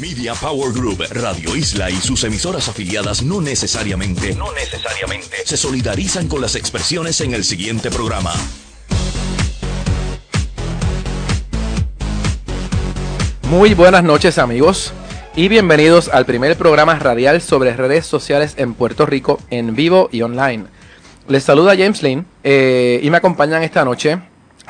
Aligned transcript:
Media 0.00 0.32
Power 0.34 0.72
Group, 0.72 1.02
Radio 1.10 1.56
Isla 1.56 1.90
y 1.90 1.96
sus 1.96 2.22
emisoras 2.22 2.68
afiliadas 2.68 3.24
no 3.24 3.40
necesariamente, 3.40 4.32
no 4.36 4.52
necesariamente 4.52 5.38
se 5.44 5.56
solidarizan 5.56 6.28
con 6.28 6.40
las 6.40 6.54
expresiones 6.54 7.20
en 7.20 7.34
el 7.34 7.42
siguiente 7.42 7.90
programa. 7.90 8.32
Muy 13.50 13.74
buenas 13.74 14.04
noches 14.04 14.38
amigos 14.38 14.92
y 15.34 15.48
bienvenidos 15.48 16.08
al 16.08 16.26
primer 16.26 16.56
programa 16.56 16.96
radial 16.96 17.40
sobre 17.40 17.74
redes 17.74 18.06
sociales 18.06 18.54
en 18.56 18.74
Puerto 18.74 19.04
Rico 19.04 19.40
en 19.50 19.74
vivo 19.74 20.10
y 20.12 20.22
online. 20.22 20.66
Les 21.26 21.42
saluda 21.42 21.76
James 21.76 22.04
Lynn 22.04 22.24
eh, 22.44 23.00
y 23.02 23.10
me 23.10 23.16
acompañan 23.16 23.64
esta 23.64 23.84
noche 23.84 24.20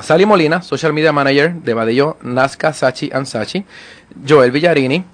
Sally 0.00 0.24
Molina, 0.24 0.62
Social 0.62 0.94
Media 0.94 1.12
Manager 1.12 1.52
de 1.52 1.74
Badillo, 1.74 2.16
Nazca, 2.22 2.72
Sachi 2.72 3.10
and 3.12 3.26
Sachi, 3.26 3.64
Joel 4.26 4.52
Villarini, 4.52 5.04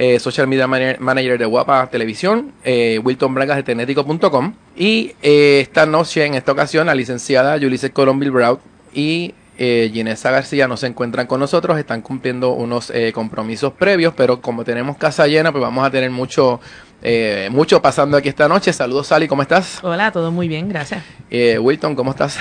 eh, 0.00 0.18
Social 0.18 0.46
Media 0.46 0.66
Manager 0.66 1.38
de 1.38 1.44
Guapa 1.44 1.90
Televisión, 1.90 2.52
eh, 2.64 2.98
Wilton 3.04 3.34
Bragas 3.34 3.58
de 3.58 3.64
Tenético.com 3.64 4.54
y 4.74 5.12
eh, 5.20 5.60
esta 5.60 5.84
noche, 5.84 6.24
en 6.24 6.32
esta 6.32 6.52
ocasión, 6.52 6.86
la 6.86 6.94
licenciada 6.94 7.58
Yulise 7.58 7.90
Colombil 7.90 8.30
Brown 8.30 8.58
y 8.94 9.34
eh, 9.62 9.90
Ginesa 9.92 10.30
García 10.30 10.66
no 10.66 10.78
se 10.78 10.86
encuentran 10.86 11.26
con 11.26 11.38
nosotros, 11.38 11.78
están 11.78 12.00
cumpliendo 12.00 12.52
unos 12.52 12.88
eh, 12.90 13.12
compromisos 13.12 13.74
previos, 13.74 14.14
pero 14.16 14.40
como 14.40 14.64
tenemos 14.64 14.96
casa 14.96 15.26
llena, 15.26 15.52
pues 15.52 15.60
vamos 15.60 15.86
a 15.86 15.90
tener 15.90 16.10
mucho, 16.10 16.60
eh, 17.02 17.48
mucho 17.52 17.82
pasando 17.82 18.16
aquí 18.16 18.30
esta 18.30 18.48
noche. 18.48 18.72
Saludos, 18.72 19.08
Sally, 19.08 19.28
¿cómo 19.28 19.42
estás? 19.42 19.78
Hola, 19.82 20.10
todo 20.12 20.30
muy 20.32 20.48
bien, 20.48 20.66
gracias. 20.70 21.04
Eh, 21.30 21.58
Wilton, 21.58 21.94
¿cómo 21.94 22.12
estás? 22.12 22.38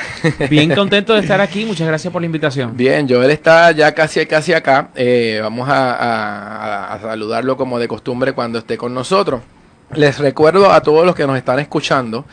Bien 0.50 0.74
contento 0.76 1.14
de 1.14 1.20
estar 1.20 1.42
aquí, 1.42 1.66
muchas 1.66 1.88
gracias 1.90 2.12
por 2.14 2.22
la 2.22 2.26
invitación. 2.28 2.78
Bien, 2.78 3.06
Joel 3.10 3.32
está 3.32 3.72
ya 3.74 3.94
casi, 3.94 4.26
casi 4.26 4.54
acá. 4.54 4.90
Eh, 4.96 5.40
vamos 5.44 5.68
a, 5.68 5.94
a- 5.96 6.94
a 6.94 7.00
saludarlo 7.02 7.58
como 7.58 7.80
de 7.80 7.90
costumbre 7.90 8.32
cuando 8.32 8.60
esté 8.60 8.78
con 8.78 8.94
nosotros. 8.94 9.42
Les 9.94 10.20
recuerdo 10.20 10.72
a 10.72 10.82
todos 10.82 11.06
los 11.06 11.16
que 11.16 11.28
nos 11.28 11.36
están 11.36 11.60
escuchando 11.60 12.24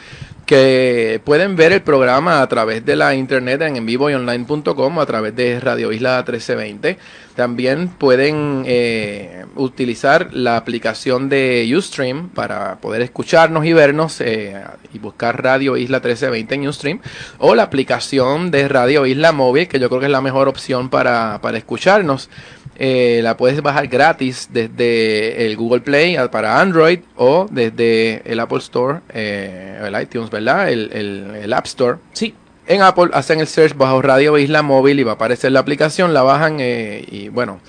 que 0.47 1.21
pueden 1.25 1.57
ver 1.57 1.73
el 1.73 1.83
programa 1.83 2.41
a 2.41 2.49
través 2.49 2.85
de 2.87 2.95
la 2.95 3.17
internet 3.17 3.61
en 3.63 3.77
envivoyonline.com 3.77 4.99
o 4.99 5.01
a 5.01 5.07
través 5.07 5.35
de 5.35 5.59
Radio 5.59 5.93
Isla 5.93 6.19
1320. 6.19 6.99
También 7.35 7.89
pueden 7.89 8.63
eh, 8.65 9.45
utilizar 9.57 10.33
la 10.33 10.57
aplicación 10.57 11.29
de 11.29 11.71
Ustream 11.77 12.29
para 12.29 12.77
poder 12.77 13.03
escucharnos 13.03 13.67
y 13.67 13.73
vernos 13.73 14.21
eh, 14.21 14.63
y 14.95 14.99
buscar 15.01 15.43
Radio 15.43 15.77
Isla 15.77 15.99
1320 15.99 16.55
en 16.55 16.69
Ustream 16.69 17.01
o 17.39 17.57
la 17.57 17.65
aplicación 17.65 18.53
de 18.53 18.69
Radio 18.69 19.05
Isla 19.05 19.33
Móvil 19.33 19.67
que 19.67 19.81
yo 19.81 19.89
creo 19.89 20.01
que 20.01 20.07
es 20.07 20.13
la 20.13 20.23
mejor 20.23 20.47
opción 20.47 20.89
para, 20.89 21.41
para 21.43 21.59
escucharnos. 21.59 22.31
Eh, 22.79 23.21
la 23.23 23.37
puedes 23.37 23.63
bajar 23.63 23.87
gratis 23.89 24.49
desde 24.53 25.47
el 25.47 25.57
Google 25.57 25.81
Play 25.81 26.17
para 26.31 26.61
Android 26.61 26.99
o 27.17 27.47
desde 27.51 28.21
el 28.31 28.39
Apple 28.39 28.59
Store, 28.59 29.01
eh, 29.15 29.81
el 29.83 30.03
iTunes, 30.03 30.29
¿verdad? 30.31 30.71
El, 30.71 30.91
el- 30.93 31.37
el 31.43 31.53
App 31.55 31.65
Store. 31.67 31.99
Sí, 32.13 32.35
En 32.67 32.83
Apple 32.83 33.11
hacen 33.13 33.41
el 33.41 33.47
search 33.47 33.77
bajo 33.77 34.03
Radio 34.03 34.37
Isla 34.39 34.61
Móvil 34.63 34.99
y 35.01 35.05
va 35.05 35.13
a 35.13 35.15
aparecer 35.15 35.53
la 35.53 35.61
aplicación, 35.61 36.13
la 36.13 36.23
bajan 36.23 36.57
eh, 36.61 37.05
y 37.09 37.29
bueno, 37.29 37.61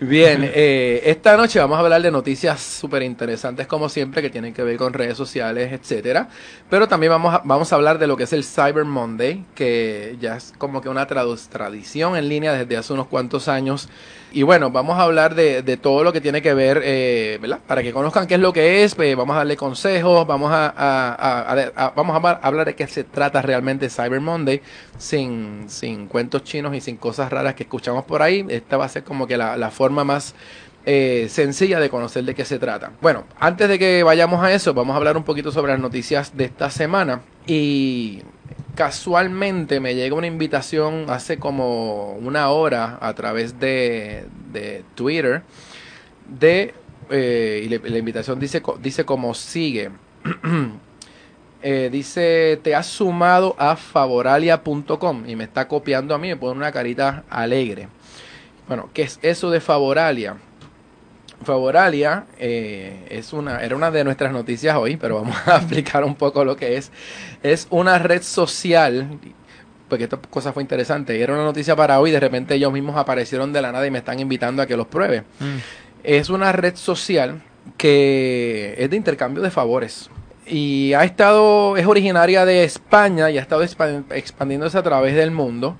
bien, 0.00 0.50
eh, 0.54 1.02
esta 1.04 1.36
noche 1.36 1.58
vamos 1.58 1.76
a 1.76 1.80
hablar 1.80 2.02
de 2.02 2.10
noticias 2.10 2.60
súper 2.60 3.02
interesantes 3.02 3.66
como 3.66 3.88
siempre 3.88 4.22
que 4.22 4.30
tienen 4.30 4.54
que 4.54 4.62
ver 4.62 4.76
con 4.76 4.92
redes 4.92 5.16
sociales, 5.16 5.72
etcétera. 5.72 6.28
Pero 6.68 6.88
también 6.88 7.10
vamos 7.10 7.34
a, 7.34 7.42
vamos 7.44 7.72
a 7.72 7.76
hablar 7.76 7.98
de 7.98 8.06
lo 8.06 8.16
que 8.16 8.24
es 8.24 8.32
el 8.32 8.44
Cyber 8.44 8.84
Monday, 8.84 9.44
que 9.54 10.16
ya 10.20 10.36
es 10.36 10.52
como 10.58 10.80
que 10.80 10.88
una 10.88 11.06
tradición 11.06 12.16
en 12.16 12.28
línea 12.28 12.52
desde 12.52 12.76
hace 12.76 12.92
unos 12.92 13.06
cuantos 13.06 13.48
años. 13.48 13.88
Y 14.32 14.42
bueno, 14.44 14.70
vamos 14.70 14.98
a 14.98 15.02
hablar 15.02 15.34
de, 15.34 15.62
de 15.62 15.76
todo 15.76 16.04
lo 16.04 16.12
que 16.12 16.20
tiene 16.20 16.40
que 16.40 16.54
ver, 16.54 16.80
eh, 16.84 17.38
¿verdad? 17.40 17.58
Para 17.66 17.82
que 17.82 17.92
conozcan 17.92 18.26
qué 18.26 18.34
es 18.34 18.40
lo 18.40 18.52
que 18.52 18.84
es, 18.84 18.94
pues, 18.94 19.16
vamos 19.16 19.34
a 19.34 19.38
darle 19.38 19.56
consejos, 19.56 20.26
vamos 20.26 20.50
a, 20.52 21.92
vamos 21.96 22.14
a 22.14 22.16
hablar- 22.16 22.40
hablar 22.42 22.66
de 22.66 22.74
qué 22.74 22.86
se 22.86 23.04
trata 23.04 23.42
realmente 23.42 23.90
Cyber 23.90 24.20
Monday, 24.20 24.60
sin, 24.98 25.64
sin 25.68 26.06
cuentos 26.06 26.44
chinos 26.44 26.74
y 26.76 26.80
sin 26.80 26.96
cosas 26.96 27.30
raras 27.30 27.54
que 27.54 27.64
escuchamos 27.64 28.04
por 28.04 28.22
ahí. 28.22 28.46
Esta 28.48 28.76
va 28.76 28.84
a 28.84 28.88
ser 28.88 29.02
como 29.02 29.26
que 29.26 29.36
la, 29.36 29.56
la 29.56 29.70
forma 29.70 30.04
más 30.04 30.34
eh, 30.86 31.26
sencilla 31.28 31.80
de 31.80 31.90
conocer 31.90 32.24
de 32.24 32.34
qué 32.34 32.44
se 32.44 32.58
trata. 32.58 32.92
Bueno, 33.00 33.24
antes 33.38 33.68
de 33.68 33.78
que 33.78 34.02
vayamos 34.02 34.42
a 34.44 34.52
eso, 34.52 34.74
vamos 34.74 34.94
a 34.94 34.96
hablar 34.98 35.16
un 35.16 35.24
poquito 35.24 35.50
sobre 35.50 35.72
las 35.72 35.80
noticias 35.80 36.36
de 36.36 36.44
esta 36.44 36.70
semana. 36.70 37.22
Y 37.46 38.22
casualmente 38.74 39.80
me 39.80 39.94
llega 39.94 40.14
una 40.14 40.26
invitación 40.26 41.06
hace 41.08 41.38
como 41.38 42.14
una 42.14 42.50
hora 42.50 42.98
a 43.00 43.14
través 43.14 43.58
de, 43.58 44.26
de 44.52 44.84
Twitter 44.94 45.42
de 46.28 46.74
eh, 47.10 47.62
y 47.64 47.68
la 47.68 47.98
invitación 47.98 48.38
dice 48.38 48.62
dice 48.80 49.04
como 49.04 49.34
sigue. 49.34 49.90
Eh, 51.62 51.90
dice 51.92 52.58
te 52.62 52.74
has 52.74 52.86
sumado 52.86 53.54
a 53.58 53.76
favoralia.com 53.76 55.28
y 55.28 55.36
me 55.36 55.44
está 55.44 55.68
copiando 55.68 56.14
a 56.14 56.18
mí 56.18 56.28
me 56.28 56.36
pone 56.38 56.56
una 56.56 56.72
carita 56.72 57.24
alegre 57.28 57.88
bueno 58.66 58.88
qué 58.94 59.02
es 59.02 59.18
eso 59.20 59.50
de 59.50 59.60
favoralia 59.60 60.38
Favoralia 61.44 62.24
eh, 62.38 63.06
es 63.10 63.32
una, 63.32 63.58
era 63.64 63.74
una 63.76 63.90
de 63.90 64.04
nuestras 64.04 64.32
noticias 64.32 64.76
hoy, 64.76 64.96
pero 64.96 65.16
vamos 65.16 65.36
a 65.46 65.56
explicar 65.58 66.04
un 66.04 66.14
poco 66.14 66.44
lo 66.44 66.56
que 66.56 66.76
es. 66.76 66.90
Es 67.42 67.66
una 67.70 67.98
red 67.98 68.22
social, 68.22 69.18
porque 69.88 70.04
esta 70.04 70.18
cosa 70.18 70.52
fue 70.52 70.62
interesante. 70.62 71.20
Era 71.20 71.32
una 71.34 71.44
noticia 71.44 71.74
para 71.74 71.98
hoy, 72.00 72.10
de 72.10 72.20
repente 72.20 72.54
ellos 72.54 72.72
mismos 72.72 72.96
aparecieron 72.96 73.52
de 73.52 73.62
la 73.62 73.72
nada 73.72 73.86
y 73.86 73.90
me 73.90 73.98
están 73.98 74.20
invitando 74.20 74.62
a 74.62 74.66
que 74.66 74.76
los 74.76 74.86
pruebe. 74.86 75.24
Es 76.02 76.28
una 76.30 76.52
red 76.52 76.76
social 76.76 77.42
que 77.76 78.74
es 78.78 78.90
de 78.90 78.96
intercambio 78.96 79.42
de 79.42 79.50
favores. 79.50 80.10
Y 80.46 80.92
ha 80.94 81.04
estado, 81.04 81.76
es 81.76 81.86
originaria 81.86 82.44
de 82.44 82.64
España 82.64 83.30
y 83.30 83.38
ha 83.38 83.40
estado 83.40 83.62
expan- 83.62 84.04
expandiéndose 84.10 84.76
a 84.78 84.82
través 84.82 85.14
del 85.14 85.30
mundo. 85.30 85.76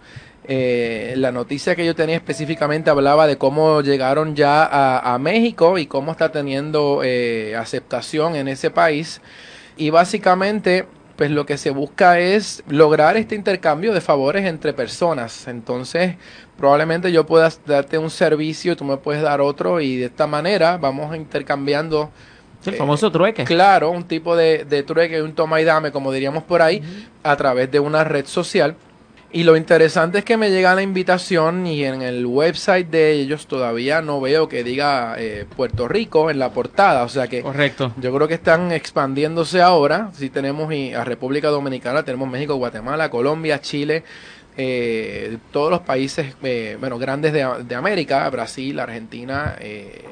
Eh, 0.53 1.15
la 1.17 1.31
noticia 1.31 1.77
que 1.77 1.87
yo 1.87 1.95
tenía 1.95 2.17
específicamente 2.17 2.91
hablaba 2.91 3.29
de 3.29 3.39
cómo 3.39 3.83
llegaron 3.83 4.35
ya 4.35 4.65
a, 4.65 5.15
a 5.15 5.17
México 5.21 5.79
y 5.79 5.87
cómo 5.87 6.11
está 6.11 6.33
teniendo 6.33 7.03
eh, 7.05 7.55
aceptación 7.55 8.35
en 8.35 8.49
ese 8.49 8.69
país. 8.73 9.21
Y 9.77 9.91
básicamente, 9.91 10.87
pues 11.15 11.31
lo 11.31 11.47
que 11.47 11.57
se 11.57 11.71
busca 11.71 12.19
es 12.19 12.65
lograr 12.69 13.17
este 13.17 13.37
intercambio 13.37 13.95
de 13.95 14.01
favores 14.01 14.45
entre 14.45 14.73
personas. 14.73 15.47
Entonces, 15.47 16.17
probablemente 16.59 17.13
yo 17.13 17.27
pueda 17.27 17.49
darte 17.65 17.97
un 17.99 18.11
servicio 18.11 18.73
y 18.73 18.77
tú 18.77 18.85
me 18.85 18.97
puedes 18.97 19.23
dar 19.23 19.41
otro 19.41 19.81
y 19.81 19.99
de 19.99 20.07
esta 20.07 20.27
manera 20.27 20.79
vamos 20.79 21.15
intercambiando 21.15 22.11
el 22.67 22.75
famoso 22.75 23.09
trueque. 23.13 23.45
Claro, 23.45 23.91
un 23.91 24.03
tipo 24.03 24.35
de, 24.35 24.65
de 24.65 24.83
trueque, 24.83 25.23
un 25.23 25.33
toma 25.33 25.61
y 25.61 25.65
dame, 25.65 25.93
como 25.93 26.11
diríamos 26.11 26.43
por 26.43 26.61
ahí, 26.61 26.83
a 27.23 27.37
través 27.37 27.71
de 27.71 27.79
una 27.79 28.03
red 28.03 28.27
social. 28.27 28.75
Y 29.33 29.45
lo 29.45 29.57
interesante 29.57 30.19
es 30.19 30.25
que 30.25 30.37
me 30.37 30.51
llega 30.51 30.75
la 30.75 30.83
invitación 30.83 31.65
y 31.65 31.85
en 31.85 32.03
el 32.03 32.27
website 32.27 32.89
de 32.91 33.13
ellos 33.13 33.47
todavía 33.47 34.03
no 34.03 34.21
veo 34.21 34.49
que 34.49 34.65
diga 34.65 35.15
eh, 35.19 35.47
Puerto 35.57 35.87
Rico 35.87 36.31
en 36.31 36.41
la 36.41 36.51
portada. 36.51 37.05
O 37.05 37.09
sea 37.09 37.29
que 37.29 37.41
Correcto. 37.43 37.93
yo 37.99 38.13
creo 38.13 38.27
que 38.27 38.35
están 38.35 38.73
expandiéndose 38.73 39.63
ahora. 39.63 40.11
Si 40.15 40.31
tenemos 40.31 40.73
y 40.75 40.93
a 40.95 41.05
República 41.05 41.49
Dominicana, 41.49 42.03
tenemos 42.03 42.29
México, 42.29 42.57
Guatemala, 42.57 43.09
Colombia, 43.09 43.61
Chile, 43.61 44.03
eh, 44.57 45.39
todos 45.53 45.71
los 45.71 45.81
países, 45.83 46.35
eh, 46.43 46.77
bueno, 46.81 46.99
grandes 46.99 47.33
de, 47.33 47.47
de 47.69 47.75
América, 47.77 48.29
Brasil, 48.31 48.81
Argentina, 48.81 49.55
eh, 49.61 50.03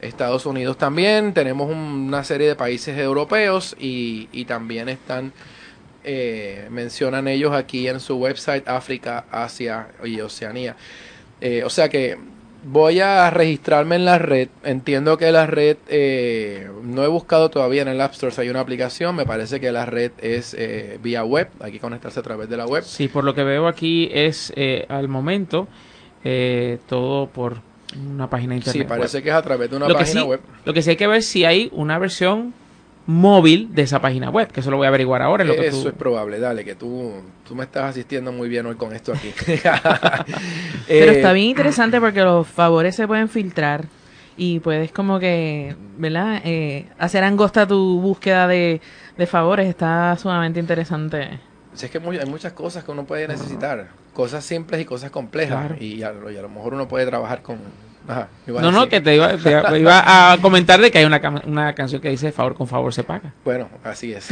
Estados 0.00 0.46
Unidos 0.46 0.76
también. 0.78 1.32
Tenemos 1.32 1.70
un- 1.70 1.76
una 2.08 2.24
serie 2.24 2.48
de 2.48 2.56
países 2.56 2.98
europeos 2.98 3.76
y, 3.78 4.28
y 4.32 4.46
también 4.46 4.88
están, 4.88 5.32
eh, 6.04 6.68
mencionan 6.70 7.28
ellos 7.28 7.52
aquí 7.52 7.88
en 7.88 8.00
su 8.00 8.16
website 8.16 8.68
África, 8.68 9.24
Asia 9.30 9.88
y 10.04 10.20
Oceanía. 10.20 10.76
Eh, 11.40 11.62
o 11.64 11.70
sea 11.70 11.88
que 11.88 12.16
voy 12.64 13.00
a 13.00 13.30
registrarme 13.30 13.96
en 13.96 14.04
la 14.04 14.18
red. 14.18 14.48
Entiendo 14.64 15.18
que 15.18 15.32
la 15.32 15.46
red, 15.46 15.76
eh, 15.88 16.68
no 16.82 17.04
he 17.04 17.08
buscado 17.08 17.50
todavía 17.50 17.82
en 17.82 17.88
el 17.88 18.00
App 18.00 18.12
Store 18.12 18.32
si 18.32 18.42
hay 18.42 18.50
una 18.50 18.60
aplicación. 18.60 19.16
Me 19.16 19.26
parece 19.26 19.60
que 19.60 19.72
la 19.72 19.86
red 19.86 20.12
es 20.18 20.54
eh, 20.58 20.98
vía 21.02 21.24
web. 21.24 21.48
Hay 21.60 21.72
que 21.72 21.80
conectarse 21.80 22.20
a 22.20 22.22
través 22.22 22.48
de 22.48 22.56
la 22.56 22.66
web. 22.66 22.84
Sí, 22.84 23.08
por 23.08 23.24
lo 23.24 23.34
que 23.34 23.44
veo 23.44 23.66
aquí 23.66 24.08
es 24.12 24.52
eh, 24.56 24.86
al 24.88 25.08
momento 25.08 25.68
eh, 26.24 26.78
todo 26.88 27.26
por 27.26 27.58
una 27.96 28.30
página 28.30 28.54
internet. 28.54 28.84
Sí, 28.84 28.88
parece 28.88 29.22
que 29.22 29.28
es 29.28 29.34
a 29.34 29.42
través 29.42 29.70
de 29.70 29.76
una 29.76 29.88
lo 29.88 29.94
página 29.94 30.22
sí, 30.22 30.26
web. 30.26 30.40
Lo 30.64 30.72
que 30.72 30.82
sí 30.82 30.90
hay 30.90 30.96
que 30.96 31.06
ver 31.06 31.22
si 31.22 31.44
hay 31.44 31.68
una 31.72 31.98
versión 31.98 32.54
móvil 33.06 33.74
de 33.74 33.82
esa 33.82 34.00
página 34.00 34.30
web, 34.30 34.48
que 34.52 34.60
eso 34.60 34.70
lo 34.70 34.76
voy 34.76 34.86
a 34.86 34.88
averiguar 34.88 35.22
ahora. 35.22 35.42
en 35.42 35.48
lo 35.48 35.54
que 35.56 35.66
Eso 35.66 35.82
tú- 35.82 35.88
es 35.88 35.94
probable, 35.94 36.38
dale, 36.38 36.64
que 36.64 36.74
tú, 36.74 37.12
tú 37.46 37.54
me 37.54 37.64
estás 37.64 37.84
asistiendo 37.90 38.30
muy 38.32 38.48
bien 38.48 38.66
hoy 38.66 38.76
con 38.76 38.94
esto 38.94 39.12
aquí. 39.12 39.32
Pero 40.88 41.12
Eh, 41.12 41.16
está 41.16 41.32
bien 41.32 41.48
interesante 41.48 42.00
porque 42.00 42.20
los 42.22 42.46
favores 42.46 42.94
se 42.96 43.06
pueden 43.06 43.28
filtrar 43.28 43.86
y 44.36 44.60
puedes 44.60 44.92
como 44.92 45.18
que, 45.18 45.76
¿verdad? 45.98 46.40
Eh, 46.44 46.86
hacer 46.98 47.24
angosta 47.24 47.66
tu 47.66 48.00
búsqueda 48.00 48.46
de, 48.46 48.80
de 49.16 49.26
favores. 49.26 49.68
Está 49.68 50.16
sumamente 50.16 50.58
interesante. 50.60 51.40
Si 51.74 51.86
es 51.86 51.90
que 51.92 51.98
muy- 52.00 52.18
hay 52.18 52.26
muchas 52.26 52.52
cosas 52.52 52.84
que 52.84 52.90
uno 52.90 53.04
puede 53.04 53.26
necesitar, 53.28 53.88
cosas 54.14 54.44
simples 54.44 54.80
y 54.80 54.84
cosas 54.84 55.10
complejas, 55.10 55.66
Claro. 55.66 55.76
y, 55.82 56.02
a, 56.02 56.12
lo- 56.12 56.30
y 56.30 56.36
a 56.36 56.42
lo 56.42 56.48
mejor 56.48 56.74
uno 56.74 56.86
puede 56.88 57.06
trabajar 57.06 57.42
con... 57.42 57.58
Ajá, 58.08 58.28
No, 58.46 58.72
no, 58.72 58.88
que 58.88 59.00
te 59.00 59.14
iba, 59.14 59.36
te 59.36 59.78
iba- 59.78 60.32
a 60.32 60.38
comentar 60.38 60.80
de 60.80 60.90
que 60.90 60.98
hay 60.98 61.04
una, 61.04 61.20
una 61.46 61.72
canción 61.74 62.00
que 62.00 62.08
dice 62.10 62.32
favor 62.32 62.54
con 62.54 62.66
favor 62.66 62.92
se 62.92 63.04
paga. 63.04 63.32
Bueno, 63.44 63.68
así 63.84 64.12
es. 64.12 64.26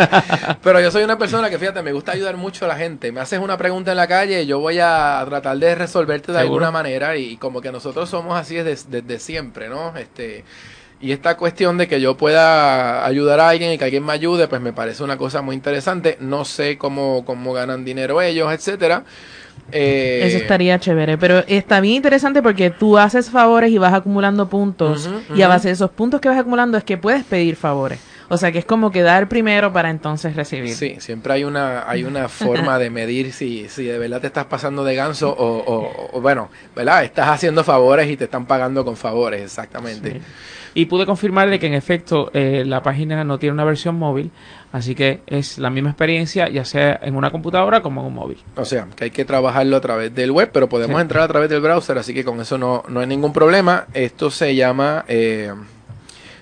Pero 0.62 0.80
yo 0.80 0.90
soy 0.90 1.02
una 1.04 1.16
persona 1.18 1.48
que, 1.50 1.58
fíjate, 1.58 1.82
me 1.82 1.92
gusta 1.92 2.12
ayudar 2.12 2.36
mucho 2.36 2.64
a 2.64 2.68
la 2.68 2.76
gente. 2.76 3.12
Me 3.12 3.20
haces 3.20 3.38
una 3.40 3.56
pregunta 3.56 3.90
en 3.90 3.96
la 3.96 4.06
calle, 4.06 4.46
yo 4.46 4.58
voy 4.60 4.78
a 4.80 5.24
tratar 5.28 5.56
de 5.58 5.74
resolverte 5.74 6.32
de 6.32 6.38
¿Seguro? 6.38 6.54
alguna 6.66 6.70
manera 6.70 7.16
y 7.16 7.36
como 7.36 7.60
que 7.60 7.72
nosotros 7.72 8.08
somos 8.10 8.38
así 8.38 8.56
desde, 8.56 9.00
desde 9.02 9.18
siempre, 9.18 9.68
¿no? 9.68 9.96
Este, 9.96 10.44
y 11.00 11.12
esta 11.12 11.36
cuestión 11.36 11.76
de 11.78 11.88
que 11.88 12.00
yo 12.00 12.16
pueda 12.16 13.04
ayudar 13.06 13.40
a 13.40 13.48
alguien 13.50 13.72
y 13.72 13.78
que 13.78 13.84
alguien 13.84 14.04
me 14.04 14.12
ayude, 14.12 14.48
pues 14.48 14.60
me 14.60 14.72
parece 14.72 15.02
una 15.04 15.16
cosa 15.16 15.42
muy 15.42 15.54
interesante. 15.54 16.16
No 16.20 16.44
sé 16.44 16.78
cómo, 16.78 17.24
cómo 17.24 17.52
ganan 17.52 17.84
dinero 17.84 18.20
ellos, 18.22 18.52
etcétera. 18.52 19.04
Eh, 19.72 20.20
Eso 20.24 20.36
estaría 20.38 20.78
chévere. 20.78 21.18
Pero 21.18 21.38
está 21.48 21.80
bien 21.80 21.96
interesante 21.96 22.42
porque 22.42 22.70
tú 22.70 22.98
haces 22.98 23.30
favores 23.30 23.70
y 23.70 23.78
vas 23.78 23.92
acumulando 23.94 24.48
puntos. 24.48 25.08
Y 25.34 25.42
a 25.42 25.48
base 25.48 25.68
de 25.68 25.74
esos 25.74 25.90
puntos 25.90 26.20
que 26.20 26.28
vas 26.28 26.38
acumulando 26.38 26.78
es 26.78 26.84
que 26.84 26.96
puedes 26.98 27.24
pedir 27.24 27.56
favores. 27.56 27.98
O 28.28 28.36
sea 28.36 28.50
que 28.50 28.58
es 28.58 28.64
como 28.64 28.90
que 28.90 29.02
dar 29.02 29.28
primero 29.28 29.72
para 29.72 29.88
entonces 29.88 30.34
recibir. 30.34 30.74
Sí, 30.74 30.96
siempre 30.98 31.32
hay 31.32 31.44
una, 31.44 31.88
hay 31.88 32.02
una 32.02 32.28
forma 32.28 32.76
de 32.78 32.90
medir 32.90 33.32
si, 33.32 33.68
si 33.68 33.84
de 33.84 33.98
verdad 33.98 34.20
te 34.20 34.26
estás 34.26 34.46
pasando 34.46 34.82
de 34.82 34.96
ganso 34.96 35.30
o, 35.30 35.58
o- 35.58 36.10
o, 36.12 36.20
bueno, 36.20 36.48
¿verdad? 36.74 37.04
Estás 37.04 37.28
haciendo 37.28 37.62
favores 37.62 38.10
y 38.10 38.16
te 38.16 38.24
están 38.24 38.46
pagando 38.46 38.84
con 38.84 38.96
favores, 38.96 39.42
exactamente. 39.42 40.10
Sí. 40.12 40.20
Y 40.76 40.84
pude 40.86 41.06
confirmarle 41.06 41.58
que 41.58 41.66
en 41.68 41.72
efecto 41.74 42.30
eh, 42.34 42.62
la 42.66 42.82
página 42.82 43.24
no 43.24 43.38
tiene 43.38 43.54
una 43.54 43.64
versión 43.64 43.94
móvil, 43.96 44.30
así 44.72 44.94
que 44.94 45.20
es 45.26 45.56
la 45.58 45.70
misma 45.70 45.88
experiencia, 45.90 46.50
ya 46.50 46.66
sea 46.66 47.00
en 47.02 47.16
una 47.16 47.30
computadora 47.30 47.80
como 47.80 48.02
en 48.02 48.08
un 48.08 48.14
móvil. 48.14 48.36
O 48.56 48.64
sea, 48.66 48.86
que 48.94 49.04
hay 49.04 49.10
que 49.10 49.24
trabajarlo 49.24 49.74
a 49.76 49.80
través 49.80 50.14
del 50.14 50.30
web, 50.32 50.50
pero 50.52 50.68
podemos 50.68 50.96
Sí. 50.96 51.00
entrar 51.02 51.22
a 51.24 51.28
través 51.28 51.48
del 51.48 51.62
browser, 51.62 51.96
así 51.96 52.12
que 52.12 52.24
con 52.24 52.40
eso 52.42 52.58
no, 52.58 52.82
no 52.88 53.00
hay 53.00 53.06
ningún 53.06 53.32
problema. 53.32 53.86
Esto 53.94 54.30
se 54.30 54.54
llama 54.54 55.06
eh, 55.08 55.50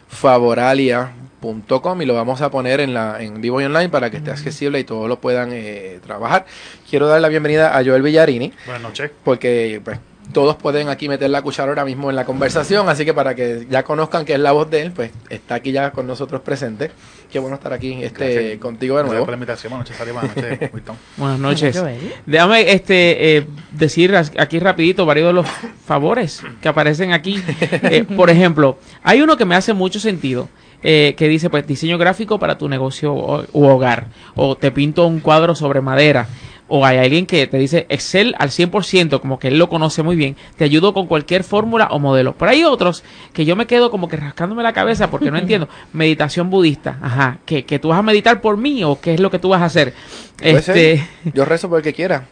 favoralia.com 0.08 2.02
y 2.02 2.04
lo 2.04 2.14
vamos 2.14 2.40
a 2.40 2.50
poner 2.50 2.80
en 2.80 2.92
la 2.94 3.22
en 3.22 3.40
vivo 3.40 3.60
y 3.60 3.64
online 3.64 3.88
para 3.88 4.10
que 4.10 4.16
esté 4.16 4.30
accesible 4.30 4.80
y 4.80 4.84
todos 4.84 5.08
lo 5.08 5.20
puedan 5.20 5.50
eh, 5.52 6.00
trabajar. 6.04 6.44
Quiero 6.90 7.06
dar 7.06 7.20
la 7.20 7.28
bienvenida 7.28 7.78
a 7.78 7.84
Joel 7.84 8.02
Villarini. 8.02 8.52
Buenas 8.66 8.82
noches. 8.82 9.10
porque 9.22 9.80
pues 9.84 9.98
todos 10.32 10.56
pueden 10.56 10.88
aquí 10.88 11.08
meter 11.08 11.30
la 11.30 11.42
cuchara 11.42 11.68
ahora 11.68 11.84
mismo 11.84 12.10
en 12.10 12.16
la 12.16 12.24
conversación, 12.24 12.88
así 12.88 13.04
que 13.04 13.14
para 13.14 13.34
que 13.34 13.66
ya 13.70 13.82
conozcan 13.84 14.24
que 14.24 14.34
es 14.34 14.40
la 14.40 14.52
voz 14.52 14.68
de 14.70 14.82
él, 14.82 14.92
pues 14.92 15.12
está 15.30 15.56
aquí 15.56 15.70
ya 15.72 15.90
con 15.92 16.06
nosotros 16.06 16.40
presente. 16.40 16.90
Qué 17.30 17.38
bueno 17.38 17.56
estar 17.56 17.72
aquí 17.72 18.02
este 18.02 18.32
Gracias. 18.34 18.58
contigo 18.60 18.96
de 18.96 19.02
Gracias 19.02 19.12
nuevo. 19.12 19.24
por 19.26 19.32
la 19.32 19.36
invitación. 19.36 19.70
Buenas 19.70 19.88
noches, 19.90 19.96
Sari. 19.98 20.10
Buenas 20.12 20.36
noches, 20.36 20.70
Wilton. 20.74 20.96
Buenas 21.16 21.38
noches. 21.40 21.78
Joel. 21.78 22.12
Déjame 22.26 22.72
este, 22.72 23.36
eh, 23.38 23.46
decir 23.72 24.14
aquí 24.16 24.58
rapidito 24.60 25.04
varios 25.06 25.26
de 25.28 25.32
los 25.32 25.46
favores 25.84 26.42
que 26.60 26.68
aparecen 26.68 27.12
aquí. 27.12 27.42
Eh, 27.90 28.04
por 28.04 28.30
ejemplo, 28.30 28.78
hay 29.02 29.20
uno 29.20 29.36
que 29.36 29.44
me 29.44 29.54
hace 29.54 29.74
mucho 29.74 30.00
sentido. 30.00 30.48
eh, 30.82 31.14
que 31.16 31.28
dice 31.28 31.48
pues 31.50 31.66
diseño 31.66 31.96
gráfico 31.98 32.38
para 32.38 32.58
tu 32.58 32.68
negocio 32.68 33.14
o, 33.14 33.44
u 33.52 33.64
hogar 33.66 34.08
o 34.36 34.54
te 34.56 34.70
pinto 34.70 35.06
un 35.06 35.20
cuadro 35.20 35.54
sobre 35.54 35.80
madera 35.80 36.26
o 36.68 36.84
hay 36.86 36.98
alguien 36.98 37.26
que 37.26 37.46
te 37.46 37.58
dice 37.58 37.86
Excel 37.88 38.34
al 38.38 38.50
100% 38.50 39.20
como 39.20 39.38
que 39.38 39.48
él 39.48 39.58
lo 39.58 39.68
conoce 39.68 40.02
muy 40.02 40.16
bien 40.16 40.36
te 40.56 40.64
ayudo 40.64 40.94
con 40.94 41.06
cualquier 41.06 41.44
fórmula 41.44 41.88
o 41.90 41.98
modelo 41.98 42.34
pero 42.38 42.50
hay 42.50 42.64
otros 42.64 43.04
que 43.32 43.44
yo 43.44 43.54
me 43.56 43.66
quedo 43.66 43.90
como 43.90 44.08
que 44.08 44.16
rascándome 44.16 44.62
la 44.62 44.72
cabeza 44.72 45.10
porque 45.10 45.30
no 45.30 45.38
entiendo 45.44 45.68
meditación 45.92 46.50
budista 46.50 46.98
ajá 47.02 47.38
que, 47.44 47.64
que 47.64 47.78
tú 47.78 47.88
vas 47.88 47.98
a 47.98 48.02
meditar 48.02 48.40
por 48.40 48.56
mí 48.56 48.82
o 48.84 49.00
qué 49.00 49.14
es 49.14 49.20
lo 49.20 49.30
que 49.30 49.38
tú 49.38 49.50
vas 49.50 49.62
a 49.62 49.66
hacer 49.66 49.94
este 50.40 50.96
ser. 50.96 51.32
Yo 51.32 51.44
rezo 51.44 51.68
por 51.68 51.78
el 51.78 51.84
que 51.84 51.92
quiera. 51.92 52.26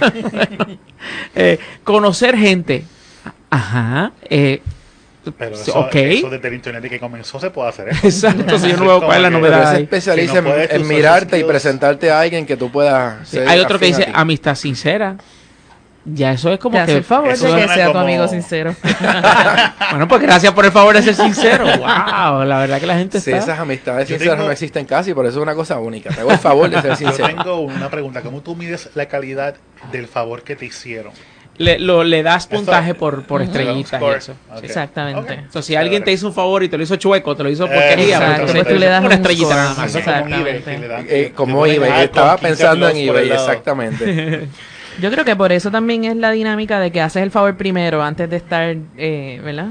eh, 1.34 1.58
conocer 1.84 2.36
gente. 2.36 2.84
Ajá. 3.50 4.12
eh, 4.22 4.62
Pero 5.38 5.54
eso, 5.54 5.88
eso 5.92 6.30
desde 6.30 6.48
el 6.48 6.54
internet 6.54 6.88
que 6.88 6.98
comenzó 6.98 7.38
se 7.38 7.50
puede 7.50 7.68
hacer. 7.68 7.88
¿eh? 7.90 7.92
exacto, 8.02 8.58
si 8.58 8.70
yo 8.70 8.76
no 8.76 8.86
veo 8.86 9.00
cuál 9.02 9.16
es 9.18 9.22
la 9.22 9.30
novedad. 9.30 9.74
se 9.76 9.82
especializa 9.82 10.34
Si 10.36 10.40
no 10.42 10.54
en- 10.56 10.88
mirarte 10.88 11.38
y 11.38 11.44
presentarte 11.44 12.10
a 12.10 12.20
alguien 12.20 12.44
que 12.44 12.56
tú 12.56 12.70
puedas 12.72 13.28
Sí, 13.28 13.36
ser 13.36 13.48
Hay 13.48 13.60
otro 13.60 13.78
que 13.78 13.86
dice 13.86 14.08
amistad 14.12 14.54
sincera. 14.56 15.16
Ya 16.04 16.32
eso 16.32 16.52
es 16.52 16.58
como 16.58 16.72
Te 16.74 16.80
hace 16.80 16.92
que. 16.92 16.98
el 16.98 17.04
favor 17.04 17.28
de 17.28 17.34
eso 17.34 17.54
que 17.54 17.68
sea 17.68 17.92
tu 17.92 17.98
amigo 17.98 18.26
sincero. 18.26 18.74
Bueno, 19.92 20.08
pues 20.08 20.22
gracias 20.22 20.52
por 20.52 20.64
el 20.64 20.72
favor 20.72 20.94
de 20.96 21.02
ser 21.02 21.14
sincero. 21.14 21.64
Wow, 21.78 22.44
la 22.44 22.58
verdad 22.58 22.80
que 22.80 22.86
la 22.86 22.96
gente 22.96 23.20
Sí, 23.20 23.30
está. 23.30 23.44
esas 23.44 23.58
amistades 23.60 24.08
Yo 24.08 24.14
sinceras 24.16 24.34
tengo- 24.36 24.46
no 24.46 24.52
existen 24.52 24.86
casi, 24.86 25.14
por 25.14 25.26
eso 25.26 25.38
es 25.38 25.42
una 25.42 25.54
cosa 25.54 25.78
única. 25.78 26.10
Te 26.10 26.20
hago 26.22 26.32
el 26.32 26.38
favor 26.38 26.68
de 26.70 26.80
ser 26.80 26.90
Yo 26.92 26.96
sincero. 26.96 27.28
tengo 27.28 27.60
una 27.60 27.88
pregunta. 27.90 28.22
¿Cómo 28.22 28.40
tú 28.40 28.56
mides 28.56 28.90
la 28.94 29.06
calidad 29.06 29.54
del 29.92 30.08
favor 30.08 30.42
que 30.42 30.56
te 30.56 30.64
hicieron? 30.64 31.12
Le, 31.58 31.78
lo, 31.78 32.02
le 32.02 32.22
das 32.22 32.46
puntaje 32.46 32.94
por, 32.94 33.24
por 33.24 33.42
estrellitas 33.42 34.00
y 34.00 34.04
eso. 34.16 34.34
Exactamente. 34.62 35.20
Ok. 35.20 35.30
Entonces, 35.30 35.66
si 35.66 35.76
alguien 35.76 36.02
te 36.02 36.10
hizo 36.10 36.26
un 36.26 36.32
favor 36.34 36.62
y 36.62 36.68
te 36.68 36.76
lo 36.78 36.82
hizo 36.82 36.96
chueco, 36.96 37.36
te 37.36 37.42
lo 37.42 37.50
hizo 37.50 37.66
Eh, 37.66 37.68
porquería, 37.68 38.18
pues, 38.18 38.40
entonces 38.40 38.68
Tú 38.68 38.74
le 38.80 38.86
das 38.86 39.00
una 39.00 39.08
un 39.08 39.12
estrellita 39.12 39.46
score. 39.46 39.56
nada 39.58 39.74
más. 39.74 39.94
Eso 39.94 39.98
es 41.08 41.30
como 41.32 41.66
eBay, 41.66 41.90
Eh, 42.00 42.04
estaba 42.04 42.36
15 42.36 42.48
pensando 42.48 42.88
en 42.88 42.96
eBay, 42.96 43.30
exactamente. 43.30 44.48
Yo 45.00 45.10
creo 45.10 45.24
que 45.24 45.36
por 45.36 45.52
eso 45.52 45.70
también 45.70 46.04
es 46.04 46.16
la 46.16 46.30
dinámica 46.32 46.80
de 46.80 46.90
que 46.90 47.00
haces 47.00 47.22
el 47.22 47.30
favor 47.30 47.56
primero 47.56 48.02
antes 48.02 48.28
de 48.28 48.36
estar, 48.36 48.76
eh, 48.96 49.40
¿verdad? 49.44 49.68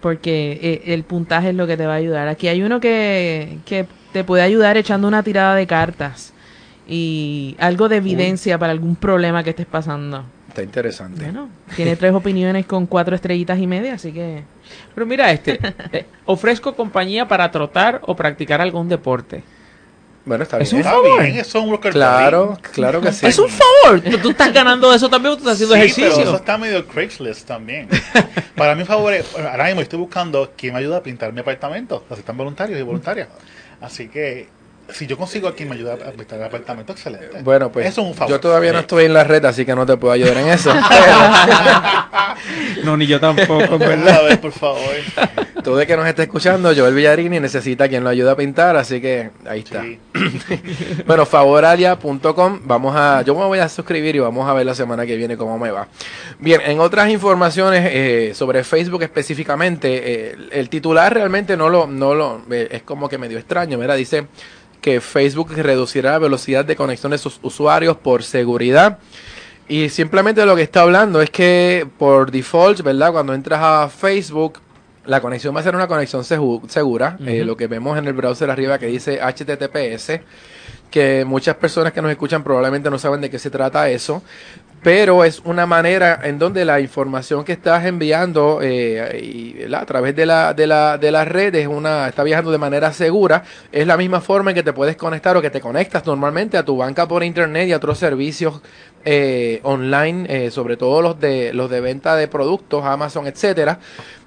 Porque 0.00 0.58
eh, 0.62 0.92
el 0.92 1.04
puntaje 1.04 1.50
es 1.50 1.54
lo 1.54 1.66
que 1.66 1.76
te 1.76 1.86
va 1.86 1.94
a 1.94 1.96
ayudar. 1.96 2.28
Aquí 2.28 2.48
hay 2.48 2.62
uno 2.62 2.78
que, 2.80 3.58
que 3.64 3.86
te 4.12 4.24
puede 4.24 4.42
ayudar 4.42 4.76
echando 4.76 5.08
una 5.08 5.22
tirada 5.22 5.54
de 5.54 5.66
cartas 5.66 6.32
y 6.88 7.56
algo 7.58 7.88
de 7.88 7.96
evidencia 7.96 8.58
para 8.58 8.72
algún 8.72 8.94
problema 8.96 9.42
que 9.42 9.50
estés 9.50 9.66
pasando. 9.66 10.24
Está 10.56 10.62
interesante. 10.64 11.22
Bueno, 11.22 11.50
tiene 11.74 11.96
tres 11.96 12.14
opiniones 12.14 12.64
con 12.64 12.86
cuatro 12.86 13.14
estrellitas 13.14 13.58
y 13.58 13.66
media, 13.66 13.92
así 13.92 14.10
que 14.10 14.42
Pero 14.94 15.06
mira 15.06 15.30
este. 15.30 15.60
eh, 15.92 16.06
ofrezco 16.24 16.74
compañía 16.74 17.28
para 17.28 17.50
trotar 17.50 18.00
o 18.06 18.16
practicar 18.16 18.62
algún 18.62 18.88
deporte. 18.88 19.42
Bueno, 20.24 20.44
está 20.44 20.56
Es 20.58 20.70
bien. 20.72 20.76
un 20.76 20.80
Está 20.80 20.92
favor. 20.92 21.22
bien, 21.22 21.36
eso 21.36 21.58
es 21.58 21.64
un 21.64 21.70
worker 21.70 21.92
Claro, 21.92 22.58
claro 22.72 23.02
que 23.02 23.12
sí. 23.12 23.26
Es 23.26 23.38
un 23.38 23.50
favor. 23.50 24.00
Tú, 24.00 24.16
tú 24.16 24.30
estás 24.30 24.50
ganando 24.50 24.94
eso 24.94 25.10
también 25.10 25.34
o 25.34 25.36
tú 25.36 25.42
estás 25.42 25.56
haciendo 25.56 25.74
sí, 25.74 25.80
ejercicio. 25.82 26.10
pero 26.14 26.22
eso 26.30 26.36
está 26.36 26.56
medio 26.56 26.86
Craigslist 26.86 27.46
también. 27.46 27.88
Para 28.56 28.74
mí, 28.74 28.84
favor, 28.86 29.12
es- 29.12 29.36
ahora 29.36 29.66
mismo 29.66 29.82
estoy 29.82 29.98
buscando 29.98 30.54
quién 30.56 30.72
me 30.72 30.78
ayuda 30.80 30.96
a 30.96 31.02
pintar 31.02 31.34
mi 31.34 31.40
apartamento. 31.40 32.02
Aceptan 32.08 32.38
voluntarios 32.38 32.80
y 32.80 32.82
voluntarias. 32.82 33.28
Así 33.78 34.08
que, 34.08 34.48
si 34.90 35.06
yo 35.06 35.16
consigo 35.16 35.48
a 35.48 35.54
quien 35.54 35.68
me 35.68 35.74
ayuda 35.74 35.94
a 35.94 36.12
pintar 36.12 36.38
el 36.38 36.44
apartamento, 36.44 36.92
excelente. 36.92 37.42
Bueno, 37.42 37.70
pues 37.72 37.86
Eso 37.86 38.02
es 38.02 38.06
un 38.08 38.14
favor. 38.14 38.30
yo 38.30 38.40
todavía 38.40 38.72
no 38.72 38.80
estoy 38.80 39.04
en 39.04 39.14
la 39.14 39.24
red, 39.24 39.44
así 39.44 39.64
que 39.64 39.74
no 39.74 39.84
te 39.86 39.96
puedo 39.96 40.12
ayudar 40.12 40.36
en 40.38 40.48
eso. 40.48 40.72
No, 42.84 42.96
ni 42.96 43.06
yo 43.06 43.18
tampoco, 43.18 43.74
A 43.74 43.78
ver, 43.78 44.40
por 44.40 44.52
favor. 44.52 44.80
Tú 45.64 45.74
de 45.74 45.86
que 45.86 45.96
nos 45.96 46.06
esté 46.06 46.24
escuchando, 46.24 46.72
Joel 46.76 46.94
Villarini 46.94 47.40
necesita 47.40 47.88
quien 47.88 48.04
lo 48.04 48.10
ayude 48.10 48.30
a 48.30 48.36
pintar, 48.36 48.76
así 48.76 49.00
que 49.00 49.30
ahí 49.48 49.60
está. 49.60 49.82
Sí. 49.82 49.98
Bueno, 51.06 51.26
favoralia.com, 51.26 52.60
vamos 52.64 52.94
a, 52.96 53.22
yo 53.22 53.34
me 53.34 53.44
voy 53.46 53.58
a 53.58 53.68
suscribir 53.68 54.16
y 54.16 54.18
vamos 54.20 54.48
a 54.48 54.52
ver 54.52 54.66
la 54.66 54.74
semana 54.74 55.04
que 55.06 55.16
viene 55.16 55.36
cómo 55.36 55.58
me 55.58 55.70
va. 55.70 55.88
Bien, 56.38 56.60
en 56.64 56.78
otras 56.80 57.08
informaciones 57.10 57.88
eh, 57.90 58.32
sobre 58.34 58.62
Facebook 58.62 59.02
específicamente, 59.02 59.88
eh, 60.30 60.30
el, 60.32 60.48
el 60.52 60.68
titular 60.68 61.12
realmente 61.12 61.56
no 61.56 61.68
lo, 61.68 61.86
no 61.86 62.14
lo, 62.14 62.42
eh, 62.50 62.68
es 62.70 62.82
como 62.82 63.08
que 63.08 63.18
medio 63.18 63.38
extraño, 63.38 63.78
¿verdad? 63.78 63.96
Dice 63.96 64.26
que 64.86 65.00
Facebook 65.00 65.50
reducirá 65.52 66.12
la 66.12 66.18
velocidad 66.20 66.64
de 66.64 66.76
conexión 66.76 67.10
de 67.10 67.18
sus 67.18 67.40
usuarios 67.42 67.96
por 67.96 68.22
seguridad. 68.22 68.98
Y 69.66 69.88
simplemente 69.88 70.46
lo 70.46 70.54
que 70.54 70.62
está 70.62 70.82
hablando 70.82 71.20
es 71.20 71.28
que 71.28 71.88
por 71.98 72.30
default, 72.30 72.82
¿verdad? 72.82 73.10
Cuando 73.10 73.34
entras 73.34 73.58
a 73.60 73.88
Facebook, 73.88 74.60
la 75.04 75.20
conexión 75.20 75.56
va 75.56 75.58
a 75.58 75.64
ser 75.64 75.74
una 75.74 75.88
conexión 75.88 76.22
segu- 76.22 76.68
segura. 76.68 77.16
Eh, 77.26 77.44
lo 77.44 77.56
que 77.56 77.66
vemos 77.66 77.98
en 77.98 78.06
el 78.06 78.12
browser 78.12 78.48
arriba 78.48 78.78
que 78.78 78.86
dice 78.86 79.18
HTTPS, 79.20 80.20
que 80.88 81.24
muchas 81.26 81.56
personas 81.56 81.92
que 81.92 82.00
nos 82.00 82.12
escuchan 82.12 82.44
probablemente 82.44 82.88
no 82.88 82.96
saben 83.00 83.20
de 83.20 83.28
qué 83.28 83.40
se 83.40 83.50
trata 83.50 83.90
eso. 83.90 84.22
Pero 84.86 85.24
es 85.24 85.42
una 85.44 85.66
manera 85.66 86.20
en 86.22 86.38
donde 86.38 86.64
la 86.64 86.78
información 86.78 87.42
que 87.44 87.50
estás 87.54 87.84
enviando 87.86 88.60
eh, 88.62 89.18
y, 89.20 89.74
a 89.74 89.84
través 89.84 90.14
de 90.14 90.24
la, 90.26 90.54
de, 90.54 90.68
la, 90.68 90.96
de 90.96 91.10
la 91.10 91.24
red 91.24 91.52
es 91.56 91.66
una, 91.66 92.06
está 92.06 92.22
viajando 92.22 92.52
de 92.52 92.58
manera 92.58 92.92
segura. 92.92 93.42
Es 93.72 93.84
la 93.84 93.96
misma 93.96 94.20
forma 94.20 94.52
en 94.52 94.54
que 94.54 94.62
te 94.62 94.72
puedes 94.72 94.94
conectar 94.94 95.36
o 95.36 95.42
que 95.42 95.50
te 95.50 95.60
conectas 95.60 96.06
normalmente 96.06 96.56
a 96.56 96.64
tu 96.64 96.76
banca 96.76 97.08
por 97.08 97.24
internet 97.24 97.66
y 97.66 97.72
a 97.72 97.78
otros 97.78 97.98
servicios 97.98 98.60
eh, 99.04 99.58
online, 99.64 100.26
eh, 100.28 100.50
sobre 100.52 100.76
todo 100.76 101.02
los 101.02 101.18
de, 101.18 101.52
los 101.52 101.68
de 101.68 101.80
venta 101.80 102.14
de 102.14 102.28
productos, 102.28 102.84
Amazon, 102.84 103.26
etcétera. 103.26 103.80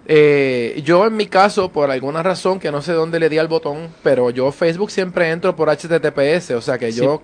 Eh, 0.06 0.82
yo 0.84 1.08
en 1.08 1.16
mi 1.16 1.28
caso, 1.28 1.72
por 1.72 1.90
alguna 1.90 2.22
razón 2.22 2.60
que 2.60 2.70
no 2.70 2.82
sé 2.82 2.92
dónde 2.92 3.22
le 3.22 3.30
di 3.30 3.38
al 3.38 3.48
botón, 3.48 3.88
pero 4.04 4.30
yo 4.30 4.52
Facebook 4.52 4.92
siempre 4.92 5.30
entro 5.30 5.56
por 5.56 5.70
HTTPS, 5.70 6.52
o 6.52 6.62
sea 6.62 6.78
que 6.78 6.92
Sí, 6.92 7.00
yo... 7.00 7.22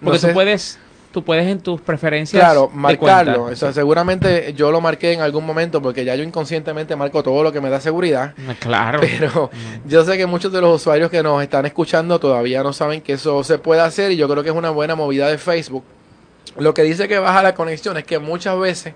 no 0.00 0.06
Porque 0.06 0.18
sé- 0.18 0.28
tú 0.28 0.34
puedes, 0.34 0.80
tú 1.12 1.22
puedes 1.22 1.46
en 1.46 1.60
tus 1.60 1.80
preferencias. 1.80 2.42
Claro, 2.42 2.70
marcarlo. 2.74 3.44
O 3.44 3.56
sea, 3.56 3.72
seguramente 3.72 4.52
yo 4.54 4.72
lo 4.72 4.80
marqué 4.80 5.12
en 5.12 5.20
algún 5.20 5.46
momento 5.46 5.80
porque 5.80 6.04
ya 6.04 6.16
yo 6.16 6.24
inconscientemente 6.24 6.96
marco 6.96 7.22
todo 7.22 7.42
lo 7.42 7.52
que 7.52 7.60
me 7.60 7.70
da 7.70 7.80
seguridad. 7.80 8.34
Claro. 8.58 9.00
Pero 9.00 9.50
yo 9.84 10.04
sé 10.04 10.16
que 10.16 10.26
muchos 10.26 10.52
de 10.52 10.60
los 10.60 10.80
usuarios 10.80 11.10
que 11.10 11.22
nos 11.22 11.42
están 11.42 11.66
escuchando 11.66 12.18
todavía 12.18 12.62
no 12.62 12.72
saben 12.72 13.00
que 13.02 13.12
eso 13.12 13.44
se 13.44 13.58
puede 13.58 13.82
hacer 13.82 14.10
y 14.12 14.16
yo 14.16 14.28
creo 14.28 14.42
que 14.42 14.48
es 14.48 14.56
una 14.56 14.70
buena 14.70 14.94
movida 14.96 15.28
de 15.28 15.38
Facebook. 15.38 15.84
Lo 16.58 16.74
que 16.74 16.82
dice 16.82 17.06
que 17.08 17.18
baja 17.18 17.42
la 17.42 17.54
conexión 17.54 17.96
es 17.96 18.04
que 18.04 18.18
muchas 18.18 18.58
veces 18.58 18.94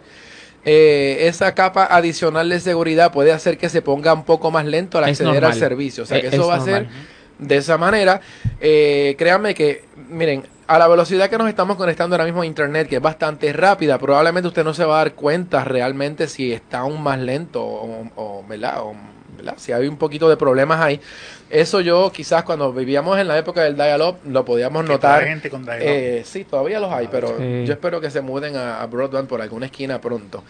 eh, 0.65 1.29
esa 1.29 1.55
capa 1.55 1.85
adicional 1.87 2.49
de 2.49 2.59
seguridad 2.61 3.13
puede 3.13 3.33
hacer 3.33 3.57
que 3.57 3.69
se 3.69 3.83
ponga 3.83 4.13
un 4.13 4.25
poco 4.25 4.51
más 4.51 4.65
lento 4.67 4.99
al 4.99 5.05
acceder 5.05 5.45
al 5.45 5.55
servicio. 5.55 6.03
O 6.03 6.07
sea, 6.07 6.21
que 6.21 6.27
Es- 6.29 6.33
eso 6.35 6.43
es 6.43 6.49
va 6.49 6.55
a 6.57 6.61
ser 6.61 6.89
de 7.39 7.57
esa 7.57 7.79
manera. 7.79 8.21
Eh, 8.61 9.15
créanme 9.19 9.55
que, 9.55 9.85
miren, 10.09 10.43
a 10.67 10.79
la 10.79 10.89
velocidad 10.89 11.29
que 11.31 11.39
nos 11.39 11.49
estamos 11.49 11.77
conectando 11.77 12.15
ahora 12.17 12.25
mismo 12.25 12.43
a 12.43 12.47
Internet, 12.47 12.89
que 12.89 12.97
es 12.97 13.03
bastante 13.03 13.53
rápida, 13.53 13.99
probablemente 13.99 14.49
usted 14.49 14.65
no 14.65 14.75
se 14.75 14.85
va 14.85 14.97
a 14.97 14.99
dar 15.05 15.13
cuenta 15.15 15.63
realmente 15.65 16.27
si 16.29 16.53
está 16.53 16.79
aún 16.81 17.03
más 17.03 17.19
lento 17.21 17.65
o, 17.65 18.11
o, 18.17 18.45
¿verdad? 18.49 18.81
O, 18.83 18.95
¿verdad? 19.37 19.55
Si 19.59 19.71
hay 19.73 19.87
un 19.87 19.97
poquito 19.97 20.29
de 20.29 20.37
problemas 20.37 20.81
ahí. 20.81 21.01
Eso 21.51 21.81
yo 21.81 22.11
quizás 22.11 22.43
cuando 22.43 22.73
vivíamos 22.73 23.19
en 23.19 23.29
la 23.29 23.39
época 23.39 23.63
del 23.63 23.77
dial-up 23.77 24.17
lo 24.25 24.45
podíamos 24.45 24.83
Que 24.85 24.89
notar. 24.93 25.25
gente 25.25 25.51
con 25.51 25.63
dial-up. 25.65 25.83
Eh, 25.87 26.23
sí, 26.25 26.45
todavía 26.45 26.81
los 26.81 26.93
hay, 26.93 27.07
pero 27.09 27.29
Sí. 27.39 27.65
yo 27.65 27.73
espero 27.73 28.01
que 28.01 28.11
se 28.11 28.21
muden 28.21 28.57
a, 28.57 28.81
a 28.83 28.87
broadband 28.87 29.29
por 29.29 29.41
alguna 29.43 29.67
esquina 29.67 30.01
pronto. 30.01 30.43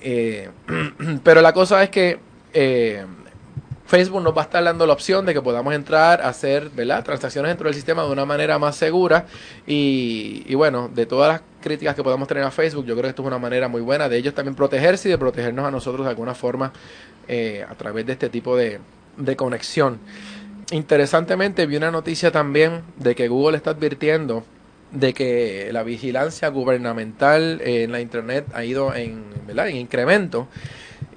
Eh, 0.00 0.48
pero 1.24 1.42
la 1.42 1.52
cosa 1.52 1.82
es 1.82 1.90
que 1.90 2.18
eh, 2.54 3.04
Facebook 3.90 4.22
nos 4.22 4.36
va 4.36 4.42
a 4.42 4.44
estar 4.44 4.62
dando 4.62 4.86
la 4.86 4.92
opción 4.92 5.26
de 5.26 5.34
que 5.34 5.42
podamos 5.42 5.74
entrar 5.74 6.22
a 6.22 6.28
hacer 6.28 6.70
¿verdad? 6.70 7.02
transacciones 7.02 7.50
dentro 7.50 7.64
del 7.64 7.74
sistema 7.74 8.04
de 8.04 8.10
una 8.10 8.24
manera 8.24 8.56
más 8.56 8.76
segura. 8.76 9.26
Y, 9.66 10.44
y 10.46 10.54
bueno, 10.54 10.88
de 10.94 11.06
todas 11.06 11.32
las 11.32 11.42
críticas 11.60 11.96
que 11.96 12.04
podamos 12.04 12.28
tener 12.28 12.44
a 12.44 12.52
Facebook, 12.52 12.86
yo 12.86 12.94
creo 12.94 13.02
que 13.02 13.08
esto 13.08 13.22
es 13.22 13.26
una 13.26 13.40
manera 13.40 13.66
muy 13.66 13.80
buena 13.80 14.08
de 14.08 14.16
ellos 14.16 14.32
también 14.32 14.54
protegerse 14.54 15.08
y 15.08 15.10
de 15.10 15.18
protegernos 15.18 15.66
a 15.66 15.72
nosotros 15.72 16.06
de 16.06 16.10
alguna 16.10 16.36
forma 16.36 16.72
eh, 17.26 17.66
a 17.68 17.74
través 17.74 18.06
de 18.06 18.12
este 18.12 18.28
tipo 18.28 18.56
de, 18.56 18.78
de 19.16 19.34
conexión. 19.34 19.98
Interesantemente, 20.70 21.66
vi 21.66 21.76
una 21.76 21.90
noticia 21.90 22.30
también 22.30 22.82
de 22.96 23.16
que 23.16 23.26
Google 23.26 23.56
está 23.56 23.70
advirtiendo 23.70 24.44
de 24.92 25.12
que 25.12 25.70
la 25.72 25.82
vigilancia 25.82 26.48
gubernamental 26.48 27.60
eh, 27.60 27.82
en 27.82 27.90
la 27.90 28.00
Internet 28.00 28.46
ha 28.54 28.64
ido 28.64 28.94
en, 28.94 29.24
¿verdad? 29.48 29.68
en 29.68 29.78
incremento. 29.78 30.46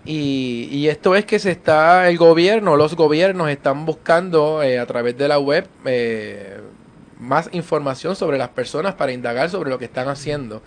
Y, 0.05 0.67
y 0.69 0.89
esto 0.89 1.15
es 1.15 1.24
que 1.25 1.39
se 1.39 1.51
está, 1.51 2.10
el 2.10 2.17
gobierno, 2.17 2.75
los 2.75 2.95
gobiernos 2.95 3.50
están 3.50 3.86
buscando 3.86 4.62
eh, 4.62 4.77
a 4.77 4.86
través 4.86 5.17
de 5.17 5.27
la 5.29 5.39
web 5.39 5.65
eh, 5.86 6.57
más 7.19 7.50
información 7.53 8.15
sobre 8.17 8.38
las 8.38 8.50
personas 8.50 8.95
para 8.95 9.13
indagar 9.13 9.50
sobre 9.50 9.69
lo 9.69 9.79
que 9.79 9.86
están 9.86 10.10
haciendo. 10.10 10.62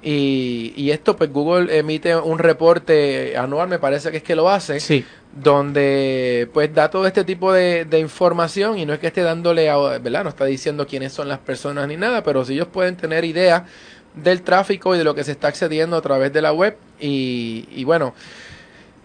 Y, 0.00 0.72
y 0.76 0.90
esto, 0.90 1.16
pues 1.16 1.32
Google 1.32 1.76
emite 1.76 2.14
un 2.16 2.38
reporte 2.38 3.36
anual, 3.36 3.68
me 3.68 3.78
parece 3.78 4.10
que 4.10 4.16
es 4.18 4.22
que 4.22 4.34
lo 4.36 4.48
hace, 4.48 4.80
Sí. 4.80 5.04
donde 5.32 6.48
pues 6.52 6.72
da 6.74 6.90
todo 6.90 7.06
este 7.06 7.24
tipo 7.24 7.52
de, 7.52 7.84
de 7.84 7.98
información 8.00 8.78
y 8.78 8.86
no 8.86 8.92
es 8.94 8.98
que 9.00 9.06
esté 9.08 9.22
dándole, 9.22 9.70
a, 9.70 9.76
¿verdad? 9.98 10.24
No 10.24 10.30
está 10.30 10.44
diciendo 10.44 10.86
quiénes 10.86 11.12
son 11.12 11.28
las 11.28 11.38
personas 11.38 11.86
ni 11.88 11.96
nada, 11.96 12.22
pero 12.24 12.44
sí 12.44 12.54
ellos 12.54 12.66
pueden 12.68 12.96
tener 12.96 13.24
idea 13.24 13.66
del 14.14 14.42
tráfico 14.42 14.94
y 14.94 14.98
de 14.98 15.04
lo 15.04 15.14
que 15.14 15.24
se 15.24 15.32
está 15.32 15.48
accediendo 15.48 15.96
a 15.96 16.02
través 16.02 16.32
de 16.32 16.42
la 16.42 16.52
web. 16.52 16.76
Y, 17.00 17.68
y 17.72 17.84
bueno, 17.84 18.12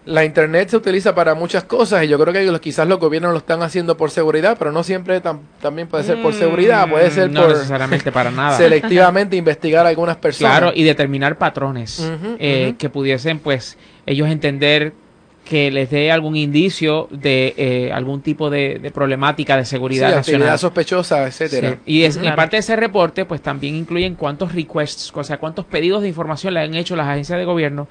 la 0.08 0.24
internet 0.24 0.70
se 0.70 0.76
utiliza 0.76 1.14
para 1.14 1.34
muchas 1.34 1.64
cosas 1.64 2.02
y 2.04 2.08
yo 2.08 2.18
creo 2.18 2.32
que 2.32 2.42
los- 2.44 2.60
quizás 2.60 2.88
los 2.88 2.98
gobiernos 2.98 3.32
lo 3.32 3.38
están 3.38 3.62
haciendo 3.62 3.96
por 3.96 4.10
seguridad, 4.10 4.56
pero 4.58 4.72
no 4.72 4.82
siempre 4.82 5.22
tam- 5.22 5.40
también 5.60 5.86
puede 5.88 6.04
ser 6.04 6.22
por 6.22 6.32
seguridad, 6.32 6.88
puede 6.88 7.10
ser 7.10 7.28
Mm, 7.30 7.32
no 7.34 7.40
por 7.42 7.50
necesariamente 7.50 8.10
para 8.10 8.30
nada. 8.30 8.56
selectivamente 8.56 9.36
investigar 9.36 9.84
a 9.84 9.90
algunas 9.90 10.16
personas. 10.16 10.58
Claro, 10.58 10.72
y 10.74 10.82
determinar 10.84 11.36
patrones 11.36 12.10
eh, 12.38 12.74
que 12.78 12.88
pudiesen, 12.88 13.38
pues, 13.38 13.76
ellos 14.06 14.28
entender 14.28 14.92
que 15.44 15.70
les 15.70 15.88
dé 15.90 16.10
algún 16.12 16.36
indicio 16.36 17.08
de 17.10 17.54
eh, 17.56 17.90
algún 17.92 18.20
tipo 18.20 18.50
de, 18.50 18.78
de 18.78 18.90
problemática 18.90 19.56
de 19.56 19.64
Sí, 19.64 19.70
seguridad 19.70 20.14
nacional. 20.14 20.58
sospechosa, 20.58 21.26
etcétera. 21.26 21.70
Sí. 21.70 21.76
Y 21.86 22.02
es, 22.02 22.14
Claro. 22.16 22.28
en 22.30 22.36
parte 22.36 22.56
de 22.56 22.60
ese 22.60 22.76
reporte, 22.76 23.24
pues 23.24 23.40
también 23.40 23.74
incluyen 23.74 24.14
cuántos 24.14 24.54
requests, 24.54 25.10
o 25.14 25.24
sea, 25.24 25.38
cuántos 25.38 25.64
pedidos 25.64 26.02
de 26.02 26.08
información 26.08 26.52
le 26.54 26.60
han 26.60 26.74
hecho 26.74 26.96
las 26.96 27.06
agencias 27.08 27.38
de 27.38 27.44
gobierno. 27.46 27.88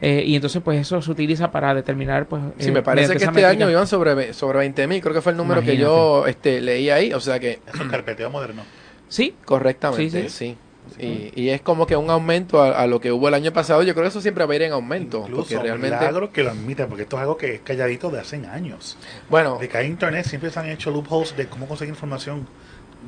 Eh, 0.00 0.22
y 0.26 0.34
entonces, 0.36 0.62
pues 0.62 0.80
eso 0.80 1.00
se 1.02 1.10
utiliza 1.10 1.50
para 1.50 1.74
determinar, 1.74 2.26
pues. 2.26 2.42
Sí, 2.58 2.68
eh, 2.68 2.72
me 2.72 2.82
parece 2.82 3.08
que 3.12 3.18
este 3.18 3.26
métrica. 3.28 3.48
año 3.48 3.70
iban 3.70 3.86
sobre, 3.86 4.32
sobre 4.32 4.58
20 4.60 4.86
mil, 4.86 5.00
creo 5.00 5.14
que 5.14 5.22
fue 5.22 5.32
el 5.32 5.38
número 5.38 5.62
que 5.62 5.76
yo 5.76 6.26
este, 6.26 6.60
leí 6.60 6.90
ahí, 6.90 7.12
o 7.12 7.20
sea 7.20 7.38
que 7.38 7.60
Eso 7.72 7.82
es 7.84 7.88
carpeteo 7.90 8.30
moderno. 8.30 8.62
Sí, 9.08 9.34
correctamente, 9.44 10.28
Sí, 10.28 10.56
sí. 10.98 11.04
Y, 11.04 11.32
y 11.34 11.48
es 11.50 11.62
como 11.62 11.84
que 11.84 11.96
un 11.96 12.10
aumento 12.10 12.62
a, 12.62 12.70
a 12.80 12.86
lo 12.86 13.00
que 13.00 13.10
hubo 13.10 13.26
el 13.26 13.34
año 13.34 13.52
pasado, 13.52 13.82
yo 13.82 13.92
creo 13.92 14.04
que 14.04 14.08
eso 14.10 14.20
siempre 14.20 14.46
va 14.46 14.52
a 14.52 14.56
ir 14.56 14.62
en 14.62 14.72
aumento, 14.72 15.18
Incluso 15.26 15.42
porque 15.42 15.58
realmente, 15.58 15.96
milagro 15.96 16.32
que 16.32 16.44
lo 16.44 16.50
admiten, 16.50 16.86
porque 16.88 17.02
esto 17.02 17.16
es 17.16 17.22
algo 17.22 17.36
que 17.36 17.54
es 17.56 17.60
calladito 17.62 18.08
de 18.10 18.20
hace 18.20 18.36
años. 18.46 18.96
bueno, 19.28 19.58
De 19.58 19.68
que 19.68 19.78
hay 19.78 19.88
internet 19.88 20.24
siempre 20.26 20.48
se 20.50 20.60
han 20.60 20.68
hecho 20.70 20.92
loopholes 20.92 21.36
de 21.36 21.48
cómo 21.48 21.66
conseguir 21.66 21.92
información 21.92 22.46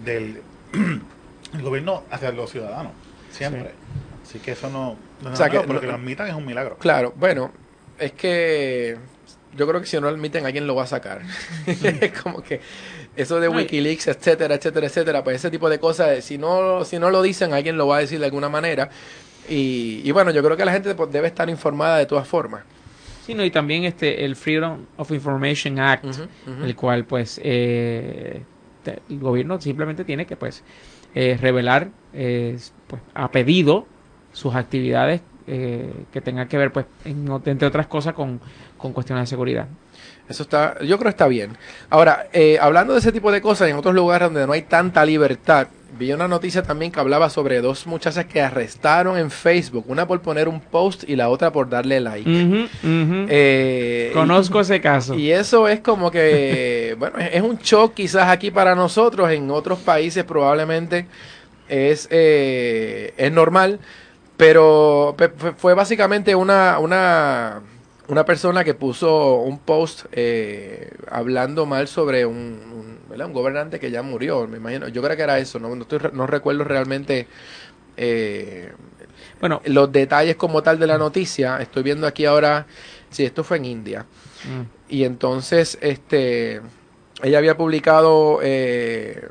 del 0.05 0.43
el 1.55 1.63
gobierno 1.63 2.03
hacia 2.11 2.33
los 2.33 2.51
ciudadanos. 2.51 2.93
Siempre. 3.31 3.71
Así 4.25 4.41
que 4.41 4.53
eso 4.53 4.69
no, 4.71 4.97
no 5.23 5.31
O 5.33 5.37
sea, 5.37 5.49
que 5.49 5.57
nuevo, 5.57 5.67
pero 5.67 5.75
no- 5.75 5.81
que 5.81 5.87
lo 5.87 5.95
admitan 5.95 6.27
es 6.29 6.35
un 6.35 6.47
milagro. 6.47 6.77
claro, 6.79 7.13
bueno, 7.17 7.51
es 7.99 8.13
que 8.13 8.97
yo 9.57 9.67
creo 9.67 9.81
que 9.81 9.87
si 9.87 9.97
no 9.97 10.03
lo 10.03 10.09
admiten 10.11 10.47
alguien 10.47 10.67
lo 10.67 10.75
va 10.75 10.85
a 10.85 10.87
sacar. 10.87 11.23
es 11.67 12.13
como 12.23 12.43
que 12.43 12.61
eso 13.17 13.41
de 13.41 13.49
Wikileaks, 13.49 14.07
etcétera, 14.09 14.55
etcétera, 14.55 14.87
etcétera, 14.87 15.25
pues 15.25 15.37
ese 15.37 15.51
tipo 15.51 15.69
de 15.69 15.79
cosas, 15.81 16.25
si 16.25 16.39
no, 16.39 16.85
si 16.85 16.99
no 16.99 17.11
lo 17.11 17.21
dicen, 17.23 17.53
alguien 17.53 17.77
lo 17.77 17.87
va 17.89 17.97
a 17.97 18.01
decir 18.01 18.19
de 18.21 18.27
alguna 18.27 18.49
manera. 18.49 18.89
Y, 19.49 20.03
y 20.05 20.11
bueno, 20.13 20.31
yo 20.31 20.43
creo 20.45 20.57
que 20.57 20.65
la 20.65 20.73
gente 20.73 20.95
pues, 20.95 21.11
debe 21.11 21.27
estar 21.27 21.49
informada 21.49 21.97
de 21.99 22.07
todas 22.07 22.29
formas. 22.29 22.63
sí, 23.27 23.35
no, 23.35 23.45
y 23.45 23.51
también 23.51 23.85
este 23.85 24.25
el 24.25 24.37
Freedom 24.37 24.85
of 24.99 25.11
Information 25.11 25.81
Act, 25.81 26.05
el 26.63 26.77
cual, 26.77 27.05
pues, 27.07 27.41
eh, 27.43 28.43
el 29.09 29.19
gobierno 29.19 29.61
simplemente 29.61 30.05
tiene 30.05 30.25
que, 30.27 30.37
pues, 30.37 30.63
eh, 31.15 31.37
revelar, 31.41 31.89
eh, 32.13 32.59
pues, 32.87 33.03
a 33.15 33.31
pedido 33.31 33.87
sus 34.39 34.55
actividades 34.55 35.21
eh, 35.47 35.91
que 36.13 36.21
tengan 36.21 36.47
que 36.47 36.57
ver, 36.59 36.73
pues, 36.73 36.87
en- 37.05 37.27
entre 37.47 37.67
otras 37.67 37.87
cosas, 37.87 38.13
con, 38.15 38.39
con 38.77 38.93
cuestiones 38.93 39.23
de 39.25 39.27
seguridad. 39.27 39.67
Eso 40.29 40.43
está, 40.43 40.75
yo 40.81 40.99
creo 40.99 41.05
que 41.05 41.09
está 41.09 41.27
bien. 41.27 41.57
Ahora, 41.89 42.27
eh, 42.35 42.59
hablando 42.61 42.93
de 42.93 42.99
ese 43.01 43.13
tipo 43.13 43.33
de 43.33 43.41
cosas, 43.41 43.69
en 43.71 43.77
otros 43.77 43.95
lugares 43.95 44.29
donde 44.29 44.47
no 44.47 44.53
hay 44.53 44.61
tanta 44.63 45.05
libertad, 45.07 45.69
vi 45.99 46.13
una 46.13 46.29
noticia 46.29 46.63
también 46.63 46.93
que 46.93 47.01
hablaba 47.01 47.31
sobre 47.31 47.63
dos 47.63 47.87
muchachas 47.87 48.27
que 48.27 48.43
arrestaron 48.43 49.17
en 49.19 49.31
Facebook, 49.31 49.87
una 49.89 50.07
por 50.07 50.21
poner 50.21 50.47
un 50.47 50.61
post 50.61 51.05
y 51.09 51.17
la 51.17 51.31
otra 51.31 51.51
por 51.51 51.69
darle 51.71 51.99
like. 52.01 52.69
Eh, 52.85 54.11
Conozco 54.13 54.61
ese 54.61 54.81
caso. 54.81 55.15
y 55.15 55.33
eso 55.33 55.67
es 55.67 55.81
como 55.81 56.11
que, 56.11 56.95
bueno, 56.99 57.19
es 57.19 57.41
un 57.43 57.57
shock 57.59 57.95
quizás 57.95 58.29
aquí 58.29 58.51
para 58.51 58.75
nosotros, 58.75 59.31
en 59.31 59.51
otros 59.51 59.79
países 59.79 60.25
probablemente 60.25 61.07
es, 61.69 62.07
es 62.11 63.33
normal, 63.33 63.81
pero 64.39 65.17
pe- 65.19 65.31
fue- 65.31 65.75
básicamente 65.75 66.35
una, 66.37 66.79
una, 66.79 67.63
una 68.09 68.25
persona 68.25 68.65
que 68.65 68.75
puso 68.75 69.37
un 69.41 69.59
post 69.59 70.07
eh, 70.13 70.93
hablando 71.11 71.67
mal 71.67 71.89
sobre 71.89 72.25
un, 72.25 72.37
un, 72.37 73.01
gobernante 73.35 73.81
que 73.81 73.91
ya 73.91 74.03
murió, 74.03 74.47
me 74.49 74.59
imagino, 74.59 74.89
yo 74.89 75.03
creo 75.03 75.17
que 75.17 75.25
era 75.25 75.39
eso, 75.41 75.59
no, 75.59 75.75
no, 75.77 75.83
estoy 75.83 75.99
no 76.13 76.27
recuerdo 76.29 76.65
realmente 76.65 77.29
eh, 77.97 78.73
Bueno, 79.41 79.61
los 79.67 79.91
detalles 79.93 80.37
como 80.37 80.63
tal 80.63 80.79
de 80.79 80.87
la 80.87 80.99
noticia, 80.99 81.59
estoy 81.61 81.83
viendo 81.83 82.07
aquí 82.07 82.25
ahora, 82.27 82.67
si 83.11 83.25
esto 83.25 83.45
fue 83.45 83.59
en 83.59 83.65
India. 83.67 84.07
mm, 84.45 84.63
Y 84.89 85.05
entonces, 85.05 85.79
este, 85.81 86.63
ella 87.23 87.39
había 87.39 87.57
publicado 87.57 88.41
eh, 88.43 89.29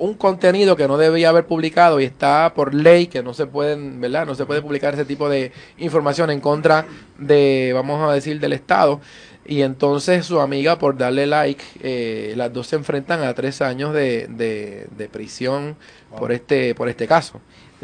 un 0.00 0.14
contenido 0.14 0.76
que 0.76 0.88
no 0.88 0.96
debía 0.96 1.28
haber 1.28 1.46
publicado 1.46 2.00
y 2.00 2.04
está 2.04 2.52
por 2.54 2.74
ley 2.74 3.06
que 3.06 3.22
no 3.22 3.34
se 3.34 3.46
pueden, 3.46 4.00
¿verdad? 4.00 4.26
No 4.26 4.34
se 4.34 4.46
puede 4.46 4.62
publicar 4.62 4.94
ese 4.94 5.04
tipo 5.04 5.28
de 5.28 5.52
información 5.76 6.30
en 6.30 6.40
contra 6.40 6.86
de, 7.18 7.72
vamos 7.74 8.00
a 8.08 8.12
decir, 8.12 8.40
del 8.40 8.54
Estado. 8.54 9.00
Y 9.44 9.60
entonces 9.60 10.24
su 10.24 10.40
amiga, 10.40 10.78
por 10.78 10.96
darle 10.96 11.26
like, 11.26 11.62
eh, 11.82 12.32
las 12.34 12.50
dos 12.52 12.68
se 12.68 12.76
enfrentan 12.76 13.22
a 13.22 13.34
tres 13.34 13.60
años 13.60 13.92
de, 13.92 14.26
de, 14.28 14.86
de 14.96 15.08
prisión 15.08 15.76
por 16.18 16.32
este, 16.32 16.74
por 16.74 16.88
este 16.88 17.06
caso. 17.06 17.40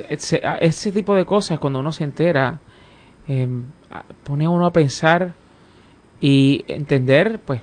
ese, 0.08 0.92
tipo 0.92 1.14
de 1.14 1.26
cosas, 1.26 1.58
cuando 1.58 1.80
uno 1.80 1.92
se 1.92 2.04
entera, 2.04 2.60
eh, 3.28 3.46
pone 4.24 4.46
a 4.46 4.50
uno 4.50 4.64
a 4.64 4.72
pensar 4.72 5.34
y 6.18 6.64
entender, 6.66 7.40
pues, 7.44 7.60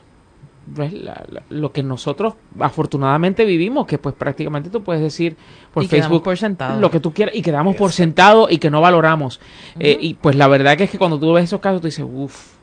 pues, 0.75 0.93
la- 0.93 1.23
la- 1.29 1.43
lo 1.49 1.71
que 1.71 1.83
nosotros 1.83 2.35
afortunadamente 2.59 3.43
vivimos, 3.45 3.85
que 3.85 3.97
pues 3.97 4.15
prácticamente 4.15 4.69
tú 4.69 4.83
puedes 4.83 5.01
decir 5.01 5.35
por 5.73 5.83
Y 5.83 5.87
Facebook 5.87 6.23
por 6.23 6.37
sentado. 6.37 6.79
lo 6.79 6.89
que 6.91 6.99
tú 6.99 7.13
quieras 7.13 7.35
y 7.35 7.41
quedamos 7.41 7.75
por 7.75 7.91
sentado 7.91 8.47
y 8.49 8.57
que 8.59 8.69
no 8.69 8.79
valoramos. 8.81 9.39
Eh, 9.79 9.97
y 9.99 10.13
pues 10.15 10.35
la 10.35 10.47
verdad 10.47 10.77
que 10.77 10.85
es 10.85 10.89
que 10.89 10.97
cuando 10.97 11.19
tú 11.19 11.33
ves 11.33 11.45
esos 11.45 11.59
casos, 11.59 11.81
tú 11.81 11.87
dices, 11.87 12.05
uff, 12.07 12.53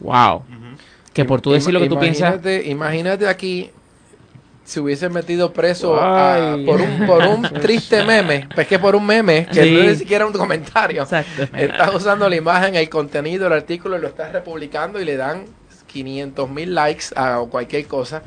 wow. 0.00 0.42
Que 1.12 1.24
por 1.24 1.40
tú 1.40 1.52
decir 1.52 1.72
lo 1.72 1.80
que 1.80 1.88
tú 1.88 1.98
piensas, 1.98 2.38
Imagínate- 2.64 3.26
aquí 3.28 3.70
si 4.64 4.80
hubiese 4.80 5.08
metido 5.08 5.50
preso 5.54 5.96
a- 5.98 6.56
por, 6.66 6.80
un, 6.82 7.06
por 7.06 7.24
un 7.26 7.42
triste 7.62 8.04
meme, 8.04 8.46
pues 8.54 8.66
que 8.68 8.78
por 8.78 8.94
un 8.94 9.06
meme, 9.06 9.46
que 9.46 9.64
Sí. 9.64 9.70
no 9.72 9.78
es 9.80 9.86
ni 9.92 9.96
siquiera 9.96 10.26
un 10.26 10.32
comentario. 10.34 11.02
Exacto. 11.04 11.44
Estás 11.56 11.94
usando 11.94 12.28
la 12.28 12.36
imagen, 12.36 12.74
el 12.74 12.90
contenido, 12.90 13.46
el 13.46 13.54
artículo, 13.54 13.96
lo 13.96 14.08
estás 14.08 14.30
republicando 14.32 15.00
y 15.00 15.06
le 15.06 15.16
dan 15.16 15.44
500 15.88 16.48
mil 16.50 16.74
likes 16.74 17.06
a 17.16 17.42
cualquier 17.50 17.86
cosa. 17.86 18.22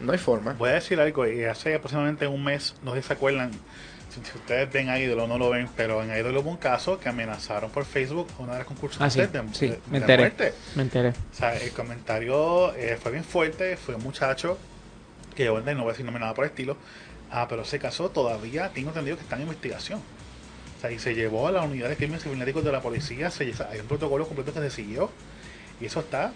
No 0.00 0.12
hay 0.12 0.18
forma. 0.18 0.54
Voy 0.54 0.70
a 0.70 0.74
decir 0.74 0.98
algo, 0.98 1.26
y 1.28 1.44
hace 1.44 1.74
aproximadamente 1.74 2.26
un 2.26 2.42
mes, 2.42 2.74
no 2.82 2.94
sé 2.94 3.02
si 3.02 3.08
se 3.08 3.12
acuerdan, 3.12 3.50
si, 3.52 4.20
si 4.28 4.38
ustedes 4.38 4.72
ven 4.72 4.88
a 4.88 4.98
Ídolo 4.98 5.24
o 5.24 5.26
no 5.28 5.38
lo 5.38 5.50
ven, 5.50 5.68
pero 5.76 6.02
en 6.02 6.10
Ídolo 6.10 6.40
hubo 6.40 6.50
un 6.50 6.56
caso 6.56 6.98
que 6.98 7.08
amenazaron 7.10 7.70
por 7.70 7.84
Facebook 7.84 8.26
a 8.38 8.42
una 8.42 8.52
de 8.52 8.58
las 8.58 8.66
concursantes 8.66 9.16
Ah, 9.18 9.26
sí, 9.26 9.30
de, 9.30 9.54
sí, 9.54 9.68
de- 9.68 9.78
me 9.90 9.98
de 9.98 10.04
enteré. 10.04 10.22
muerte. 10.22 10.54
me 10.74 10.82
enteré. 10.82 11.08
O 11.10 11.14
sea, 11.36 11.54
el 11.56 11.70
comentario 11.72 12.74
eh, 12.74 12.98
fue 13.00 13.12
bien 13.12 13.24
fuerte, 13.24 13.76
fue 13.76 13.94
un 13.94 14.02
muchacho 14.02 14.58
que 15.36 15.44
yo 15.44 15.60
no 15.60 15.74
voy 15.82 15.84
a 15.84 15.92
decir 15.92 16.04
nombre 16.04 16.20
nada 16.20 16.34
por 16.34 16.44
el 16.46 16.50
estilo, 16.50 16.76
ah, 17.30 17.46
pero 17.48 17.62
ese 17.62 17.78
caso 17.78 18.08
todavía 18.10 18.70
tengo 18.70 18.88
entendido 18.88 19.16
que 19.16 19.22
está 19.22 19.36
en 19.36 19.42
investigación. 19.42 19.98
O 19.98 20.80
sea, 20.80 20.90
y 20.90 20.98
se 20.98 21.14
llevó 21.14 21.46
a 21.46 21.52
la 21.52 21.60
unidad 21.60 21.90
de 21.90 21.96
crímenes 21.96 22.22
cibernéticos 22.22 22.64
de 22.64 22.72
la 22.72 22.80
policía, 22.80 23.30
se, 23.30 23.44
hay 23.70 23.80
un 23.80 23.86
protocolo 23.86 24.26
completo 24.26 24.52
que 24.54 24.60
se 24.60 24.70
siguió, 24.70 25.10
y 25.78 25.84
eso 25.84 26.00
está. 26.00 26.32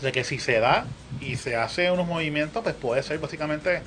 Sea, 0.00 0.12
que 0.12 0.24
si 0.24 0.38
se 0.38 0.60
da 0.60 0.86
y 1.20 1.36
se 1.36 1.56
hace 1.56 1.90
unos 1.90 2.06
movimientos, 2.06 2.62
pues 2.62 2.74
puede 2.74 3.02
ser 3.02 3.18
básicamente, 3.18 3.80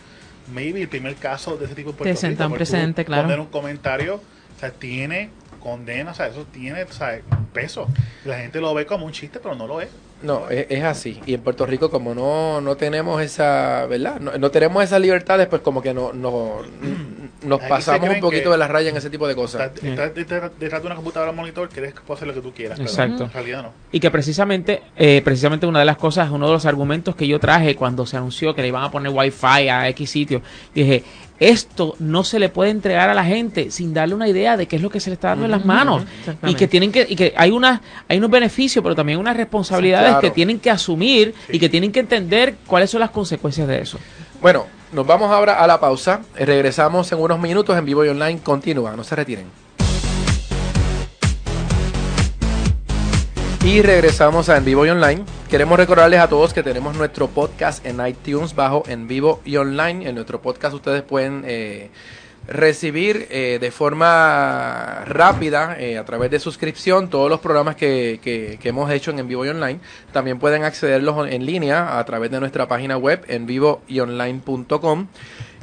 maybe 0.54 0.82
el 0.82 0.90
primer 0.90 1.16
caso 1.16 1.58
de 1.58 1.66
ese 1.66 1.76
tipo 1.76 1.92
en 1.92 1.96
Puerto 1.96 2.20
Te 2.20 2.30
Rico, 2.30 2.50
precedente, 2.50 3.06
claro. 3.06 3.24
Poner 3.24 3.40
un 3.40 3.48
comentario, 3.48 4.16
o 4.16 4.60
sea, 4.60 4.72
tiene 4.72 5.30
condena, 5.60 6.12
o 6.12 6.14
sea, 6.14 6.28
eso 6.28 6.46
tiene 6.52 6.84
o 6.84 6.92
sea, 6.92 7.20
peso. 7.54 7.88
La 8.26 8.38
gente 8.40 8.62
lo 8.62 8.74
ve 8.74 8.86
como 8.86 9.06
un 9.06 9.12
chiste, 9.12 9.40
pero 9.40 9.56
no 9.56 9.68
lo 9.68 9.82
es. 9.82 9.90
No, 10.24 10.50
es, 10.50 10.66
es 10.70 10.84
así. 10.84 11.20
Y 11.26 11.36
en 11.36 11.42
Puerto 11.42 11.66
Rico, 11.66 11.92
como 11.92 12.16
no, 12.16 12.62
no 12.62 12.78
tenemos 12.78 13.22
esa, 13.22 13.86
¿verdad? 13.86 14.20
No, 14.20 14.38
no 14.38 14.50
tenemos 14.50 14.84
esas 14.84 15.02
libertades, 15.02 15.48
pues 15.48 15.62
como 15.62 15.82
que 15.82 15.94
no, 15.94 16.14
no, 16.14 16.62
nos 17.48 17.60
Aquí 17.62 17.70
pasamos 17.70 18.10
un 18.10 18.20
poquito 18.20 18.52
de 18.52 18.58
la 18.58 18.68
raya 18.68 18.90
en 18.90 18.98
ese 18.98 19.10
tipo 19.10 19.28
de 19.28 19.36
cosas. 19.36 19.72
Estás 19.82 20.14
detrás 20.14 20.52
detrás 20.60 20.82
de 20.82 20.86
una 20.88 20.96
computadora 20.96 21.32
monitor, 21.32 21.70
crees 21.70 21.94
que 21.94 22.02
puedes 22.02 22.20
hacer 22.20 22.28
lo 22.28 22.34
que 22.34 22.42
tú 22.42 22.54
quieras. 22.54 22.78
pero 22.78 22.90
Exacto. 22.90 23.24
en 23.26 23.32
realidad 23.32 23.64
no. 23.64 23.74
Y 23.92 24.00
que 24.00 24.12
precisamente, 24.12 24.82
eh, 24.96 25.22
precisamente 25.24 25.66
una 25.66 25.80
de 25.80 25.86
las 25.86 25.98
cosas, 25.98 26.30
uno 26.30 26.48
de 26.48 26.54
los 26.54 26.66
argumentos 26.66 27.16
que 27.16 27.28
yo 27.28 27.40
traje 27.40 27.76
cuando 27.76 28.06
se 28.06 28.18
anunció 28.18 28.54
que 28.54 28.62
le 28.62 28.68
iban 28.70 28.84
a 28.84 28.92
poner 28.92 29.12
wifi 29.12 29.70
a 29.70 29.88
X 29.90 30.10
sitio, 30.10 30.42
dije, 30.76 31.04
esto 31.40 31.96
no 32.00 32.24
se 32.24 32.40
le 32.40 32.50
puede 32.50 32.72
entregar 32.72 33.10
a 33.10 33.14
la 33.14 33.24
gente 33.24 33.70
sin 33.70 33.94
darle 33.94 34.16
una 34.16 34.28
idea 34.28 34.58
de 34.58 34.68
qué 34.68 34.76
es 34.78 34.82
lo 34.82 34.90
que 34.90 35.00
se 35.00 35.12
le 35.12 35.14
está 35.14 35.30
dando 35.30 35.46
en 35.46 35.52
las 35.52 35.66
manos. 35.66 36.04
Y 36.46 36.56
que 36.56 36.68
tienen 36.68 36.92
que, 36.92 37.06
y 37.08 37.16
que 37.16 37.34
hay 37.38 37.52
una, 37.52 37.82
hay 38.08 38.18
unos 38.18 38.32
beneficios, 38.32 38.82
pero 38.82 38.96
también 38.96 39.20
unas 39.20 39.38
responsabilidades 39.38 40.08
Sí, 40.08 40.12
claro. 40.14 40.22
que 40.22 40.32
tienen 40.32 40.60
que 40.60 40.70
asumir 40.72 41.34
y 41.50 41.60
que 41.60 41.70
tienen 41.70 41.92
que 41.92 42.00
entender 42.00 42.56
cuáles 42.66 42.90
son 42.90 43.02
las 43.02 43.12
consecuencias 43.12 43.68
de 43.68 43.82
eso. 43.82 44.00
Bueno, 44.42 44.66
nos 44.92 45.06
vamos 45.06 45.32
ahora 45.32 45.62
a 45.64 45.68
la 45.68 45.80
pausa. 45.80 46.22
Regresamos 46.36 47.12
en 47.12 47.20
unos 47.20 47.40
minutos 47.40 47.78
en 47.78 47.86
vivo 47.86 48.06
y 48.06 48.10
online. 48.10 48.40
Continúa, 48.42 48.96
no 48.96 49.04
se 49.04 49.16
retiren. 49.16 49.48
Y 53.64 53.82
regresamos 53.82 54.48
a 54.48 54.56
En 54.56 54.64
Vivo 54.64 54.86
y 54.86 54.90
Online. 54.90 55.26
Queremos 55.50 55.78
recordarles 55.78 56.22
a 56.22 56.30
todos 56.30 56.54
que 56.54 56.64
tenemos 56.64 56.96
nuestro 56.96 57.28
podcast 57.28 57.86
en 57.86 58.06
iTunes 58.08 58.56
bajo 58.56 58.84
En 58.88 59.10
Vivo 59.10 59.42
y 59.44 59.58
Online. 59.58 60.08
En 60.08 60.16
nuestro 60.16 60.42
podcast 60.42 60.74
ustedes 60.74 61.02
pueden 61.02 61.44
eh, 61.46 61.90
recibir 62.48 63.28
eh, 63.30 63.58
de 63.60 63.72
forma 63.72 65.04
rápida 65.06 65.76
eh, 65.80 65.98
a 65.98 66.06
través 66.06 66.32
de 66.32 66.40
suscripción 66.40 67.10
todos 67.10 67.30
los 67.30 67.40
programas 67.40 67.76
que, 67.76 68.20
que- 68.24 68.58
hemos 68.68 68.90
hecho 68.92 69.12
en 69.12 69.20
En 69.20 69.28
Vivo 69.28 69.46
y 69.46 69.50
Online. 69.50 69.80
También 70.12 70.40
pueden 70.40 70.64
accederlos 70.64 71.28
en 71.30 71.46
línea 71.46 71.98
a 72.00 72.06
través 72.06 72.32
de 72.32 72.40
nuestra 72.40 72.68
página 72.68 72.98
web 72.98 73.24
en 73.28 73.46
vivo 73.46 73.82
y 73.88 74.00
online.com. 74.00 75.08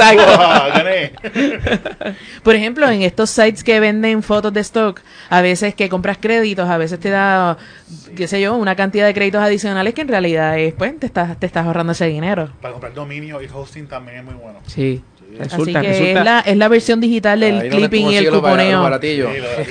Ah, 0.00 0.68
gané. 0.74 1.12
Por 2.42 2.54
ejemplo, 2.54 2.88
en 2.88 3.02
estos 3.02 3.30
sites 3.30 3.64
que 3.64 3.80
venden 3.80 4.22
fotos 4.22 4.52
de 4.52 4.60
stock, 4.60 5.00
a 5.28 5.40
veces 5.40 5.74
que 5.74 5.88
compras 5.88 6.18
créditos, 6.18 6.68
a 6.68 6.78
veces 6.78 6.98
te 7.00 7.10
da, 7.10 7.56
qué 8.16 8.26
sé 8.26 8.40
yo, 8.40 8.56
una 8.56 8.76
cantidad 8.76 9.06
de 9.06 9.14
créditos 9.14 9.42
adicionales 9.42 9.94
que 9.94 10.02
en 10.02 10.08
realidad 10.08 10.58
es, 10.58 10.74
pues, 10.74 10.98
te 10.98 11.06
estás, 11.06 11.38
te 11.38 11.46
estás 11.46 11.66
ahorrando 11.66 11.92
ese 11.92 12.06
dinero. 12.06 12.50
Para 12.60 12.72
comprar 12.72 12.94
dominio 12.94 13.42
y 13.42 13.48
hosting 13.52 13.86
también 13.86 14.18
es 14.18 14.24
muy 14.24 14.34
bueno. 14.34 14.60
sí, 14.66 15.02
Así 15.40 15.72
que 15.72 15.78
resulta 15.78 15.82
es 15.82 16.24
la, 16.24 16.40
es 16.40 16.56
la 16.56 16.68
versión 16.68 17.00
digital 17.00 17.40
del 17.40 17.68
clipping 17.68 18.06
y 18.10 18.16
el 18.16 18.30
cuponeo. 18.30 18.98
Sí, 19.00 19.08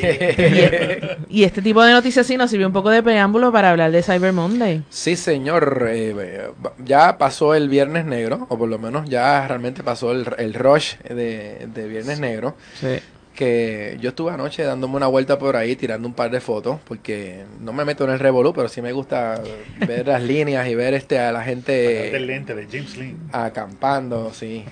de- 0.02 1.18
Y 1.30 1.44
este 1.44 1.62
tipo 1.62 1.84
de 1.84 1.92
noticias 1.92 2.26
sí 2.26 2.38
nos 2.38 2.50
sirvió 2.50 2.68
un 2.68 2.74
poco 2.74 2.90
de 2.90 3.04
preámbulo 3.04 3.52
para 3.52 3.72
hablar 3.72 3.92
de 3.92 4.02
Cyber 4.02 4.34
Monday. 4.34 4.82
Sí, 4.90 5.16
señor. 5.16 5.86
eh, 5.90 6.50
ya 6.86 7.18
pasó 7.18 7.54
el 7.56 7.70
Viernes 7.70 8.06
Negro, 8.06 8.46
o 8.50 8.58
por 8.58 8.70
lo 8.70 8.80
menos 8.80 9.10
ya 9.10 9.48
realmente 9.48 9.84
pasó 9.84 10.12
el, 10.12 10.26
el 10.38 10.54
rush 10.54 10.96
de, 11.00 11.68
de 11.74 11.88
Viernes 11.88 12.20
Negro. 12.20 12.56
sí. 12.80 13.00
que 13.36 13.98
yo 14.02 14.10
estuve 14.10 14.32
anoche 14.32 14.64
dándome 14.64 14.96
una 14.96 15.06
vuelta 15.06 15.38
por 15.38 15.56
ahí, 15.58 15.76
tirando 15.76 16.08
un 16.08 16.16
par 16.16 16.32
de 16.32 16.42
fotos, 16.42 16.80
porque 16.88 17.44
no 17.62 17.72
me 17.72 17.86
meto 17.86 18.04
en 18.06 18.10
el 18.10 18.18
revolú, 18.20 18.52
pero 18.52 18.68
sí 18.68 18.82
me 18.82 18.92
gusta 18.94 19.40
ver 19.86 20.08
las 20.08 20.24
líneas 20.24 20.68
y 20.68 20.74
ver 20.74 20.96
este 20.96 21.20
a 21.20 21.32
la 21.32 21.44
gente 21.44 21.72
del 22.12 22.26
lente 22.26 22.56
de 22.56 22.66
James 22.66 22.98
Lynn. 22.98 23.30
acampando, 23.32 24.32
sí. 24.34 24.64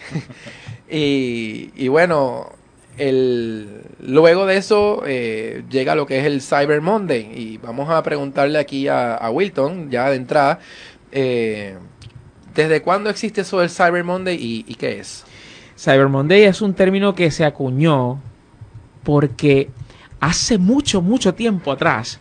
Y, 0.90 1.88
bueno, 1.88 2.52
el, 2.98 3.82
luego 4.00 4.46
de 4.46 4.58
eso 4.58 5.04
eh, 5.06 5.64
llega 5.70 5.96
lo 5.96 6.06
que 6.06 6.20
es 6.20 6.26
el 6.26 6.42
Cyber 6.42 6.82
Monday 6.82 7.32
y 7.36 7.58
vamos 7.58 7.90
a 7.90 8.02
preguntarle 8.04 8.60
aquí 8.60 8.88
a, 8.88 9.30
Wilton, 9.32 9.90
ya 9.90 10.10
de 10.10 10.16
entrada, 10.16 10.60
eh, 11.12 11.78
¿desde 12.54 12.82
cuándo 12.82 13.10
existe 13.10 13.42
eso 13.42 13.60
del 13.60 13.70
Cyber 13.70 14.04
Monday 14.04 14.38
y, 14.40 14.76
qué 14.76 15.00
es? 15.00 15.26
Cyber 15.78 16.08
Monday 16.08 16.44
es 16.44 16.62
un 16.62 16.74
término 16.74 17.16
que 17.16 17.32
se 17.32 17.44
acuñó 17.44 18.22
porque 19.04 19.70
hace 20.20 20.58
mucho, 20.58 21.02
mucho 21.02 21.34
tiempo 21.34 21.72
atrás, 21.72 22.20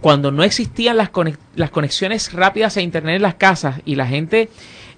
cuando 0.00 0.30
no 0.30 0.44
existían 0.44 0.96
las 0.96 1.70
conexiones 1.70 2.32
rápidas 2.32 2.76
a 2.76 2.82
Internet 2.82 3.16
en 3.16 3.22
las 3.22 3.34
casas 3.34 3.80
y 3.84 3.96
la 3.96 4.06
gente, 4.06 4.48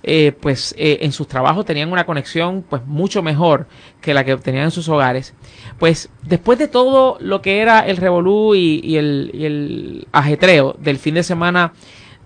eh, 0.03 0.33
pues 0.33 0.75
eh, 0.79 0.99
en 1.03 1.13
sus 1.13 1.29
trabajos 1.29 1.67
tenían 1.67 1.93
una 1.93 2.07
conexión 2.07 2.65
pues 2.69 2.85
mucho 2.87 3.23
mejor 3.23 3.67
que 4.01 4.15
la 4.15 4.25
que 4.25 4.37
tenían 4.37 4.65
en 4.65 4.71
sus 4.71 4.89
hogares, 4.89 5.35
pues 5.79 6.09
después 6.23 6.59
de 6.59 6.69
todo 6.69 7.19
lo 7.21 7.43
que 7.43 7.61
era 7.61 7.81
el 7.81 7.97
revolú 7.97 8.55
y, 8.55 8.81
y 8.83 8.97
el, 8.97 9.31
y 9.35 9.45
el 9.45 10.09
ajetreo 10.13 10.75
del 10.79 10.99
fin 10.99 11.15
de 11.15 11.23
semana 11.23 11.73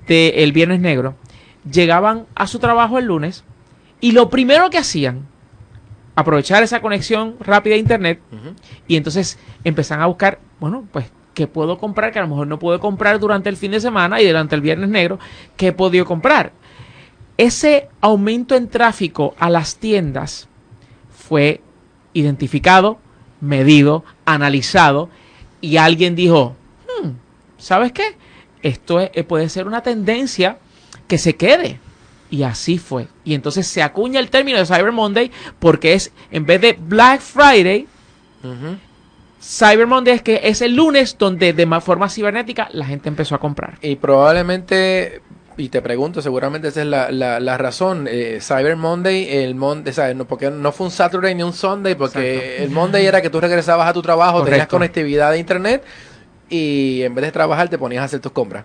del 0.07 0.53
Viernes 0.53 0.81
Negro, 0.81 1.17
llegaban 1.71 2.27
a 2.35 2.47
su 2.47 2.59
trabajo 2.59 2.99
el 2.99 3.07
lunes 3.07 3.45
y 4.01 4.13
lo 4.13 4.29
primero 4.29 4.71
que 4.71 4.79
hacían, 4.79 5.27
aprovechar 6.15 6.63
esa 6.63 6.81
conexión 6.81 7.37
rápida 7.41 7.75
a 7.75 7.79
Internet 7.79 8.21
y 8.87 8.97
entonces 8.97 9.39
empezaron 9.65 10.03
a 10.05 10.07
buscar, 10.07 10.39
bueno, 10.61 10.87
pues, 10.93 11.07
¿qué 11.33 11.47
puedo 11.47 11.79
comprar? 11.79 12.13
Que 12.13 12.21
a 12.21 12.23
lo 12.23 12.29
mejor 12.29 12.47
no 12.47 12.59
puedo 12.59 12.79
comprar 12.79 13.19
durante 13.19 13.49
el 13.49 13.57
fin 13.57 13.73
de 13.73 13.81
semana 13.81 14.21
y 14.21 14.27
durante 14.27 14.55
el 14.55 14.61
viernes 14.61 14.89
negro, 14.89 15.19
¿qué 15.57 15.69
he 15.69 15.73
podido 15.73 16.05
comprar? 16.05 16.53
Ese 17.37 17.89
aumento 18.01 18.55
en 18.55 18.69
tráfico 18.69 19.35
a 19.39 19.51
las 19.51 19.77
tiendas 19.77 20.49
fue 21.17 21.61
identificado, 22.13 22.99
medido, 23.41 24.05
analizado 24.25 25.09
y 25.61 25.77
alguien 25.79 26.15
dijo, 26.15 26.55
"Hmm, 27.03 27.11
¿sabes 27.59 27.93
qué? 27.93 28.17
Esto 28.63 29.01
es- 29.01 29.11
eh, 29.15 29.25
puede 29.25 29.49
ser 29.49 29.67
una 29.67 29.83
tendencia 29.83 30.59
que 31.09 31.19
se 31.19 31.37
quede. 31.37 31.81
Y 32.31 32.43
así 32.45 32.79
fue. 32.79 33.09
Y 33.25 33.35
entonces 33.35 33.67
se 33.67 33.83
acuña 33.83 34.19
el 34.21 34.31
término 34.31 34.59
de 34.59 34.67
Cyber 34.67 34.93
Monday 34.93 35.31
porque 35.59 35.93
es, 35.95 36.13
en 36.31 36.47
vez 36.47 36.61
de 36.61 36.73
Black 36.81 37.21
Friday. 37.21 37.87
Cyber 39.41 39.87
Monday 39.87 40.15
es 40.15 40.23
que 40.23 40.41
es 40.45 40.63
el 40.63 40.75
lunes 40.75 41.17
donde 41.19 41.53
de 41.53 41.67
ma- 41.67 41.81
forma 41.81 42.09
cibernética 42.09 42.69
la 42.73 42.87
gente 42.87 43.09
empezó 43.09 43.35
a 43.35 43.39
comprar. 43.39 43.79
Y 43.83 43.97
probablemente, 43.97 45.21
y 45.57 45.69
te 45.69 45.81
pregunto, 45.83 46.21
seguramente 46.23 46.69
esa 46.69 46.81
es 46.83 46.87
la, 46.87 47.11
la, 47.11 47.41
la 47.41 47.57
razón, 47.59 48.07
eh, 48.11 48.39
Cyber 48.41 48.77
Monday, 48.77 49.29
el 49.29 49.55
Monday, 49.55 49.93
¿sabes? 49.93 50.17
No, 50.17 50.27
porque 50.27 50.51
no 50.51 50.73
fue 50.73 50.87
un 50.87 50.91
Saturday 50.91 51.35
ni 51.35 51.43
un 51.43 51.53
Sunday, 51.53 51.95
porque 51.95 52.37
Exacto. 52.37 52.63
el 52.65 52.71
Monday 52.71 53.07
era 53.07 53.21
que 53.23 53.31
tú 53.31 53.41
regresabas 53.41 53.89
a 53.89 53.93
tu 53.93 54.03
trabajo, 54.03 54.43
tenías 54.45 54.67
conectividad 54.69 55.31
de 55.33 55.39
internet 55.39 55.83
y 56.51 57.03
en 57.03 57.15
vez 57.15 57.25
de 57.25 57.33
trabajar 57.33 57.69
te 57.69 57.79
ponías 57.79 58.03
a 58.03 58.05
hacer 58.05 58.21
tus 58.21 58.33
compras. 58.33 58.65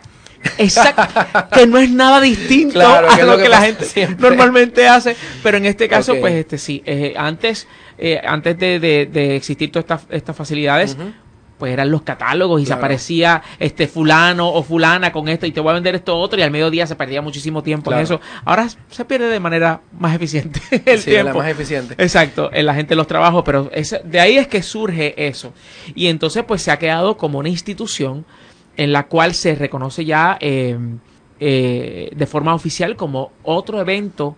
Exacto. 0.57 1.03
que 1.53 1.67
no 1.67 1.77
es 1.79 1.89
nada 1.91 2.21
distinto 2.21 2.73
Claro, 2.73 3.09
a 3.09 3.17
lo 3.17 3.25
lo 3.25 3.37
que, 3.37 3.43
que 3.43 3.49
la 3.49 3.61
gente 3.61 3.85
siempre. 3.85 4.29
normalmente 4.29 4.87
hace. 4.87 5.15
Pero 5.43 5.57
en 5.57 5.65
este 5.65 5.87
caso, 5.89 6.15
pues 6.19 6.33
este 6.33 6.57
sí. 6.57 6.81
eh, 6.85 7.13
antes, 7.17 7.67
eh, 7.97 8.21
antes 8.23 8.57
de, 8.57 8.79
de- 8.79 9.05
de 9.11 9.35
existir 9.35 9.71
todas 9.71 9.83
estas, 9.83 10.01
estas 10.09 10.35
facilidades. 10.35 10.95
Pues 11.59 11.71
eran 11.73 11.91
los 11.91 12.01
catálogos 12.01 12.61
y 12.61 12.65
se 12.65 12.73
aparecía 12.73 13.43
este 13.59 13.87
fulano 13.87 14.47
o 14.49 14.63
fulana 14.63 15.11
con 15.11 15.27
esto 15.27 15.45
y 15.45 15.51
te 15.51 15.59
voy 15.59 15.71
a 15.71 15.73
vender 15.73 15.93
esto 15.93 16.17
otro 16.17 16.39
y 16.39 16.41
al 16.41 16.49
mediodía 16.51 16.87
se 16.87 16.95
perdía 16.95 17.21
muchísimo 17.21 17.61
tiempo 17.61 17.91
en 17.93 17.99
eso. 17.99 18.19
Ahora 18.45 18.67
se 18.89 19.05
pierde 19.05 19.27
de 19.27 19.39
manera 19.39 19.81
más 19.99 20.15
eficiente 20.15 20.59
el 20.85 20.99
Sí, 20.99 21.11
es 21.11 21.17
la 21.17 21.21
tiempo. 21.31 21.39
más 21.39 21.49
eficiente. 21.49 21.95
Exacto, 21.97 22.49
en 22.51 22.65
la 22.65 22.73
gente 22.73 22.89
de 22.91 22.95
los 22.95 23.07
trabajos, 23.07 23.43
pero 23.45 23.69
ese- 23.73 24.01
de 24.05 24.19
ahí 24.19 24.37
es 24.37 24.47
que 24.47 24.63
surge 24.63 25.27
eso. 25.27 25.53
Y 25.93 26.07
entonces 26.07 26.43
pues 26.47 26.61
se 26.61 26.71
ha 26.71 26.79
quedado 26.79 27.17
como 27.17 27.37
una 27.39 27.49
institución 27.49 28.25
en 28.77 28.93
la 28.93 29.07
cual 29.07 29.33
se 29.33 29.53
reconoce 29.55 30.05
ya 30.05 30.37
eh, 30.39 30.77
eh, 31.39 32.09
de 32.15 32.25
forma 32.27 32.53
oficial 32.53 32.95
como 32.95 33.31
otro 33.43 33.79
evento 33.79 34.35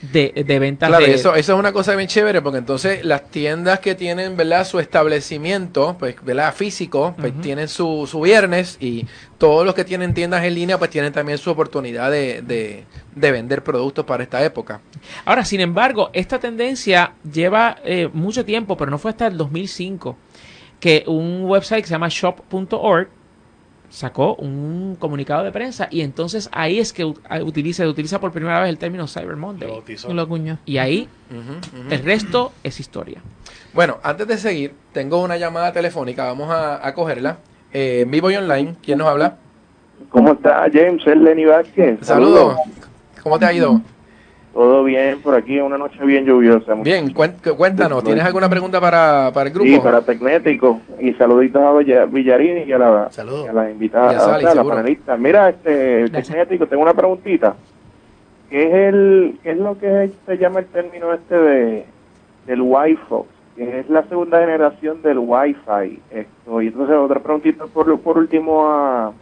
de, 0.00 0.44
de 0.46 0.58
ventas 0.58 0.88
Claro, 0.88 1.04
de... 1.06 1.14
eso, 1.14 1.34
eso 1.34 1.52
es 1.54 1.58
una 1.58 1.72
cosa 1.72 1.94
bien 1.96 2.08
chévere 2.08 2.40
porque 2.40 2.58
entonces 2.58 3.04
las 3.04 3.30
tiendas 3.30 3.80
que 3.80 3.94
tienen, 3.94 4.36
¿verdad? 4.36 4.64
Su 4.66 4.78
establecimiento, 4.78 5.96
pues, 5.98 6.16
¿verdad? 6.24 6.54
Físico, 6.54 7.14
pues 7.18 7.32
tienen 7.40 7.68
su, 7.68 8.06
su 8.10 8.20
viernes 8.20 8.76
y 8.80 9.06
todos 9.38 9.66
los 9.66 9.74
que 9.74 9.84
tienen 9.84 10.14
tiendas 10.14 10.44
en 10.44 10.54
línea, 10.54 10.78
pues 10.78 10.90
tienen 10.90 11.12
también 11.12 11.38
su 11.38 11.50
oportunidad 11.50 12.10
de, 12.10 12.42
de, 12.42 12.86
de 13.14 13.32
vender 13.32 13.64
productos 13.64 14.04
para 14.04 14.22
esta 14.22 14.44
época. 14.44 14.80
Ahora, 15.24 15.44
sin 15.44 15.60
embargo, 15.60 16.10
esta 16.12 16.38
tendencia 16.38 17.14
lleva 17.30 17.78
eh, 17.84 18.08
mucho 18.12 18.44
tiempo, 18.44 18.76
pero 18.76 18.90
no 18.90 18.98
fue 18.98 19.10
hasta 19.10 19.26
el 19.26 19.36
2005 19.36 20.16
que 20.80 21.02
un 21.08 21.44
website 21.44 21.82
que 21.82 21.88
se 21.88 21.94
llama 21.94 22.08
shop.org 22.08 23.08
sacó 23.90 24.34
un 24.34 24.96
comunicado 24.98 25.44
de 25.44 25.52
prensa 25.52 25.88
y 25.90 26.02
entonces 26.02 26.48
ahí 26.52 26.78
es 26.78 26.92
que 26.92 27.14
ah, 27.28 27.40
utiliza, 27.42 27.86
utiliza 27.86 28.20
por 28.20 28.32
primera 28.32 28.60
vez 28.60 28.68
el 28.68 28.78
término 28.78 29.06
Cyber 29.06 29.36
Monday. 29.36 29.68
Lo 29.68 29.74
bautizó. 29.74 30.10
Y 30.10 30.14
lo 30.14 30.22
acuñó. 30.22 30.58
Y 30.66 30.78
ahí 30.78 31.08
el 31.90 32.02
resto 32.02 32.52
es 32.62 32.80
historia. 32.80 33.20
Bueno, 33.72 33.98
antes 34.02 34.26
de 34.26 34.38
seguir, 34.38 34.74
tengo 34.92 35.22
una 35.22 35.36
llamada 35.36 35.72
telefónica, 35.72 36.24
vamos 36.24 36.50
a, 36.50 36.86
a 36.86 36.94
cogerla. 36.94 37.38
Eh, 37.72 38.00
en 38.02 38.10
vivo 38.10 38.30
y 38.30 38.36
online, 38.36 38.76
¿quién 38.82 38.98
nos 38.98 39.08
habla? 39.08 39.36
¿Cómo 40.10 40.32
está 40.32 40.66
James? 40.72 41.06
Es 41.06 41.16
Lenny 41.16 41.44
Vázquez. 41.44 41.98
Saludos. 42.02 42.56
¿Cómo 43.22 43.38
te 43.38 43.46
ha 43.46 43.52
ido? 43.52 43.82
Todo 44.58 44.82
bien 44.82 45.20
por 45.22 45.36
aquí, 45.36 45.60
una 45.60 45.78
noche 45.78 46.04
bien 46.04 46.24
lluviosa. 46.24 46.74
Bien, 46.74 47.14
cuéntanos, 47.14 48.02
¿tienes 48.02 48.24
alguna 48.24 48.48
pregunta 48.48 48.80
para, 48.80 49.30
para 49.32 49.46
el 49.50 49.54
grupo? 49.54 49.70
Sí, 49.70 49.78
para 49.78 50.00
Tecnético. 50.00 50.80
Y 50.98 51.12
saluditos 51.12 51.62
a 51.62 51.70
Villa- 51.74 52.06
Villarini 52.06 52.62
y 52.62 52.72
a 52.72 52.78
la, 52.78 53.08
Saludos. 53.12 53.44
y 53.46 53.48
a 53.50 53.52
la 53.52 53.70
invitada, 53.70 54.08
o 54.34 54.40
sea, 54.40 54.50
a 54.50 54.54
la 54.56 54.64
panelista. 54.64 55.16
Mira, 55.16 55.50
este. 55.50 56.08
Tecnético, 56.10 56.66
tengo 56.66 56.82
una 56.82 56.92
preguntita. 56.92 57.54
¿Qué 58.50 58.64
es, 58.66 58.74
el, 58.74 59.38
¿Qué 59.44 59.52
es 59.52 59.58
lo 59.58 59.78
que 59.78 60.10
se 60.26 60.38
llama 60.38 60.58
el 60.58 60.66
término 60.66 61.14
este 61.14 61.36
de 61.38 61.86
del 62.48 62.60
Wi-Fi? 62.60 63.14
Que 63.54 63.78
es 63.78 63.88
la 63.88 64.02
segunda 64.08 64.40
generación 64.40 65.02
del 65.02 65.18
Wi-Fi. 65.20 66.00
Esto, 66.10 66.62
y 66.62 66.66
entonces 66.66 66.96
otra 66.96 67.20
preguntita 67.20 67.66
por, 67.66 67.96
por 68.00 68.18
último 68.18 68.66
a, 68.68 69.12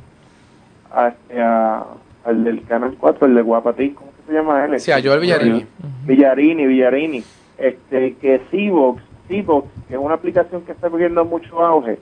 a, 0.95 1.09
este, 1.09 1.43
a- 1.43 1.85
al 2.25 2.43
del 2.43 2.63
Canal 2.65 2.97
4, 2.99 3.27
el 3.27 3.35
de 3.35 3.43
Guapatí. 3.43 3.95
¿Cómo 4.27 4.29
que 4.29 4.33
se 4.33 4.39
llama 4.39 4.65
él? 4.65 4.81
Sí, 4.81 4.91
a 4.93 5.01
Joel 5.03 5.21
Villarini. 5.21 5.65
Villarini, 6.05 6.67
Villarini, 6.67 7.25
este, 7.59 8.15
que 8.17 8.41
Seabox, 8.51 9.03
Seabox, 9.29 9.69
que 9.89 9.95
es 9.95 10.01
una 10.01 10.15
aplicación 10.15 10.63
que 10.63 10.73
está 10.73 10.91
cogiendo 10.91 11.25
mucho 11.25 11.65
auge, 11.65 11.99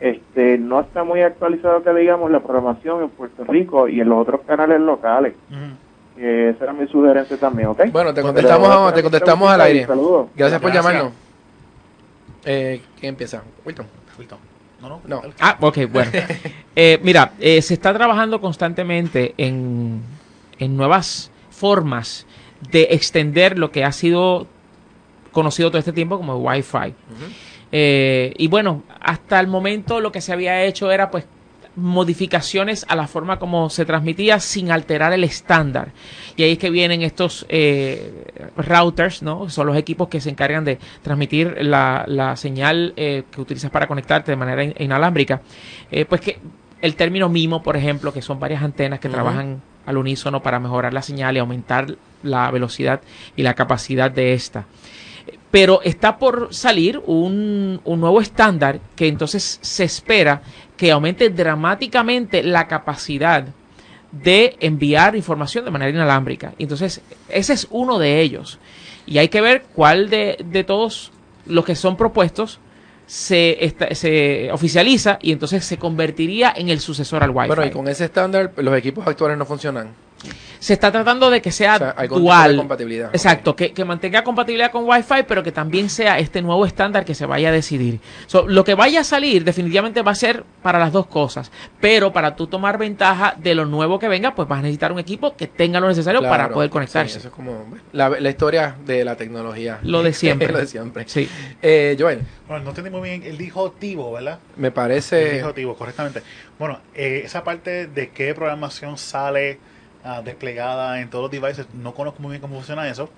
este, 0.00 0.58
no 0.58 0.80
está 0.80 1.04
muy 1.04 1.22
actualizado 1.22 1.82
que 1.82 1.92
digamos 1.94 2.30
la 2.30 2.40
programación 2.40 3.02
en 3.04 3.08
Puerto 3.10 3.44
Rico 3.44 3.88
y 3.88 4.00
en 4.00 4.08
los 4.08 4.18
otros 4.20 4.40
canales 4.46 4.80
locales. 4.80 5.34
Esa 6.16 6.64
era 6.64 6.72
mi 6.72 6.86
sugerencia 6.88 7.36
también, 7.38 7.68
¿ok? 7.68 7.84
Bueno, 7.90 8.12
te 8.12 8.20
contestamos, 8.22 8.68
Pero, 8.68 8.86
a- 8.86 8.94
te 8.94 9.02
contestamos 9.02 9.50
al 9.50 9.60
aire. 9.62 9.86
Saludos. 9.86 10.28
Gracias 10.36 10.60
por 10.60 10.70
Gracias. 10.70 10.92
llamarnos. 10.92 11.12
Eh, 12.44 12.80
¿Quién 13.00 13.10
empieza? 13.10 13.42
Wilton. 13.64 13.86
Wilton. 14.18 14.38
No, 14.82 14.88
no. 14.88 15.00
No. 15.06 15.22
Ah, 15.40 15.56
ok, 15.60 15.78
bueno. 15.90 16.10
Eh, 16.74 16.98
mira, 17.02 17.32
eh, 17.38 17.60
se 17.60 17.74
está 17.74 17.92
trabajando 17.92 18.40
constantemente 18.40 19.34
en, 19.36 20.00
en 20.58 20.74
nuevas 20.76 21.30
formas 21.62 22.26
de 22.72 22.88
extender 22.90 23.56
lo 23.58 23.70
que 23.70 23.84
ha 23.84 23.92
sido 23.92 24.48
conocido 25.30 25.70
todo 25.70 25.78
este 25.78 25.92
tiempo 25.92 26.16
como 26.18 26.36
Wi-Fi. 26.38 26.94
Eh, 27.70 28.34
y 28.36 28.48
bueno, 28.48 28.82
hasta 29.00 29.38
el 29.38 29.46
momento 29.46 30.00
lo 30.00 30.10
que 30.10 30.20
se 30.20 30.32
había 30.32 30.64
hecho 30.64 30.90
era 30.90 31.10
pues 31.12 31.24
modificaciones 31.76 32.84
a 32.88 32.96
la 32.96 33.06
forma 33.06 33.38
como 33.38 33.70
se 33.70 33.84
transmitía 33.84 34.40
sin 34.40 34.70
alterar 34.72 35.12
el 35.12 35.24
estándar. 35.24 35.92
Y 36.36 36.42
ahí 36.42 36.52
es 36.52 36.58
que 36.58 36.68
vienen 36.70 37.02
estos 37.02 37.46
eh, 37.48 38.24
routers, 38.56 39.22
¿no? 39.22 39.48
Son 39.48 39.66
los 39.68 39.76
equipos 39.76 40.08
que 40.08 40.20
se 40.20 40.30
encargan 40.30 40.64
de 40.64 40.78
transmitir 41.02 41.56
la, 41.60 42.04
la 42.08 42.36
señal 42.36 42.92
eh, 42.96 43.22
que 43.30 43.40
utilizas 43.40 43.70
para 43.70 43.86
conectarte 43.86 44.32
de 44.32 44.36
manera 44.36 44.64
in- 44.64 44.74
inalámbrica. 44.78 45.40
Eh, 45.90 46.04
pues 46.06 46.20
que 46.20 46.38
el 46.80 46.94
término 46.96 47.28
MIMO, 47.28 47.62
por 47.62 47.76
ejemplo, 47.76 48.12
que 48.12 48.20
son 48.20 48.38
varias 48.40 48.62
antenas 48.62 48.98
que 49.00 49.08
trabajan 49.08 49.62
al 49.86 49.96
unísono 49.96 50.42
para 50.42 50.60
mejorar 50.60 50.92
la 50.92 51.02
señal 51.02 51.36
y 51.36 51.40
aumentar 51.40 51.96
la 52.22 52.50
velocidad 52.50 53.00
y 53.36 53.42
la 53.42 53.54
capacidad 53.54 54.10
de 54.10 54.34
esta 54.34 54.66
pero 55.52 55.82
está 55.82 56.18
por 56.18 56.48
salir 56.52 57.00
un, 57.06 57.80
un 57.84 58.00
nuevo 58.00 58.20
estándar 58.22 58.80
que 58.96 59.06
entonces 59.06 59.58
se 59.60 59.84
espera 59.84 60.42
que 60.78 60.90
aumente 60.90 61.28
dramáticamente 61.28 62.42
la 62.42 62.66
capacidad 62.66 63.44
de 64.10 64.56
enviar 64.60 65.14
información 65.14 65.64
de 65.64 65.70
manera 65.70 65.90
inalámbrica. 65.90 66.54
Entonces, 66.58 67.02
ese 67.28 67.52
es 67.52 67.68
uno 67.70 67.98
de 67.98 68.20
ellos. 68.20 68.58
Y 69.06 69.18
hay 69.18 69.28
que 69.28 69.42
ver 69.42 69.64
cuál 69.74 70.08
de, 70.08 70.38
de 70.42 70.64
todos 70.64 71.12
los 71.44 71.66
que 71.66 71.76
son 71.76 71.98
propuestos 71.98 72.58
se, 73.12 73.62
esta- 73.62 73.94
se 73.94 74.50
oficializa 74.52 75.18
y 75.20 75.32
entonces 75.32 75.62
se 75.66 75.76
convertiría 75.76 76.50
en 76.56 76.70
el 76.70 76.80
sucesor 76.80 77.22
al 77.22 77.28
Wi-Fi. 77.28 77.46
Bueno, 77.48 77.66
y 77.66 77.70
con 77.70 77.86
ese 77.86 78.06
estándar 78.06 78.52
los 78.56 78.74
equipos 78.74 79.06
actuales 79.06 79.36
no 79.36 79.44
funcionan. 79.44 79.88
Se 80.58 80.74
está 80.74 80.92
tratando 80.92 81.28
de 81.30 81.42
que 81.42 81.50
sea, 81.50 81.74
O 81.74 81.78
sea, 81.78 81.94
hay 81.96 82.06
dual. 82.08 82.52
de 82.52 82.56
compatibilidad. 82.58 83.10
Exacto, 83.12 83.56
que, 83.56 83.72
que 83.72 83.84
mantenga 83.84 84.22
compatibilidad 84.22 84.70
con 84.70 84.84
Wi-Fi, 84.88 85.24
pero 85.26 85.42
que 85.42 85.50
también 85.50 85.90
sea 85.90 86.18
este 86.20 86.40
nuevo 86.40 86.64
estándar 86.66 87.04
que 87.04 87.14
se 87.14 87.26
vaya 87.26 87.48
a 87.48 87.52
decidir. 87.52 87.98
So, 88.26 88.46
lo 88.46 88.62
que 88.62 88.74
vaya 88.74 89.00
a 89.00 89.04
salir 89.04 89.44
definitivamente 89.44 90.02
va 90.02 90.12
a 90.12 90.14
ser 90.14 90.44
para 90.62 90.78
las 90.78 90.92
dos 90.92 91.06
cosas, 91.06 91.50
pero 91.80 92.12
para 92.12 92.36
tú 92.36 92.46
tomar 92.46 92.78
ventaja 92.78 93.34
de 93.38 93.54
lo 93.56 93.66
nuevo 93.66 93.98
que 93.98 94.06
venga, 94.08 94.34
pues 94.34 94.46
vas 94.46 94.60
a 94.60 94.62
necesitar 94.62 94.92
un 94.92 95.00
equipo 95.00 95.34
que 95.36 95.48
tenga 95.48 95.80
lo 95.80 95.88
necesario 95.88 96.22
para 96.22 96.48
poder 96.50 96.68
sí, 96.68 96.72
conectarse. 96.72 97.18
eso 97.18 97.28
es 97.28 97.34
como 97.34 97.64
bueno, 97.64 97.82
la, 97.92 98.08
la 98.10 98.28
historia 98.30 98.76
de 98.86 99.04
la 99.04 99.16
tecnología. 99.16 99.80
Lo 99.82 100.02
de 100.04 100.12
siempre. 100.12 100.52
lo 100.52 100.58
de 100.58 100.66
siempre. 100.68 101.04
Sí. 101.08 101.28
Eh, 101.60 101.96
Joel, 101.98 102.20
Bueno, 102.46 102.62
no 102.64 102.70
entendí 102.70 102.90
muy 102.90 103.08
bien. 103.08 103.22
Él 103.24 103.36
dijo 103.36 103.72
Tivo, 103.72 104.12
¿verdad? 104.12 104.38
me 104.56 104.68
Él 104.68 104.72
parece... 104.72 105.32
dijo 105.34 105.52
Tivo, 105.52 105.74
correctamente. 105.74 106.22
Bueno, 106.58 106.78
eh, 106.94 107.22
esa 107.24 107.42
parte 107.42 107.88
de 107.88 108.10
qué 108.10 108.32
programación 108.34 108.96
sale 108.96 109.58
ah, 110.04 110.22
desplegada 110.22 111.00
en 111.00 111.10
todos 111.10 111.22
los 111.24 111.30
devices, 111.30 111.66
no 111.74 111.94
conozco 111.94 112.22
muy 112.22 112.30
bien 112.32 112.40
cómo 112.40 112.56
funciona 112.56 112.88
eso, 112.88 113.10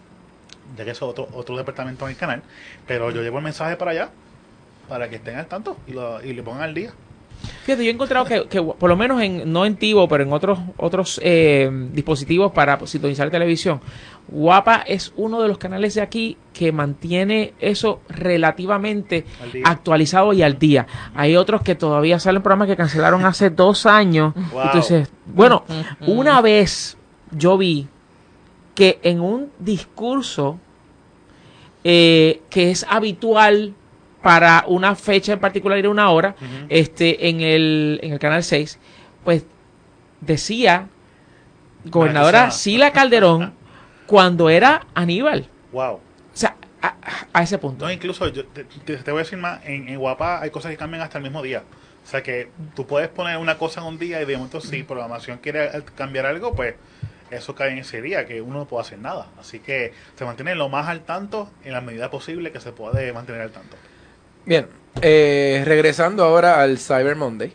ya 0.77 0.85
que 0.85 0.91
eso 0.91 1.07
es 1.07 1.11
otro, 1.11 1.29
otro 1.33 1.57
departamento 1.57 2.05
en 2.07 2.13
el 2.13 2.17
canal. 2.17 2.43
Pero 2.87 3.11
yo 3.11 3.23
llevo 3.23 3.39
el 3.39 3.45
mensaje 3.45 3.77
para 3.77 3.93
allá, 3.93 4.11
para 4.89 5.09
que 5.09 5.17
estén 5.17 5.37
al 5.37 5.47
tanto 5.47 5.79
y, 5.87 5.93
lo, 5.93 6.23
y 6.23 6.33
le 6.33 6.43
pongan 6.43 6.63
al 6.63 6.75
día. 6.75 6.93
Fíjate, 7.65 7.83
yo 7.83 7.91
he 7.91 7.95
encontrado 7.95 8.27
que, 8.27 8.47
que 8.47 8.63
por 8.63 8.91
lo 8.91 8.95
menos 8.95 9.23
en, 9.23 9.51
no 9.51 9.65
en 9.65 9.77
Tivo, 9.77 10.07
pero 10.07 10.23
en 10.23 10.35
otros, 10.35 10.59
otros 10.77 11.19
eh, 11.25 11.71
dispositivos 11.93 12.53
para 12.53 12.79
sintonizar 12.87 13.31
televisión, 13.31 13.81
Guapa 14.29 14.85
es 14.87 15.15
uno 15.17 15.41
de 15.41 15.49
los 15.49 15.57
canales 15.57 15.95
de 15.95 16.03
aquí 16.03 16.37
que 16.53 16.73
mantiene 16.73 17.55
eso 17.61 18.03
relativamente 18.07 19.25
actualizado 19.65 20.35
y 20.35 20.43
al 20.43 20.59
día. 20.59 20.87
Hay 21.15 21.37
otros 21.37 21.63
que 21.63 21.75
todavía 21.75 22.19
salen 22.19 22.43
programas 22.43 22.69
que 22.69 22.77
cancelaron 22.77 23.25
hace 23.25 23.49
dos 23.49 23.87
años. 23.87 24.35
Wow. 24.55 24.63
Entonces, 24.67 25.09
bueno, 25.27 25.65
una 26.07 26.41
vez 26.41 26.97
yo 27.33 27.59
vi 27.59 27.89
que 28.75 29.01
en 29.03 29.21
un 29.21 29.51
discurso 29.59 30.61
eh, 31.83 32.43
que 32.51 32.71
es 32.71 32.87
habitual 32.89 33.75
para 34.25 34.65
una 34.67 34.97
fecha 34.97 35.35
en 35.35 35.39
particular 35.39 35.79
y 35.79 35.87
una 35.87 36.11
hora, 36.11 36.35
este, 36.71 37.29
en 37.29 37.43
el, 37.43 38.01
en 38.03 38.15
el 38.15 38.19
canal 38.19 38.43
6, 38.43 38.79
pues 39.23 39.45
decía 40.23 40.89
gobernadora. 41.85 42.51
Sila 42.51 42.91
Calderón 42.91 43.53
cuando 44.07 44.49
era 44.49 44.87
Aníbal. 44.95 45.47
Wow. 45.73 45.97
O 45.97 46.01
sea, 46.33 46.57
a, 46.81 46.97
a 47.35 47.43
ese 47.43 47.59
punto. 47.59 47.85
No, 47.85 47.93
incluso 47.93 48.27
yo 48.29 48.47
te, 48.47 48.65
voy 49.11 49.21
a 49.21 49.25
decir 49.25 49.39
más, 49.39 49.61
en, 49.67 49.89
en 49.89 49.99
Guapa 49.99 50.41
hay 50.41 50.49
cosas 50.49 50.71
que 50.71 50.79
cambian 50.79 51.03
hasta 51.03 51.19
el 51.19 51.25
mismo 51.25 51.43
día. 51.43 51.63
O 52.03 52.07
sea 52.07 52.23
que 52.23 52.49
tú 52.75 52.87
puedes 52.87 53.11
poner 53.11 53.37
una 53.37 53.59
cosa 53.59 53.83
en 53.83 53.89
un 53.89 53.99
día 53.99 54.23
y 54.23 54.25
de 54.25 54.37
momento 54.37 54.63
si 54.63 54.85
programación 54.85 55.37
quiere 55.37 55.67
eh, 55.67 55.83
cambiar 55.95 56.25
algo, 56.25 56.55
pues 56.55 56.77
eso 57.31 57.55
cae 57.55 57.73
en 57.73 57.79
ese 57.79 58.01
día, 58.01 58.25
que 58.25 58.41
uno 58.41 58.61
no 58.61 58.65
puede 58.65 58.83
hacer 58.83 58.99
nada. 58.99 59.27
Así 59.39 59.59
que 59.59 59.93
se 60.17 60.25
mantiene 60.25 60.55
lo 60.55 60.71
más 60.71 60.89
al 60.89 61.01
tanto 61.03 61.51
en 61.63 61.75
la 61.75 61.83
medida 61.83 62.11
posible 62.11 62.53
que 62.53 62.61
se 62.61 62.73
puede 62.73 63.13
mantener 63.13 63.43
al 63.43 63.51
tanto. 63.51 63.77
Bien, 64.47 64.67
eh, 65.01 65.63
regresando 65.65 66.25
ahora 66.25 66.61
al 66.61 66.79
Cyber 66.79 67.17
Monday. 67.17 67.53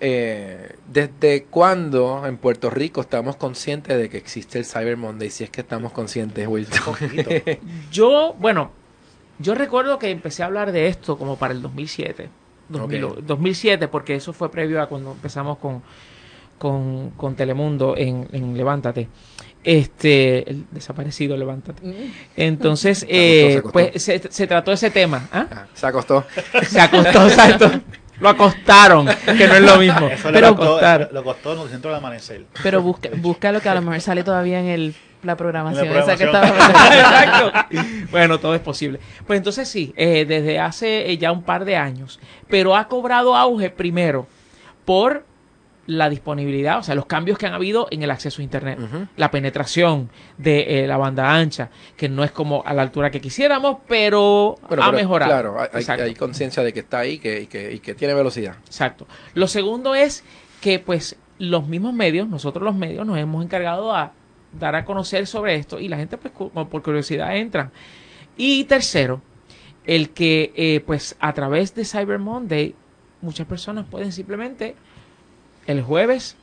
eh, 0.00 0.76
¿Desde 0.86 1.44
cuándo 1.44 2.26
en 2.26 2.36
Puerto 2.36 2.70
Rico 2.70 3.00
estamos 3.00 3.36
conscientes 3.36 3.96
de 3.96 4.08
que 4.10 4.16
existe 4.18 4.58
el 4.58 4.64
Cyber 4.64 4.96
Monday? 4.96 5.30
Si 5.30 5.44
es 5.44 5.50
que 5.50 5.60
estamos 5.62 5.92
conscientes. 5.92 6.46
Poquito. 6.84 7.30
Yo, 7.92 8.34
bueno, 8.38 8.70
yo 9.38 9.54
recuerdo 9.54 9.98
que 9.98 10.10
empecé 10.10 10.42
a 10.42 10.46
hablar 10.46 10.72
de 10.72 10.88
esto 10.88 11.18
como 11.18 11.36
para 11.36 11.52
el 11.54 11.62
2007. 11.62 12.28
2000 12.68 13.04
Ok. 13.04 13.18
2007, 13.22 13.88
porque 13.88 14.14
eso 14.16 14.32
fue 14.32 14.50
previo 14.50 14.80
a 14.82 14.88
cuando 14.88 15.12
empezamos 15.12 15.58
con, 15.58 15.82
con, 16.58 17.10
con 17.10 17.36
Telemundo 17.36 17.96
en, 17.96 18.28
en 18.32 18.56
Levántate. 18.56 19.08
Este, 19.66 20.48
el 20.48 20.64
desaparecido 20.70 21.36
Levántate. 21.36 21.82
Entonces, 22.36 23.00
Se 23.00 23.06
eh, 23.08 23.56
acostó, 23.58 23.58
se 23.58 23.58
acostó. 23.58 23.72
pues 23.72 24.02
se, 24.02 24.32
se 24.32 24.46
trató 24.46 24.70
ese 24.70 24.90
tema. 24.92 25.28
¿ah? 25.32 25.46
Ah, 25.50 25.66
se 25.74 25.86
acostó. 25.88 26.24
Se 26.68 26.80
acostó, 26.80 27.26
exacto. 27.26 27.70
Lo 28.20 28.28
acostaron, 28.28 29.06
que 29.06 29.46
no 29.48 29.54
es 29.54 29.60
lo 29.62 29.76
mismo. 29.78 30.06
Eso 30.10 30.30
pero 30.32 30.50
le 30.50 30.56
costó, 30.56 30.70
acostaron. 30.76 31.08
lo 31.12 31.24
costó 31.24 31.52
en 31.54 31.60
el 31.62 31.68
centro 31.68 31.90
del 31.90 31.98
amanecer. 31.98 32.44
Pero 32.62 32.80
busca, 32.80 33.08
busca 33.16 33.50
lo 33.50 33.60
que 33.60 33.68
a 33.68 33.74
lo 33.74 33.82
mejor 33.82 34.00
sale 34.00 34.22
todavía 34.22 34.60
en 34.60 34.66
el, 34.68 34.94
la 35.24 35.36
programación. 35.36 35.92
La 35.92 36.00
esa 36.00 36.16
que 36.16 36.24
programación. 36.28 36.70
estaba 36.70 36.96
Exacto. 37.66 37.76
Bueno, 38.12 38.38
todo 38.38 38.54
es 38.54 38.60
posible. 38.60 39.00
Pues 39.26 39.36
entonces 39.36 39.68
sí, 39.68 39.92
eh, 39.96 40.24
desde 40.26 40.60
hace 40.60 41.10
eh, 41.10 41.18
ya 41.18 41.32
un 41.32 41.42
par 41.42 41.64
de 41.64 41.76
años, 41.76 42.20
pero 42.48 42.76
ha 42.76 42.86
cobrado 42.86 43.34
auge 43.36 43.68
primero 43.70 44.28
por 44.84 45.26
la 45.86 46.10
disponibilidad, 46.10 46.78
o 46.78 46.82
sea, 46.82 46.94
los 46.94 47.06
cambios 47.06 47.38
que 47.38 47.46
han 47.46 47.54
habido 47.54 47.86
en 47.90 48.02
el 48.02 48.10
acceso 48.10 48.40
a 48.40 48.44
Internet, 48.44 48.78
la 49.16 49.30
penetración 49.30 50.10
de 50.36 50.82
eh, 50.82 50.86
la 50.86 50.96
banda 50.96 51.32
ancha, 51.32 51.70
que 51.96 52.08
no 52.08 52.24
es 52.24 52.32
como 52.32 52.62
a 52.66 52.74
la 52.74 52.82
altura 52.82 53.10
que 53.10 53.20
quisiéramos, 53.20 53.78
pero 53.86 54.56
Bueno, 54.68 54.82
ha 54.82 54.86
pero, 54.86 54.98
mejorado. 54.98 55.30
Claro, 55.30 55.56
hay, 55.72 56.14
conciencia 56.14 56.62
de 56.62 56.72
que 56.72 56.80
está 56.80 57.00
ahí 57.00 57.18
que, 57.18 57.42
y, 57.42 57.46
que, 57.46 57.72
y 57.72 57.78
que 57.78 57.94
tiene 57.94 58.14
velocidad. 58.14 58.56
Exacto. 58.66 59.06
Lo 59.34 59.46
segundo 59.46 59.94
es 59.94 60.24
que 60.60 60.78
pues 60.78 61.16
los 61.38 61.68
mismos 61.68 61.94
medios, 61.94 62.28
nosotros 62.28 62.64
los 62.64 62.74
medios 62.74 63.06
nos 63.06 63.18
hemos 63.18 63.44
encargado 63.44 63.94
a 63.94 64.12
dar 64.58 64.74
a 64.74 64.84
conocer 64.84 65.26
sobre 65.26 65.56
esto 65.56 65.78
y 65.78 65.88
la 65.88 65.96
gente 65.96 66.16
pues 66.18 66.32
por 66.34 66.82
curiosidad 66.82 67.36
entran. 67.36 67.70
Y 68.36 68.64
tercero, 68.64 69.22
el 69.84 70.10
que 70.10 70.52
eh, 70.56 70.80
pues 70.84 71.16
a 71.20 71.32
través 71.32 71.74
de 71.74 71.84
Cyber 71.84 72.18
Monday 72.18 72.74
muchas 73.22 73.46
personas 73.46 73.86
pueden 73.86 74.12
simplemente 74.12 74.74
el 75.66 75.82
jueves 75.82 76.36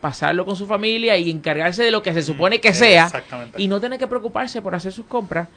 pasarlo 0.00 0.44
con 0.44 0.54
su 0.56 0.66
familia 0.66 1.16
y 1.16 1.30
encargarse 1.30 1.82
de 1.82 1.90
lo 1.90 2.02
que 2.02 2.12
se 2.12 2.22
supone 2.22 2.60
que 2.60 2.74
sea 2.74 3.04
Exactamente. 3.06 3.60
y 3.62 3.68
no 3.68 3.80
tener 3.80 3.98
que 3.98 4.06
preocuparse 4.06 4.60
por 4.60 4.74
hacer 4.74 4.92
sus 4.92 5.06
compras 5.06 5.48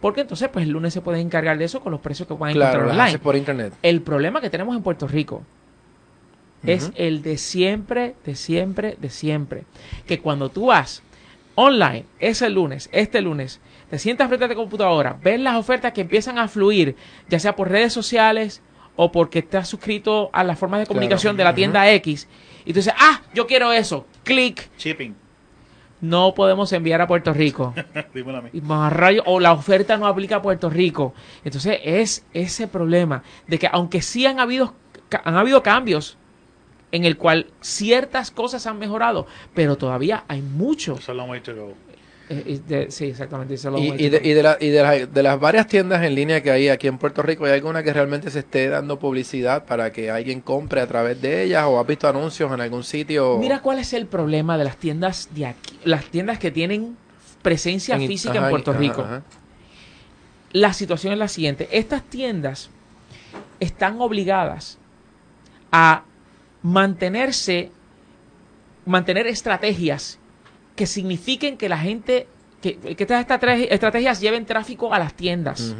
porque 0.00 0.22
entonces 0.22 0.48
pues 0.48 0.64
el 0.66 0.72
lunes 0.72 0.92
se 0.92 1.00
pueden 1.00 1.26
encargar 1.26 1.56
de 1.56 1.64
eso 1.66 1.80
con 1.80 1.92
los 1.92 2.00
precios 2.00 2.26
que 2.26 2.34
van 2.34 2.50
a 2.50 2.52
Claro, 2.52 2.68
encontrar 2.70 2.90
online. 2.90 3.08
haces 3.10 3.20
por 3.20 3.36
internet. 3.36 3.72
El 3.82 4.02
problema 4.02 4.40
que 4.40 4.50
tenemos 4.50 4.76
en 4.76 4.82
Puerto 4.82 5.06
Rico 5.06 5.42
es 6.64 6.90
el 6.96 7.22
de 7.22 7.38
siempre, 7.38 8.14
de 8.24 8.34
siempre, 8.34 8.96
de 9.00 9.08
siempre. 9.08 9.62
Que 10.06 10.20
cuando 10.20 10.48
tú 10.48 10.66
vas 10.66 11.02
online, 11.54 12.04
ese 12.18 12.50
lunes, 12.50 12.88
este 12.92 13.20
lunes, 13.20 13.60
te 13.88 13.98
sientas 14.00 14.26
frente 14.28 14.46
a 14.46 14.48
tu 14.48 14.54
computadora, 14.56 15.16
ves 15.22 15.38
las 15.40 15.54
ofertas 15.56 15.92
que 15.92 16.00
empiezan 16.00 16.38
a 16.38 16.48
fluir, 16.48 16.96
ya 17.28 17.38
sea 17.38 17.54
por 17.54 17.70
redes 17.70 17.92
sociales 17.92 18.60
o 18.96 19.12
porque 19.12 19.40
estás 19.40 19.68
suscrito 19.68 20.30
a 20.32 20.42
las 20.42 20.58
formas 20.58 20.80
de 20.80 20.86
comunicación 20.86 21.36
de 21.36 21.44
la 21.44 21.54
tienda 21.54 21.90
X, 21.92 22.28
y 22.64 22.72
tú 22.72 22.80
dices, 22.80 22.94
ah, 22.98 23.22
yo 23.34 23.46
quiero 23.46 23.72
eso, 23.72 24.06
clic, 24.24 24.68
Shipping. 24.78 25.14
no 26.00 26.34
podemos 26.34 26.72
enviar 26.72 27.00
a 27.00 27.06
Puerto 27.06 27.32
Rico. 27.32 27.74
Dímelo 28.14 28.38
a 28.38 28.42
mí. 28.42 28.50
Y 28.52 28.60
más 28.60 28.92
rayo, 28.92 29.22
o 29.26 29.38
la 29.38 29.52
oferta 29.52 29.96
no 29.96 30.06
aplica 30.06 30.36
a 30.36 30.42
Puerto 30.42 30.68
Rico. 30.68 31.14
Entonces 31.44 31.78
es 31.84 32.24
ese 32.32 32.66
problema 32.66 33.22
de 33.46 33.58
que 33.58 33.68
aunque 33.70 34.02
sí 34.02 34.26
han 34.26 34.40
habido, 34.40 34.74
han 35.24 35.36
habido 35.36 35.62
cambios 35.62 36.18
en 36.92 37.04
el 37.04 37.16
cual 37.16 37.46
ciertas 37.60 38.30
cosas 38.30 38.66
han 38.66 38.78
mejorado, 38.78 39.26
pero 39.54 39.76
todavía 39.76 40.24
hay 40.28 40.40
mucho. 40.40 40.98
Way 41.06 41.40
to 41.40 41.54
go. 41.54 41.74
Eh, 42.28 42.60
de- 42.66 42.90
sí, 42.90 43.04
exactamente. 43.06 43.54
Y, 43.54 44.08
de, 44.08 44.20
y 44.24 44.32
de 44.32 44.42
la- 44.42 44.56
y 44.60 44.68
de 44.70 44.82
la- 44.82 45.06
de 45.06 45.22
las 45.22 45.38
varias 45.38 45.68
tiendas 45.68 46.02
en 46.02 46.14
línea 46.16 46.42
que 46.42 46.50
hay 46.50 46.68
aquí 46.68 46.88
en 46.88 46.98
Puerto 46.98 47.22
Rico, 47.22 47.44
¿hay 47.44 47.52
alguna 47.52 47.84
que 47.84 47.92
realmente 47.92 48.30
se 48.32 48.40
esté 48.40 48.68
dando 48.68 48.98
publicidad 48.98 49.64
para 49.64 49.92
que 49.92 50.10
alguien 50.10 50.40
compre 50.40 50.80
a 50.80 50.88
través 50.88 51.22
de 51.22 51.44
ellas 51.44 51.64
o 51.68 51.78
has 51.78 51.86
visto 51.86 52.08
anuncios 52.08 52.52
en 52.52 52.60
algún 52.60 52.82
sitio? 52.82 53.38
Mira 53.38 53.60
cuál 53.62 53.78
es 53.78 53.92
el 53.92 54.06
problema 54.06 54.58
de 54.58 54.64
las 54.64 54.76
tiendas 54.76 55.28
de 55.36 55.46
aquí, 55.46 55.78
las 55.84 56.04
tiendas 56.06 56.40
que 56.40 56.50
tienen 56.50 56.96
presencia 57.42 57.94
En- 57.94 58.08
física 58.08 58.34
ajá, 58.38 58.46
en 58.46 58.50
Puerto 58.50 58.70
ajá, 58.72 58.80
Rico. 58.80 59.02
ajá. 59.02 59.22
La 60.52 60.72
situación 60.72 61.12
es 61.12 61.18
la 61.20 61.28
siguiente. 61.28 61.68
Estas 61.70 62.02
tiendas 62.02 62.70
están 63.60 64.00
obligadas 64.00 64.78
a 65.70 66.02
mantenerse, 66.62 67.70
mantener 68.84 69.26
estrategias 69.28 70.18
que 70.76 70.86
signifiquen 70.86 71.56
que 71.56 71.68
la 71.68 71.78
gente, 71.78 72.28
que, 72.62 72.76
que 72.76 73.02
estas 73.02 73.26
estrate- 73.26 73.68
estrategias 73.70 74.20
lleven 74.20 74.46
tráfico 74.46 74.94
a 74.94 74.98
las 74.98 75.14
tiendas, 75.14 75.74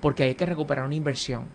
porque 0.00 0.22
hay 0.22 0.34
que 0.34 0.46
recuperar 0.46 0.84
una 0.84 0.94
inversión. 0.94 1.48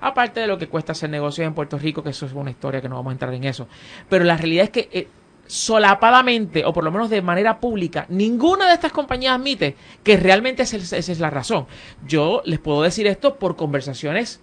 Aparte 0.00 0.40
de 0.40 0.46
lo 0.46 0.58
que 0.58 0.68
cuesta 0.68 0.92
hacer 0.92 1.08
negocios 1.08 1.46
en 1.46 1.54
Puerto 1.54 1.78
Rico, 1.78 2.02
que 2.02 2.10
eso 2.10 2.26
es 2.26 2.32
una 2.32 2.50
historia 2.50 2.80
que 2.82 2.88
no 2.88 2.96
vamos 2.96 3.10
a 3.10 3.14
entrar 3.14 3.32
en 3.32 3.44
eso. 3.44 3.66
Pero 4.08 4.24
la 4.24 4.36
realidad 4.36 4.64
es 4.64 4.70
que 4.70 4.88
eh, 4.92 5.08
solapadamente, 5.46 6.64
o 6.64 6.72
por 6.72 6.84
lo 6.84 6.90
menos 6.92 7.08
de 7.08 7.22
manera 7.22 7.58
pública, 7.58 8.04
ninguna 8.10 8.66
de 8.68 8.74
estas 8.74 8.92
compañías 8.92 9.34
admite 9.34 9.76
que 10.02 10.16
realmente 10.16 10.62
esa 10.62 10.76
es, 10.76 10.92
esa 10.92 11.12
es 11.12 11.20
la 11.20 11.30
razón. 11.30 11.66
Yo 12.06 12.42
les 12.44 12.58
puedo 12.58 12.82
decir 12.82 13.06
esto 13.06 13.36
por 13.36 13.56
conversaciones 13.56 14.40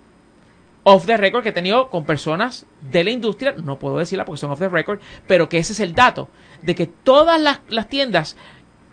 off 0.84 1.06
the 1.06 1.16
record 1.16 1.44
que 1.44 1.50
he 1.50 1.54
tenido 1.54 1.92
con 1.92 2.06
personas 2.06 2.66
de 2.82 3.04
la 3.04 3.12
industria, 3.12 3.54
no 3.64 3.78
puedo 3.78 4.00
decirla 4.00 4.26
porque 4.26 4.40
son 4.40 4.50
off 4.50 4.58
the 4.60 4.68
record, 4.70 5.00
pero 5.28 5.48
que 5.48 5.60
ese 5.60 5.74
es 5.74 5.80
el 5.80 5.94
dato, 5.94 6.28
de 6.62 6.76
que 6.76 6.88
todas 6.88 7.40
las, 7.42 7.60
las 7.70 7.88
tiendas, 7.90 8.36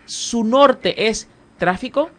su 0.06 0.44
norte 0.44 1.08
es 1.08 1.28
tráfico, 1.58 2.10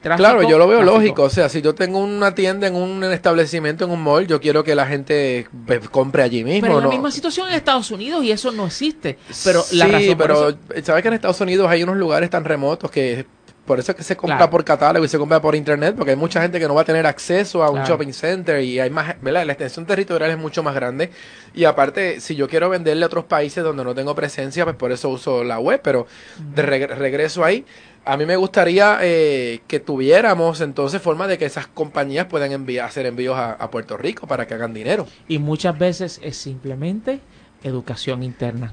tráfico. 0.00 0.28
Claro, 0.28 0.48
yo 0.48 0.58
lo 0.58 0.68
veo 0.68 0.78
tráfico. 0.78 0.96
lógico. 0.98 1.22
O 1.24 1.30
sea, 1.30 1.48
si 1.48 1.60
yo 1.62 1.74
tengo 1.74 1.98
una 1.98 2.34
tienda 2.34 2.66
en 2.68 2.74
un 2.76 3.02
establecimiento, 3.04 3.84
en 3.86 3.90
un 3.90 4.02
mall, 4.02 4.26
yo 4.26 4.40
quiero 4.40 4.62
que 4.62 4.74
la 4.74 4.86
gente 4.86 5.48
ve- 5.52 5.80
compre 5.80 6.22
allí 6.22 6.44
mismo. 6.44 6.60
Pero 6.68 6.78
es 6.78 6.84
la 6.84 6.90
misma 6.90 7.10
situación 7.10 7.48
en 7.48 7.54
Estados 7.54 7.90
Unidos 7.90 8.22
y 8.24 8.30
eso 8.30 8.52
no 8.52 8.66
existe. 8.66 9.18
Pero 9.44 9.64
la 9.72 9.86
sí, 9.86 9.90
razón 9.92 10.08
por 10.16 10.26
pero 10.26 10.48
eso- 10.50 10.58
sabes 10.84 11.02
que 11.02 11.08
en 11.08 11.14
Estados 11.14 11.40
Unidos 11.40 11.66
hay 11.68 11.82
unos 11.82 11.96
lugares 11.96 12.30
tan 12.30 12.44
remotos 12.44 12.90
que 12.90 13.26
por 13.68 13.78
eso 13.78 13.92
es 13.92 13.96
que 13.96 14.02
se 14.02 14.16
compra 14.16 14.38
Claro. 14.38 14.50
por 14.50 14.64
catálogo 14.64 15.04
y 15.04 15.08
se 15.08 15.16
compra 15.18 15.40
por 15.40 15.54
internet, 15.54 15.94
porque 15.96 16.10
hay 16.10 16.16
mucha 16.16 16.42
gente 16.42 16.58
que 16.58 16.66
no 16.66 16.74
va 16.74 16.80
a 16.80 16.84
tener 16.84 17.06
acceso 17.06 17.62
a 17.62 17.68
un 17.70 17.76
Claro. 17.76 17.88
shopping 17.94 18.12
center 18.12 18.60
y 18.64 18.80
hay 18.80 18.90
más, 18.90 19.14
¿verdad? 19.22 19.44
La 19.46 19.52
extensión 19.52 19.86
territorial 19.86 20.30
es 20.32 20.38
mucho 20.38 20.64
más 20.64 20.74
grande. 20.74 21.10
Y 21.54 21.64
aparte, 21.64 22.20
si 22.20 22.34
yo 22.34 22.48
quiero 22.48 22.68
venderle 22.68 23.04
a 23.04 23.06
otros 23.06 23.26
países 23.26 23.62
donde 23.62 23.84
no 23.84 23.94
tengo 23.94 24.14
presencia, 24.16 24.64
pues 24.64 24.74
por 24.74 24.90
eso 24.90 25.08
uso 25.10 25.44
la 25.44 25.60
web, 25.60 25.80
pero 25.84 26.08
de 26.54 26.64
reg- 26.66 26.96
regreso 26.96 27.44
ahí. 27.44 27.64
A 28.04 28.16
mí 28.16 28.24
me 28.24 28.36
gustaría 28.36 28.98
eh, 29.02 29.60
que 29.68 29.80
tuviéramos 29.80 30.62
entonces 30.62 31.00
forma 31.02 31.26
de 31.28 31.36
que 31.36 31.44
esas 31.44 31.66
compañías 31.66 32.24
puedan 32.26 32.52
enviar, 32.52 32.86
hacer 32.86 33.04
envíos 33.04 33.36
a, 33.36 33.52
a 33.52 33.70
Puerto 33.70 33.98
Rico 33.98 34.26
para 34.26 34.46
que 34.46 34.54
hagan 34.54 34.72
dinero. 34.72 35.06
Y 35.28 35.38
muchas 35.38 35.78
veces 35.78 36.18
es 36.22 36.36
simplemente 36.38 37.20
educación 37.62 38.22
interna. 38.22 38.72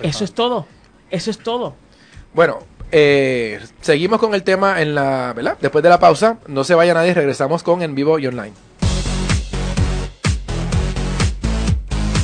Eso 0.00 0.22
es 0.22 0.32
todo. 0.32 0.66
Eso 1.10 1.30
es 1.30 1.38
todo. 1.38 1.74
Bueno, 2.34 2.58
eh, 2.90 3.60
seguimos 3.80 4.18
con 4.18 4.34
el 4.34 4.42
tema 4.42 4.80
en 4.80 4.94
la, 4.94 5.32
¿verdad? 5.34 5.56
Después 5.60 5.82
de 5.82 5.88
la 5.88 5.98
pausa, 5.98 6.38
no 6.46 6.64
se 6.64 6.74
vaya 6.74 6.94
nadie, 6.94 7.14
regresamos 7.14 7.62
con 7.62 7.82
En 7.82 7.94
Vivo 7.94 8.18
y 8.18 8.26
Online. 8.26 8.52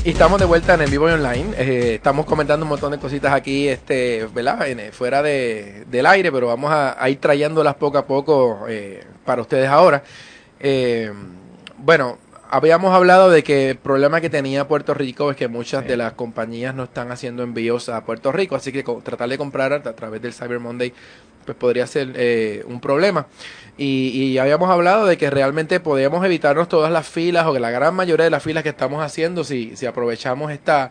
Y 0.05 0.11
estamos 0.11 0.39
de 0.39 0.45
vuelta 0.45 0.75
en 0.75 0.83
En 0.83 0.91
Vivo 0.91 1.09
y 1.09 1.13
Online. 1.13 1.55
Eh, 1.57 1.95
estamos 1.95 2.27
comentando 2.27 2.65
un 2.65 2.69
montón 2.69 2.93
de 2.93 2.99
cositas 2.99 3.33
aquí, 3.33 3.69
este, 3.69 4.29
¿verdad? 4.35 4.69
En- 4.69 4.93
fuera 4.93 5.23
de, 5.23 5.85
del 5.91 6.05
aire, 6.05 6.31
pero 6.31 6.49
vamos 6.49 6.71
a, 6.71 7.09
ir 7.09 7.19
trayéndolas 7.21 7.75
poco 7.77 7.97
a 7.97 8.07
poco 8.07 8.67
eh, 8.69 9.03
para 9.25 9.41
ustedes 9.41 9.69
ahora. 9.69 10.03
Eh, 10.61 11.11
bueno, 11.79 12.19
habíamos 12.51 12.95
hablado 12.95 13.31
de 13.31 13.43
que 13.43 13.71
el 13.71 13.77
problema 13.77 14.21
que 14.21 14.31
tenía 14.31 14.67
Puerto 14.69 14.95
Rico 14.95 15.31
es 15.31 15.37
que 15.37 15.49
muchas 15.49 15.87
de 15.87 15.97
las 15.97 16.13
compañías 16.13 16.75
no 16.75 16.85
están 16.85 17.11
haciendo 17.11 17.43
envíos 17.43 17.89
a 17.89 18.05
Puerto 18.05 18.33
Rico, 18.33 18.57
así 18.57 18.73
que 18.73 18.85
tratar 19.03 19.29
de 19.29 19.39
comprar 19.39 19.73
a, 19.73 19.83
través 19.83 20.23
del 20.23 20.33
Cyber 20.33 20.61
Monday 20.61 20.93
pues 21.45 21.57
podría 21.59 21.87
ser 21.87 22.13
eh, 22.17 22.65
un 22.67 22.81
problema. 22.81 23.27
Y, 23.77 24.09
y 24.09 24.39
habíamos 24.39 24.71
hablado 24.71 25.05
de 25.07 25.19
que 25.19 25.29
realmente 25.31 25.79
podíamos 25.81 26.25
evitarnos 26.25 26.69
todas 26.69 26.91
las 26.91 27.07
filas 27.07 27.45
o 27.47 27.53
que 27.53 27.61
la 27.61 27.71
gran 27.71 27.95
mayoría 27.95 28.25
de 28.25 28.31
las 28.31 28.43
filas 28.43 28.63
que 28.63 28.71
estamos 28.71 29.03
haciendo 29.03 29.45
si, 29.45 29.77
si 29.77 29.85
aprovechamos 29.85 30.51
esta, 30.53 30.91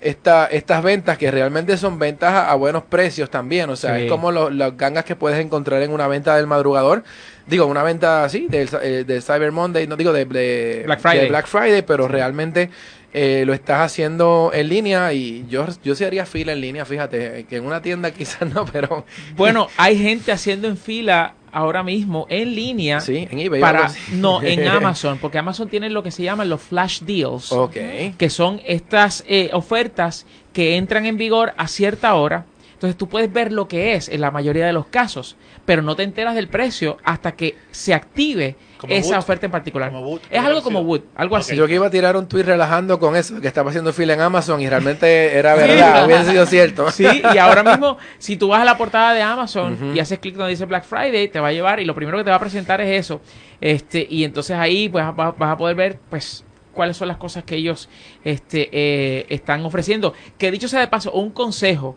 esta, 0.00 0.46
estas 0.46 0.82
ventas 0.82 1.18
que 1.18 1.30
realmente 1.30 1.76
son 1.76 1.98
ventas 1.98 2.32
a, 2.32 2.50
a 2.50 2.54
buenos 2.54 2.84
precios 2.84 3.28
también. 3.28 3.68
O 3.70 3.76
sea, 3.76 3.96
Sí. 3.96 4.04
es 4.04 4.10
como 4.10 4.32
lo- 4.32 4.48
las 4.50 4.76
gangas 4.78 5.04
que 5.04 5.14
puedes 5.16 5.38
encontrar 5.44 5.82
en 5.82 5.92
una 5.92 6.08
venta 6.08 6.36
del 6.36 6.46
madrugador. 6.46 7.02
Digo, 7.46 7.66
una 7.66 7.82
venta 7.82 8.24
así 8.24 8.46
del, 8.48 8.68
eh, 8.82 9.04
del 9.06 9.22
Cyber 9.22 9.52
Monday, 9.52 9.86
no 9.86 9.96
digo 9.96 10.12
de, 10.12 10.24
de- 10.24 10.82
Black 10.86 11.00
Friday. 11.00 11.20
de 11.20 11.28
Black 11.28 11.46
Friday, 11.46 11.82
pero 11.82 12.08
realmente 12.08 12.70
eh, 13.12 13.42
lo 13.46 13.52
estás 13.52 13.80
haciendo 13.80 14.50
en 14.54 14.68
línea 14.68 15.12
y 15.12 15.44
yo, 15.48 15.66
yo 15.84 15.94
sí 15.94 16.04
haría 16.04 16.24
fila 16.24 16.52
en 16.52 16.60
línea, 16.60 16.84
fíjate, 16.84 17.44
que 17.48 17.56
en 17.56 17.66
una 17.66 17.82
tienda 17.82 18.10
quizás 18.14 18.48
no, 18.54 18.64
pero 18.66 19.04
Bueno, 19.36 19.68
hay 19.76 19.98
gente 19.98 20.32
haciendo 20.32 20.68
en 20.68 20.76
fila 20.76 21.34
ahora 21.54 21.82
mismo 21.82 22.26
en 22.30 22.54
línea 22.54 23.00
sí, 23.00 23.28
en 23.30 23.38
eBay. 23.38 23.60
para 23.60 23.90
no 24.12 24.42
en 24.42 24.66
Amazon, 24.68 25.18
porque 25.18 25.36
Amazon 25.36 25.68
tiene 25.68 25.90
lo 25.90 26.02
que 26.02 26.10
se 26.10 26.22
llaman 26.22 26.48
los 26.48 26.62
flash 26.62 27.00
deals, 27.02 27.52
ok. 27.52 27.76
que 28.16 28.30
son 28.30 28.62
estas 28.64 29.22
eh, 29.28 29.50
ofertas 29.52 30.24
que 30.54 30.76
entran 30.76 31.04
en 31.04 31.16
vigor 31.18 31.52
a 31.58 31.68
cierta 31.68 32.14
hora. 32.14 32.46
Entonces 32.82 32.98
tú 32.98 33.08
puedes 33.08 33.32
ver 33.32 33.52
lo 33.52 33.68
que 33.68 33.94
es 33.94 34.08
en 34.08 34.20
la 34.20 34.32
mayoría 34.32 34.66
de 34.66 34.72
los 34.72 34.86
casos, 34.86 35.36
pero 35.64 35.82
no 35.82 35.94
te 35.94 36.02
enteras 36.02 36.34
del 36.34 36.48
precio 36.48 36.96
hasta 37.04 37.30
que 37.30 37.54
se 37.70 37.94
active 37.94 38.56
Como 38.76 38.92
esa 38.92 39.10
Wood. 39.10 39.18
oferta 39.20 39.46
en 39.46 39.52
particular. 39.52 39.92
Como 39.92 40.04
Wood, 40.04 40.20
es 40.28 40.40
algo 40.42 40.62
como. 40.64 40.80
Wood, 40.80 41.02
algo 41.14 41.36
así. 41.36 41.54
Yo 41.54 41.68
que 41.68 41.76
iba 41.76 41.86
a 41.86 41.90
tirar 41.90 42.16
un 42.16 42.26
tweet 42.26 42.42
relajando 42.42 42.98
con 42.98 43.14
eso, 43.14 43.40
que 43.40 43.46
estaba 43.46 43.70
haciendo 43.70 43.92
fila 43.92 44.14
en 44.14 44.20
Amazon 44.20 44.60
y 44.60 44.68
realmente 44.68 45.32
era 45.38 45.54
verdad, 45.54 46.04
hubiese 46.06 46.32
sido 46.32 46.44
cierto. 46.46 46.90
Sí, 46.90 47.06
y 47.32 47.38
ahora 47.38 47.62
mismo, 47.62 47.98
si 48.18 48.36
tú 48.36 48.48
vas 48.48 48.60
a 48.60 48.64
la 48.64 48.76
portada 48.76 49.14
de 49.14 49.22
Amazon 49.22 49.92
y 49.94 50.00
haces 50.00 50.18
clic 50.18 50.34
donde 50.34 50.50
dice 50.50 50.64
Black 50.64 50.82
Friday, 50.82 51.28
te 51.28 51.38
va 51.38 51.48
a 51.48 51.52
llevar 51.52 51.78
y 51.78 51.84
lo 51.84 51.94
primero 51.94 52.18
que 52.18 52.24
te 52.24 52.30
va 52.30 52.36
a 52.36 52.40
presentar 52.40 52.80
es 52.80 52.98
eso. 52.98 53.20
Este, 53.60 54.04
y 54.10 54.24
entonces 54.24 54.56
ahí 54.56 54.88
pues 54.88 55.04
va- 55.04 55.12
vas 55.30 55.52
a 55.52 55.56
poder 55.56 55.76
ver, 55.76 56.00
pues, 56.10 56.44
cuáles 56.72 56.96
son 56.96 57.06
las 57.06 57.16
cosas 57.18 57.44
que 57.44 57.54
ellos 57.54 57.88
este, 58.24 58.68
eh, 58.72 59.26
están 59.28 59.64
ofreciendo. 59.64 60.14
Que 60.36 60.50
dicho 60.50 60.66
sea 60.66 60.80
de 60.80 60.88
paso, 60.88 61.12
un 61.12 61.30
consejo 61.30 61.96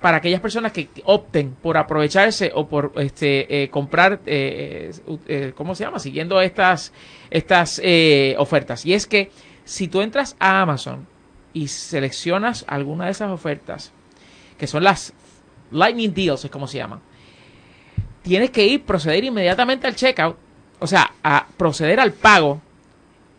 para 0.00 0.18
aquellas 0.18 0.40
personas 0.40 0.72
que 0.72 0.88
opten 1.04 1.52
por 1.54 1.76
aprovecharse 1.76 2.52
o 2.54 2.68
por 2.68 2.92
este 2.96 3.64
eh, 3.64 3.70
comprar, 3.70 4.20
eh, 4.26 4.90
eh, 5.06 5.18
eh, 5.26 5.52
¿cómo 5.56 5.74
se 5.74 5.84
llama? 5.84 5.98
Siguiendo 5.98 6.40
estas, 6.40 6.92
estas 7.30 7.80
ofertas. 8.36 8.84
Y 8.84 8.94
es 8.94 9.06
que 9.06 9.30
si 9.64 9.88
tú 9.88 10.02
entras 10.02 10.36
a 10.38 10.60
Amazon 10.60 11.06
y 11.52 11.68
seleccionas 11.68 12.64
alguna 12.68 13.06
de 13.06 13.12
esas 13.12 13.30
ofertas, 13.30 13.92
que 14.58 14.66
son 14.66 14.84
las 14.84 15.12
Lightning 15.70 16.12
Deals, 16.12 16.44
es 16.44 16.50
como 16.50 16.66
se 16.66 16.78
llaman, 16.78 17.00
tienes 18.22 18.50
que 18.50 18.66
ir, 18.66 18.84
proceder 18.84 19.24
inmediatamente 19.24 19.86
al 19.86 19.96
checkout, 19.96 20.36
o 20.78 20.86
sea, 20.86 21.12
a 21.22 21.46
proceder 21.56 22.00
al 22.00 22.12
pago. 22.12 22.60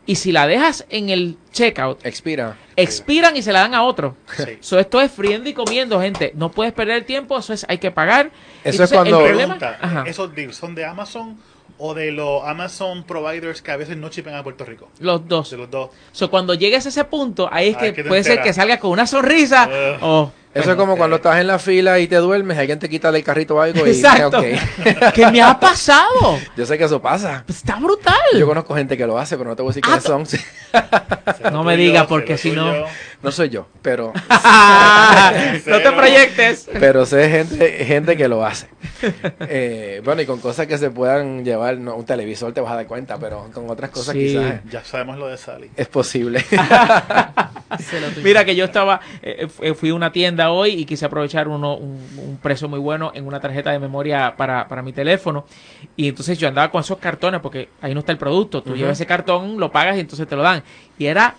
Y 0.08 0.15
si 0.15 0.32
la 0.32 0.48
dejas 0.48 0.86
en 0.89 1.10
el 1.10 1.38
checkout, 1.52 2.04
Expira. 2.06 2.56
expiran 2.76 3.36
y 3.38 3.41
se 3.43 3.52
la 3.52 3.60
dan 3.60 3.76
a 3.76 3.84
otro. 3.84 4.15
Sí. 4.36 4.58
So, 4.62 4.80
esto 4.80 5.00
es 5.02 5.12
friendo 5.12 5.50
y 5.50 5.54
comiendo, 5.54 6.00
gente. 6.02 6.32
No 6.36 6.50
puedes 6.50 6.74
perder 6.74 6.96
el 6.98 7.06
tiempo, 7.06 7.38
eso 7.38 7.54
es, 7.54 7.65
hay 7.70 7.78
que 7.78 7.91
pagar. 7.91 8.32
Eso 8.63 8.86
es 8.86 8.91
cuando- 8.91 9.20
El 9.20 9.26
problema. 9.36 9.58
¿esos 10.08 10.34
deals 10.34 10.56
son 10.56 10.74
de 10.76 10.86
Amazon 10.86 11.38
o 11.78 11.93
de 11.93 12.12
los 12.12 12.43
Amazon 12.46 13.04
providers 13.04 13.62
que 13.62 13.70
a 13.72 13.78
veces 13.78 13.98
no 13.98 14.10
chipen 14.10 14.34
a 14.34 14.41
Puerto 14.43 14.63
Rico? 14.65 14.89
los 15.00 15.28
dos. 15.28 15.52
De 15.52 15.58
los 15.58 15.70
dos. 15.70 15.89
So, 16.13 16.30
cuando 16.30 16.54
llegues 16.54 16.86
a 16.86 16.89
ese 16.89 17.04
punto, 17.04 17.50
ahí 17.52 17.70
es 17.70 17.78
que, 17.78 18.04
puede 18.06 18.24
ser 18.24 18.41
que 18.41 18.54
salga 18.54 18.80
con 18.80 18.91
una 18.91 19.06
sonrisa. 19.06 19.70
O 20.02 20.32
Eso 20.53 20.71
es 20.71 20.77
como 20.77 20.97
cuando 20.97 21.17
estás 21.17 21.39
en 21.39 21.45
la 21.47 21.60
fila 21.60 21.99
y 21.99 22.07
te 22.07 22.15
duermes, 22.15 22.57
alguien 22.57 22.79
te 22.79 22.89
quita 22.89 23.12
del 23.12 23.23
carrito 23.23 23.55
o 23.55 23.62
algo 23.62 23.86
y 23.86 23.91
Exacto. 23.91 24.39
ok. 24.39 24.45
¿Qué 25.13 25.27
me 25.31 25.41
ha 25.41 25.60
pasado? 25.60 26.39
Yo 26.55 26.65
sé 26.65 26.77
que 26.79 26.86
eso 26.86 26.99
pasa. 27.01 27.43
Pues 27.45 27.60
está 27.60 27.75
brutal. 27.75 28.15
Yo 28.38 28.47
conozco 28.47 28.73
gente 28.75 28.97
que 28.97 29.05
lo 29.05 29.19
hace, 29.19 29.38
pero 29.38 29.51
no 29.51 29.55
te 29.55 29.62
voy 29.62 29.69
a 29.69 29.73
decir 29.75 29.83
Ah, 29.86 29.99
quiénes 30.03 30.29
son. 30.29 30.39
No 31.53 31.63
me 31.63 31.73
tuyo, 31.75 31.86
diga, 31.88 31.99
será 31.99 32.07
porque 32.07 32.38
si 32.38 32.51
no-. 32.51 32.86
No 33.23 33.32
soy 33.32 33.49
yo, 33.49 33.67
pero 33.82 34.13
no 35.65 35.77
te 35.82 35.91
proyectes. 35.91 36.69
pero 36.80 37.06
sé 37.06 37.30
gente 37.30 37.86
gente 37.86 38.15
que 38.15 38.27
lo 38.27 38.45
hace. 38.45 38.67
Eh, 39.41 40.01
bueno, 40.06 40.21
y 40.21 40.25
con 40.25 40.39
cosas 40.39 40.67
que 40.67 40.77
se 40.77 40.89
puedan 40.91 41.43
llevar, 41.43 41.77
no, 41.77 41.95
un 41.95 42.06
televisor 42.06 42.53
te 42.53 42.62
vas 42.62 42.71
a 42.71 42.75
dar 42.75 42.88
cuenta, 42.88 43.17
pero 43.17 43.49
con 43.53 43.69
otras 43.69 43.89
cosas 43.91 44.13
Sí. 44.13 44.19
quizás 44.27 44.62
Ya 44.69 44.84
sabemos 44.84 45.17
lo 45.17 45.27
de 45.27 45.38
Sally. 45.38 45.69
es 45.75 45.88
posible. 45.88 46.43
Mira 48.23 48.45
que 48.45 48.56
yo 48.56 48.65
estaba, 48.65 49.01
eh, 49.21 49.47
fu- 49.47 49.73
fui 49.75 49.89
a 49.89 49.93
una 49.95 50.12
tienda 50.12 50.51
hoy 50.51 50.71
y 50.71 50.86
quise 50.86 51.06
aprovechar 51.06 51.47
uno, 51.47 51.75
un, 51.75 51.99
un 52.17 52.38
precio 52.41 52.67
muy 52.69 52.80
bueno 52.80 53.12
en 53.13 53.27
una 53.27 53.39
tarjeta 53.39 53.71
de 53.71 53.80
memoria 53.80 54.36
para, 54.38 54.67
para 54.67 54.82
mi 54.82 54.93
teléfono. 54.93 55.45
Y 55.95 56.08
entonces 56.10 56.38
yo 56.38 56.47
andaba 56.47 56.71
con 56.71 56.82
esos 56.82 56.97
cartones 56.97 57.41
porque 57.41 57.69
ahí 57.82 57.93
no 57.93 57.99
está 58.01 58.12
el 58.12 58.17
producto. 58.17 58.62
Tú 58.63 58.75
llevas 58.75 58.93
ese 58.93 59.06
cartón, 59.06 59.60
lo 59.60 59.71
pagas 59.71 59.97
y 59.97 60.01
entonces 60.01 60.27
te 60.27 60.36
lo 60.36 60.43
dan. 60.43 60.63
Y 60.97 61.06
era 61.06 61.36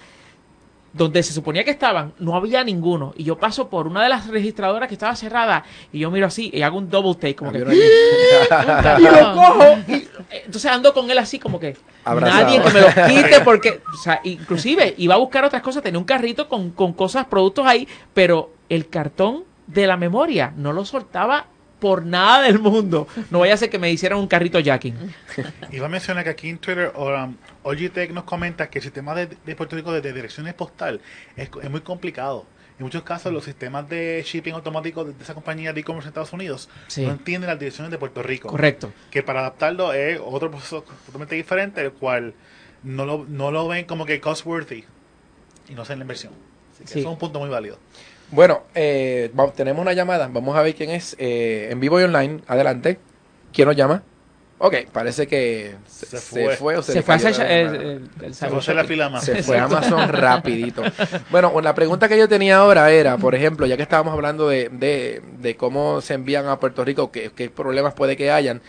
donde 0.92 1.22
se 1.22 1.32
suponía 1.32 1.64
que 1.64 1.70
estaban, 1.70 2.12
no 2.18 2.34
había 2.34 2.64
ninguno. 2.64 3.12
Y 3.16 3.24
yo 3.24 3.38
paso 3.38 3.68
por 3.68 3.86
una 3.86 4.02
de 4.02 4.08
las 4.08 4.26
registradoras 4.28 4.88
que 4.88 4.94
estaba 4.94 5.14
cerrada 5.14 5.64
y 5.92 6.00
yo 6.00 6.10
miro 6.10 6.26
así 6.26 6.50
y 6.52 6.62
hago 6.62 6.78
un 6.78 6.88
double 6.88 7.14
take 7.14 7.34
como 7.36 7.52
que... 7.52 7.58
Había 7.58 8.98
y 8.98 9.02
lo 9.02 9.34
cojo 9.34 9.64
y 9.86 9.92
eh, 9.92 10.42
entonces 10.46 10.70
ando 10.70 10.92
con 10.94 11.10
él 11.10 11.18
así 11.18 11.38
como 11.38 11.60
que 11.60 11.76
Abrazado. 12.04 12.42
nadie 12.42 12.62
que 12.62 12.70
me 12.70 12.80
lo 12.80 12.88
quite 13.08 13.40
porque 13.40 13.80
o 13.92 13.96
sea 13.96 14.20
inclusive 14.24 14.94
iba 14.98 15.14
a 15.14 15.18
buscar 15.18 15.44
otras 15.44 15.62
cosas 15.62 15.82
tenía 15.82 15.98
un 15.98 16.04
carrito 16.04 16.48
con, 16.48 16.70
con 16.70 16.92
cosas 16.92 17.26
productos 17.26 17.66
ahí 17.66 17.86
pero 18.14 18.52
el 18.68 18.88
cartón 18.88 19.44
de 19.66 19.86
la 19.86 19.96
memoria 19.96 20.52
no 20.56 20.72
lo 20.72 20.84
soltaba 20.84 21.46
por 21.80 22.04
nada 22.04 22.42
del 22.42 22.58
mundo 22.58 23.06
no 23.30 23.38
vaya 23.40 23.54
a 23.54 23.56
ser 23.56 23.70
que 23.70 23.78
me 23.78 23.90
hicieran 23.90 24.18
un 24.18 24.26
carrito 24.26 24.58
jacking 24.60 24.94
Iba 25.72 25.86
a 25.86 25.88
mencionar 25.88 26.24
que 26.24 26.30
aquí 26.30 26.48
en 26.48 26.58
Twitter, 26.58 26.92
um, 26.96 27.36
nos 28.14 28.24
comenta 28.24 28.68
que 28.70 28.78
el 28.78 28.82
sistema 28.82 29.14
de, 29.14 29.28
de 29.46 29.56
Puerto 29.56 29.76
Rico 29.76 29.92
de, 29.92 30.00
de 30.00 30.12
direcciones 30.12 30.54
postal 30.54 31.00
es, 31.36 31.48
es 31.62 31.70
muy 31.70 31.80
complicado. 31.80 32.46
En 32.78 32.84
muchos 32.84 33.02
casos, 33.02 33.32
los 33.32 33.44
sistemas 33.44 33.88
de 33.88 34.22
shipping 34.24 34.52
automático 34.54 35.04
de, 35.04 35.12
de 35.12 35.22
esa 35.22 35.34
compañía 35.34 35.72
de 35.72 35.80
e-commerce 35.80 36.06
en 36.06 36.10
Estados 36.10 36.32
Unidos 36.32 36.68
Sí. 36.86 37.04
no 37.04 37.10
entienden 37.12 37.48
las 37.50 37.58
direcciones 37.58 37.90
de 37.90 37.98
Puerto 37.98 38.22
Rico. 38.22 38.48
correcto 38.48 38.92
Que 39.10 39.22
para 39.22 39.40
adaptarlo 39.40 39.92
es 39.92 40.20
otro 40.24 40.50
proceso 40.50 40.84
totalmente 41.06 41.34
diferente, 41.34 41.80
el 41.80 41.92
cual 41.92 42.34
no 42.84 43.04
lo, 43.04 43.24
no 43.28 43.50
lo 43.50 43.66
ven 43.66 43.84
como 43.84 44.06
que 44.06 44.20
cost-worthy 44.20 44.84
y 45.68 45.74
no 45.74 45.82
hacen 45.82 45.98
la 45.98 46.04
inversión. 46.04 46.32
Así 46.72 46.84
que 46.84 46.88
Sí. 46.92 46.98
eso 47.00 47.08
es 47.08 47.12
un 47.12 47.18
punto 47.18 47.40
muy 47.40 47.48
válido. 47.48 47.78
Bueno, 48.30 48.62
eh, 48.74 49.30
va- 49.38 49.50
tenemos 49.52 49.80
una 49.82 49.92
llamada. 49.94 50.28
Vamos 50.30 50.56
a 50.56 50.62
ver 50.62 50.74
quién 50.74 50.90
es. 50.90 51.16
eh, 51.18 51.68
en 51.70 51.80
vivo 51.80 52.00
y 52.00 52.04
online. 52.04 52.40
Adelante. 52.46 52.98
¿Quién 53.52 53.66
nos 53.68 53.76
llama? 53.76 54.02
Ok, 54.60 54.74
parece 54.92 55.28
que 55.28 55.76
se, 55.86 56.06
Se 56.06 56.18
se 56.18 56.44
fue. 56.44 56.56
fue. 56.56 56.76
o 56.76 56.82
se, 56.82 56.92
se 56.92 56.98
le 56.98 57.02
fue 57.02 57.14
a 57.14 57.18
cayó 57.18 57.28
hacer 57.30 57.46
la 57.46 57.54
el, 57.54 57.66
llamada. 57.66 57.82
el- 57.84 58.10
el 58.24 58.34
Se 58.34 58.48
fue 58.48 58.74
la 58.74 58.84
fila 58.84 59.08
más. 59.08 59.24
Se 59.24 59.42
fue 59.42 59.56
a 59.58 59.64
Amazon 59.64 60.08
rapidito. 60.12 60.82
Bueno, 61.30 61.52
la 61.62 61.74
pregunta 61.74 62.08
que 62.08 62.18
yo 62.18 62.28
tenía 62.28 62.58
ahora 62.58 62.90
era, 62.90 63.16
por 63.16 63.34
ejemplo, 63.36 63.66
ya 63.66 63.76
que 63.76 63.82
estábamos 63.84 64.12
hablando 64.12 64.48
de, 64.48 64.68
de, 64.68 65.22
de 65.38 65.56
cómo 65.56 66.00
se 66.00 66.14
envían 66.14 66.46
a 66.48 66.58
Puerto 66.58 66.84
Rico, 66.84 67.10
qué, 67.12 67.30
qué 67.34 67.50
problemas 67.50 67.94
puede 67.94 68.16
que 68.16 68.30
hayan. 68.32 68.60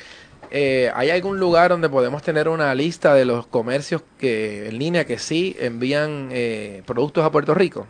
eh, 0.51 0.91
¿hay 0.95 1.09
algún 1.09 1.39
lugar 1.39 1.69
donde 1.71 1.89
podemos 1.89 2.21
tener 2.21 2.47
una 2.49 2.73
lista 2.75 3.13
de 3.15 3.25
los 3.25 3.47
comercios 3.47 4.03
que 4.19 4.67
en 4.69 4.77
línea 4.79 5.05
que 5.05 5.17
sí 5.19 5.55
envían 5.59 6.29
eh, 6.31 6.83
productos 6.85 7.25
a 7.25 7.31
Puerto 7.31 7.53
Rico? 7.55 7.87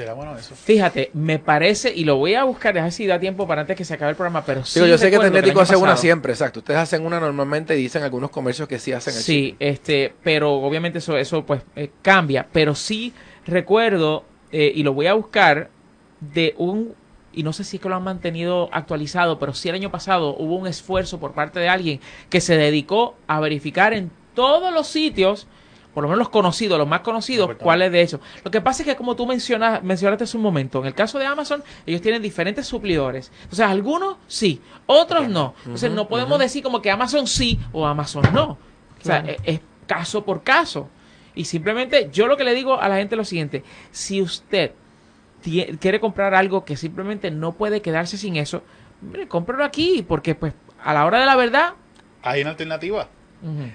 Será 0.00 0.14
bueno 0.14 0.34
eso. 0.38 0.54
Fíjate, 0.54 1.10
me 1.12 1.38
parece, 1.38 1.92
y 1.94 2.04
lo 2.04 2.16
voy 2.16 2.32
a 2.34 2.44
buscar, 2.44 2.76
a 2.78 2.84
ver 2.84 2.92
si 2.92 3.06
da 3.06 3.20
tiempo 3.20 3.46
para 3.46 3.60
antes 3.60 3.76
que 3.76 3.84
se 3.84 3.92
acabe 3.92 4.12
el 4.12 4.16
programa, 4.16 4.42
pero 4.46 4.64
sí. 4.64 4.80
Digo, 4.80 4.86
yo 4.86 4.96
sé 4.96 5.10
que 5.10 5.18
Tecnético 5.18 5.58
año 5.58 5.62
hace 5.62 5.76
una 5.76 5.82
pasado- 5.88 6.00
siempre, 6.00 6.32
exacto. 6.32 6.60
Ustedes 6.60 6.80
hacen 6.80 7.04
una 7.04 7.20
normalmente 7.20 7.76
y 7.76 7.82
dicen 7.82 8.02
algunos 8.02 8.30
comercios 8.30 8.66
que 8.66 8.78
sí 8.78 8.92
hacen 8.92 9.14
el 9.14 9.20
Sí, 9.20 9.56
este, 9.58 10.14
pero 10.24 10.54
obviamente 10.54 11.00
eso, 11.00 11.18
eso 11.18 11.44
pues 11.44 11.60
eh, 11.76 11.90
cambia. 12.00 12.46
Pero 12.50 12.74
sí 12.74 13.12
recuerdo, 13.46 14.24
eh, 14.52 14.72
y 14.74 14.82
lo 14.84 14.94
voy 14.94 15.06
a 15.06 15.12
buscar, 15.12 15.68
de 16.20 16.54
un, 16.56 16.94
y 17.34 17.42
no 17.42 17.52
sé 17.52 17.62
si 17.64 17.76
es 17.76 17.82
que 17.82 17.88
lo 17.90 17.96
han 17.96 18.02
mantenido 18.04 18.70
actualizado, 18.72 19.38
pero 19.38 19.52
sí 19.52 19.68
el 19.68 19.74
año 19.74 19.90
pasado 19.90 20.34
hubo 20.38 20.56
un 20.56 20.66
esfuerzo 20.66 21.20
por 21.20 21.32
parte 21.32 21.60
de 21.60 21.68
alguien 21.68 22.00
que 22.30 22.40
se 22.40 22.56
dedicó 22.56 23.16
a 23.26 23.38
verificar 23.40 23.92
en 23.92 24.10
todos 24.34 24.72
los 24.72 24.86
sitios, 24.86 25.46
por 25.94 26.02
lo 26.02 26.08
menos 26.08 26.18
los 26.18 26.28
conocidos, 26.28 26.78
los 26.78 26.86
más 26.88 27.00
conocidos, 27.00 27.50
cuáles 27.56 27.90
de 27.92 28.00
ellos. 28.02 28.20
Lo 28.44 28.50
que 28.50 28.60
pasa 28.60 28.82
es 28.82 28.88
que 28.88 28.96
como 28.96 29.16
tú 29.16 29.26
mencionas, 29.26 29.82
mencionaste 29.82 30.24
hace 30.24 30.36
un 30.36 30.42
momento, 30.42 30.80
en 30.80 30.86
el 30.86 30.94
caso 30.94 31.18
de 31.18 31.26
Amazon, 31.26 31.62
ellos 31.86 32.00
tienen 32.00 32.22
diferentes 32.22 32.66
suplidores. 32.66 33.32
O 33.50 33.54
sea, 33.54 33.70
algunos 33.70 34.16
sí, 34.26 34.60
otros 34.86 35.28
no. 35.28 35.54
Entonces 35.64 35.90
no 35.90 36.08
podemos 36.08 36.38
decir 36.38 36.62
como 36.62 36.80
que 36.80 36.90
Amazon 36.90 37.26
sí 37.26 37.58
o 37.72 37.86
Amazon 37.86 38.24
no. 38.32 38.44
O 38.52 38.58
sea, 39.04 39.22
Claro. 39.22 39.38
es, 39.44 39.54
es 39.56 39.60
caso 39.86 40.24
por 40.24 40.42
caso. 40.42 40.88
Y 41.34 41.44
simplemente 41.44 42.08
yo 42.12 42.26
lo 42.26 42.36
que 42.36 42.44
le 42.44 42.54
digo 42.54 42.80
a 42.80 42.88
la 42.88 42.96
gente 42.96 43.14
es 43.14 43.18
lo 43.18 43.24
siguiente, 43.24 43.64
si 43.90 44.20
usted 44.20 44.72
quiere 45.42 46.00
comprar 46.00 46.34
algo 46.34 46.64
que 46.64 46.76
simplemente 46.76 47.30
no 47.30 47.52
puede 47.52 47.80
quedarse 47.80 48.18
sin 48.18 48.36
eso, 48.36 48.62
mire, 49.00 49.26
cómpralo 49.26 49.64
aquí, 49.64 50.04
porque 50.06 50.34
pues 50.34 50.52
a 50.82 50.92
la 50.92 51.06
hora 51.06 51.20
de 51.20 51.26
la 51.26 51.36
verdad... 51.36 51.72
Hay 52.22 52.42
una 52.42 52.50
alternativa. 52.50 53.08
ujú, 53.42 53.70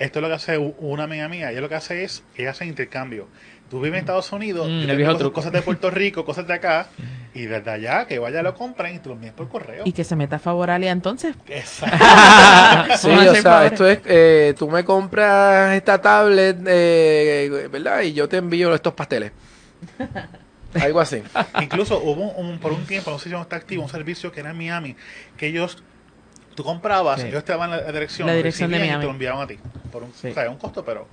Esto 0.00 0.18
es 0.18 0.22
lo 0.22 0.28
que 0.28 0.34
hace 0.34 0.58
una 0.58 1.04
amiga 1.04 1.28
mía. 1.28 1.50
Ella 1.52 1.60
lo 1.60 1.68
que 1.68 1.76
hace 1.76 2.02
es, 2.02 2.24
ella 2.36 2.50
hace 2.50 2.66
intercambio. 2.66 3.28
Tú 3.70 3.76
vives 3.80 3.98
en 3.98 4.00
Estados 4.00 4.32
Unidos, 4.32 4.66
Mm, 4.68 4.80
yo 4.86 5.12
cosas, 5.12 5.30
cosas 5.30 5.52
de 5.52 5.62
Puerto 5.62 5.90
Rico, 5.92 6.24
cosas 6.24 6.44
de 6.48 6.54
acá, 6.54 6.88
y 7.34 7.42
desde 7.42 7.70
allá 7.70 8.06
que 8.06 8.18
vaya 8.18 8.42
lo 8.42 8.54
compren 8.56 8.96
y 8.96 8.98
te 8.98 9.08
lo 9.08 9.14
envíen 9.14 9.34
por 9.34 9.48
correo. 9.48 9.84
Y 9.86 9.92
que 9.92 10.02
se 10.02 10.16
meta 10.16 10.36
a 10.36 10.38
Favoralia 10.40 10.90
entonces. 10.90 11.36
Exacto. 11.46 11.96
Sí, 12.96 13.08
o 13.10 13.34
sea, 13.36 13.66
esto 13.66 13.86
es, 13.88 14.00
eh, 14.06 14.54
tú 14.58 14.68
me 14.68 14.84
compras 14.84 15.74
esta 15.76 16.00
tablet, 16.00 16.56
eh, 16.66 17.68
¿verdad? 17.70 18.00
Y 18.02 18.12
yo 18.14 18.28
te 18.28 18.38
envío 18.38 18.74
estos 18.74 18.94
pasteles. 18.94 19.30
Algo 20.80 21.00
así. 21.00 21.22
Incluso 21.60 21.98
hubo 22.00 22.30
un, 22.30 22.46
un- 22.52 22.58
por 22.58 22.72
un 22.72 22.84
tiempo, 22.86 23.10
no 23.10 23.18
sé 23.18 23.28
si 23.28 23.34
aún 23.34 23.42
está 23.42 23.56
activo, 23.56 23.82
un 23.82 23.88
servicio 23.88 24.30
que 24.32 24.40
era 24.40 24.50
en 24.50 24.58
Miami, 24.58 24.96
que 25.36 25.46
ellos, 25.48 25.82
tú 26.62 26.64
comprabas, 26.64 27.20
Sí. 27.20 27.28
ellos 27.28 27.42
te 27.44 27.52
daban 27.52 27.70
la, 27.70 27.78
la 27.78 27.92
dirección, 27.92 28.26
La 28.26 28.34
dirección 28.34 28.70
de 28.70 28.76
recibían 28.76 28.84
y 28.84 28.98
Miami. 28.98 29.02
te 29.02 29.06
lo 29.06 29.12
enviaban 29.12 29.42
a 29.42 29.46
ti. 29.46 29.58
Por 29.90 30.02
un, 30.02 30.12
Sí. 30.14 30.28
O 30.28 30.34
sea, 30.34 30.44
es 30.44 30.48
un 30.50 30.56
costo, 30.58 30.84
pero 30.84 31.06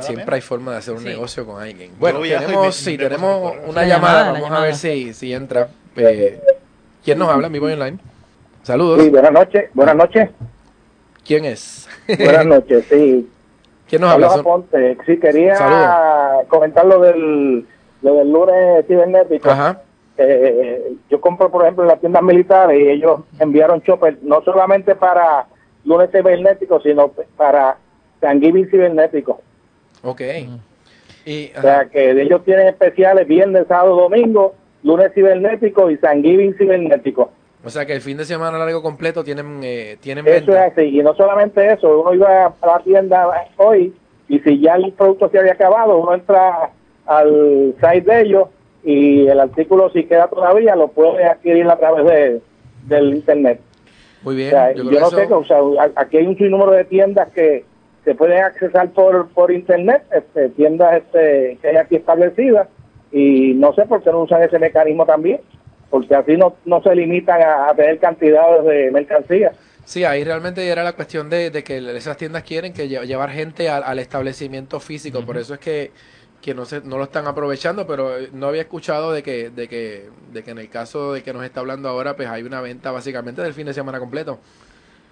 Siempre 0.00 0.34
hay 0.34 0.40
forma 0.42 0.72
de 0.72 0.78
hacer 0.78 0.92
un 0.92 1.00
Sí. 1.00 1.06
negocio 1.08 1.46
con 1.46 1.62
alguien. 1.62 1.90
Bueno, 1.98 2.20
tenemos, 2.20 2.66
me- 2.66 2.72
sí, 2.72 2.90
me 2.98 3.04
tenemos 3.04 3.54
una 3.66 3.80
La 3.80 3.88
llamada. 3.88 4.18
llamada, 4.18 4.32
la 4.34 4.40
Vamos 4.40 4.58
a 4.58 4.62
ver 4.62 4.74
si, 4.74 5.14
si 5.14 5.32
entra. 5.32 5.68
Eh, 5.96 6.38
¿Quién 7.02 7.18
nos 7.18 7.28
habla? 7.30 7.48
Mi 7.48 7.58
voy 7.58 7.72
online. 7.72 7.98
Saludos. 8.62 9.02
Sí, 9.02 9.08
buenas 9.08 9.32
noches. 9.32 9.70
Buenas 9.72 9.96
noches. 9.96 10.28
¿Quién 11.24 11.46
es? 11.46 11.88
Buenas 12.18 12.44
noches, 12.44 12.84
sí. 12.90 13.30
¿Quién 13.88 14.02
nos 14.02 14.12
habla? 14.12 14.42
Ponte. 14.42 14.98
Sí, 15.06 15.18
quería 15.18 15.56
Saludos. 15.56 16.46
comentar 16.48 16.84
lo 16.84 17.00
del, 17.00 17.66
lo 18.02 18.14
del 18.14 18.30
lunes 18.30 18.86
cibernético. 18.86 19.48
Ajá. 19.50 19.80
Eh, 20.18 20.94
yo 21.08 21.20
compro, 21.20 21.50
por 21.50 21.62
ejemplo, 21.62 21.84
en 21.84 21.88
las 21.88 22.00
tiendas 22.00 22.22
militares 22.22 22.78
y 22.80 22.88
ellos 22.88 23.20
enviaron 23.38 23.82
chopper 23.82 24.18
no 24.22 24.42
solamente 24.42 24.96
para 24.96 25.46
lunes 25.84 26.10
cibernético, 26.10 26.80
sino 26.80 27.12
para 27.36 27.76
Thanksgiving 28.20 28.68
cibernético. 28.68 29.40
Ok. 30.02 30.22
Y, 31.24 31.52
O 31.56 31.60
sea, 31.60 31.86
que 31.86 32.10
ellos 32.10 32.44
tienen 32.44 32.68
especiales 32.68 33.28
viernes, 33.28 33.66
sábado, 33.68 33.94
domingo, 33.94 34.54
lunes 34.82 35.12
cibernético 35.14 35.90
y 35.90 35.96
Thanksgiving 35.98 36.54
cibernético. 36.54 37.30
O 37.64 37.70
sea 37.70 37.86
que 37.86 37.92
el 37.92 38.00
fin 38.00 38.16
de 38.16 38.24
semana 38.24 38.58
largo 38.58 38.82
completo 38.82 39.24
tienen, 39.24 39.60
eh, 39.62 39.98
tienen 40.00 40.26
Eso 40.26 40.52
es 40.52 40.72
así. 40.72 40.82
Y 40.82 41.02
no 41.02 41.14
solamente 41.14 41.72
eso, 41.72 42.00
uno 42.00 42.14
iba 42.14 42.46
a 42.46 42.66
la 42.66 42.78
tienda 42.80 43.48
hoy 43.56 43.94
y 44.28 44.38
si 44.40 44.60
ya 44.60 44.74
el 44.74 44.92
producto 44.92 45.28
se 45.28 45.38
había 45.38 45.52
acabado, 45.52 45.98
uno 45.98 46.14
entra 46.14 46.70
al 47.06 47.74
site 47.80 48.02
de 48.02 48.20
ellos 48.22 48.48
y 48.84 49.26
el 49.26 49.40
artículo 49.40 49.90
si 49.90 50.04
queda 50.04 50.28
todavía 50.28 50.76
lo 50.76 50.88
puede 50.88 51.24
adquirir 51.24 51.66
a 51.68 51.76
través 51.78 52.04
de, 52.06 52.40
del 52.86 53.14
internet. 53.14 53.60
Muy 54.22 54.34
O 54.34 54.36
bien. 54.36 54.50
sea, 54.50 54.72
yo 54.72 54.84
yo, 54.90 55.00
no 55.00 55.10
sé, 55.10 55.22
o 55.32 55.44
sea, 55.44 55.58
aquí 55.96 56.16
hay 56.18 56.26
un 56.26 56.36
sinnúmero 56.36 56.72
de 56.72 56.84
tiendas 56.84 57.30
que 57.32 57.64
se 58.04 58.14
pueden 58.14 58.42
accesar 58.42 58.90
por, 58.90 59.28
por 59.28 59.50
internet, 59.52 60.02
este, 60.14 60.48
tiendas 60.50 60.96
este, 60.98 61.58
que 61.60 61.68
hay 61.68 61.76
aquí 61.76 61.96
establecidas 61.96 62.68
y 63.12 63.54
no 63.54 63.72
sé 63.74 63.84
por 63.86 64.02
qué 64.02 64.10
no 64.10 64.22
usan 64.22 64.42
ese 64.42 64.58
mecanismo 64.58 65.04
también, 65.06 65.40
porque 65.90 66.14
así 66.14 66.36
no, 66.36 66.56
no 66.64 66.82
se 66.82 66.94
limitan 66.94 67.40
a, 67.42 67.68
a 67.70 67.74
tener 67.74 67.98
cantidades 67.98 68.64
de 68.64 68.90
mercancía. 68.90 69.52
Sí, 69.84 70.04
ahí 70.04 70.22
realmente 70.22 70.66
era 70.68 70.82
la 70.84 70.92
cuestión 70.92 71.30
de, 71.30 71.50
de 71.50 71.64
que 71.64 71.78
esas 71.96 72.16
tiendas 72.18 72.42
quieren 72.42 72.72
que 72.74 72.88
lle- 72.88 73.06
llevar 73.06 73.30
gente 73.30 73.68
al, 73.70 73.82
al 73.82 73.98
establecimiento 73.98 74.80
físico, 74.80 75.24
por 75.24 75.36
eso 75.38 75.54
es 75.54 75.60
que, 75.60 75.90
que 76.40 76.54
no 76.54 76.64
se, 76.64 76.80
no 76.82 76.98
lo 76.98 77.04
están 77.04 77.26
aprovechando, 77.26 77.86
pero 77.86 78.16
eh, 78.16 78.30
no 78.32 78.46
había 78.48 78.62
escuchado 78.62 79.12
de 79.12 79.22
que, 79.22 79.50
de 79.50 79.68
que, 79.68 80.08
de 80.32 80.44
que 80.44 80.50
en 80.50 80.58
el 80.58 80.68
caso 80.68 81.12
de 81.12 81.22
que 81.22 81.32
nos 81.32 81.44
está 81.44 81.60
hablando 81.60 81.88
ahora, 81.88 82.16
pues 82.16 82.28
hay 82.28 82.42
una 82.42 82.60
venta 82.60 82.90
básicamente 82.90 83.42
del 83.42 83.54
fin 83.54 83.66
de 83.66 83.74
semana 83.74 83.98
completo. 83.98 84.38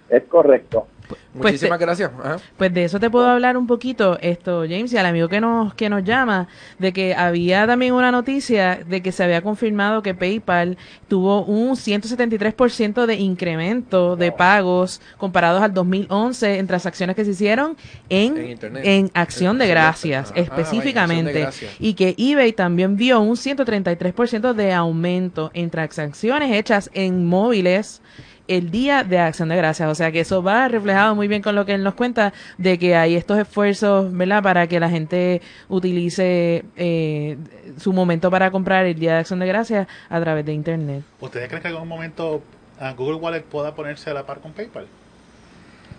Es 0.09 0.23
correcto. 0.23 0.87
Muchísimas 1.33 1.79
te- 1.79 1.85
gracias. 1.85 2.11
Ajá. 2.19 2.37
Pues 2.57 2.73
de 2.73 2.83
eso 2.83 2.99
te 2.99 3.09
puedo 3.09 3.27
hablar 3.27 3.55
un 3.55 3.65
poquito, 3.65 4.17
esto, 4.21 4.63
James, 4.63 4.91
y 4.91 4.97
al 4.97 5.05
amigo 5.05 5.29
que 5.29 5.39
nos, 5.39 5.73
que 5.73 5.87
nos 5.89 6.03
llama, 6.03 6.49
de 6.79 6.91
que 6.91 7.15
había 7.15 7.65
también 7.65 7.93
una 7.93 8.11
noticia 8.11 8.79
de 8.85 9.01
que 9.01 9.13
se 9.13 9.23
había 9.23 9.41
confirmado 9.41 10.01
que 10.01 10.13
PayPal 10.13 10.77
tuvo 11.07 11.43
un 11.45 11.77
173% 11.77 13.05
de 13.05 13.15
incremento 13.15 14.17
de 14.17 14.33
pagos 14.33 14.99
comparados 15.17 15.61
al 15.61 15.73
2011 15.73 16.59
en 16.59 16.67
transacciones 16.67 17.15
que 17.15 17.23
se 17.23 17.31
hicieron 17.31 17.77
en, 18.09 18.37
En 18.37 18.49
Internet. 18.51 18.83
en 18.85 19.11
acción 19.13 19.57
de 19.59 19.67
gracias. 19.67 20.31
Ah, 20.35 20.39
específicamente. 20.39 21.31
de 21.31 21.41
Gracias. 21.41 21.71
y 21.79 21.93
que 21.93 22.15
eBay 22.17 22.51
también 22.51 22.97
vio 22.97 23.21
un 23.21 23.37
133% 23.37 24.53
de 24.53 24.73
aumento 24.73 25.51
en 25.53 25.69
transacciones 25.69 26.51
hechas 26.53 26.89
en 26.93 27.25
móviles 27.25 28.01
el 28.47 28.71
día 28.71 29.03
de 29.03 29.19
Acción 29.19 29.49
de 29.49 29.55
Gracias. 29.55 29.89
O 29.89 29.95
sea 29.95 30.11
que 30.11 30.21
eso 30.21 30.41
va 30.43 30.67
reflejado 30.67 31.15
muy 31.15 31.27
bien 31.27 31.41
con 31.41 31.55
lo 31.55 31.65
que 31.65 31.73
él 31.73 31.83
nos 31.83 31.93
cuenta 31.95 32.33
de 32.57 32.77
que 32.79 32.95
hay 32.95 33.15
estos 33.15 33.37
esfuerzos, 33.37 34.11
¿verdad? 34.11 34.41
Para 34.43 34.67
que 34.67 34.79
la 34.79 34.89
gente 34.89 35.41
utilice 35.69 36.63
eh, 36.75 37.37
su 37.77 37.93
momento 37.93 38.31
para 38.31 38.51
comprar 38.51 38.85
el 38.85 38.97
día 38.99 39.13
de 39.13 39.19
Acción 39.19 39.39
de 39.39 39.47
Gracias 39.47 39.87
a 40.09 40.19
través 40.21 40.45
de 40.45 40.53
Internet. 40.53 41.03
¿Ustedes 41.19 41.47
creen 41.47 41.61
que 41.61 41.67
en 41.69 41.73
algún 41.75 41.89
momento 41.89 42.41
ah, 42.79 42.93
Google 42.97 43.15
Wallet 43.15 43.41
pueda 43.43 43.75
ponerse 43.75 44.09
a 44.09 44.13
la 44.13 44.25
par 44.25 44.39
con 44.39 44.53
PayPal? 44.53 44.87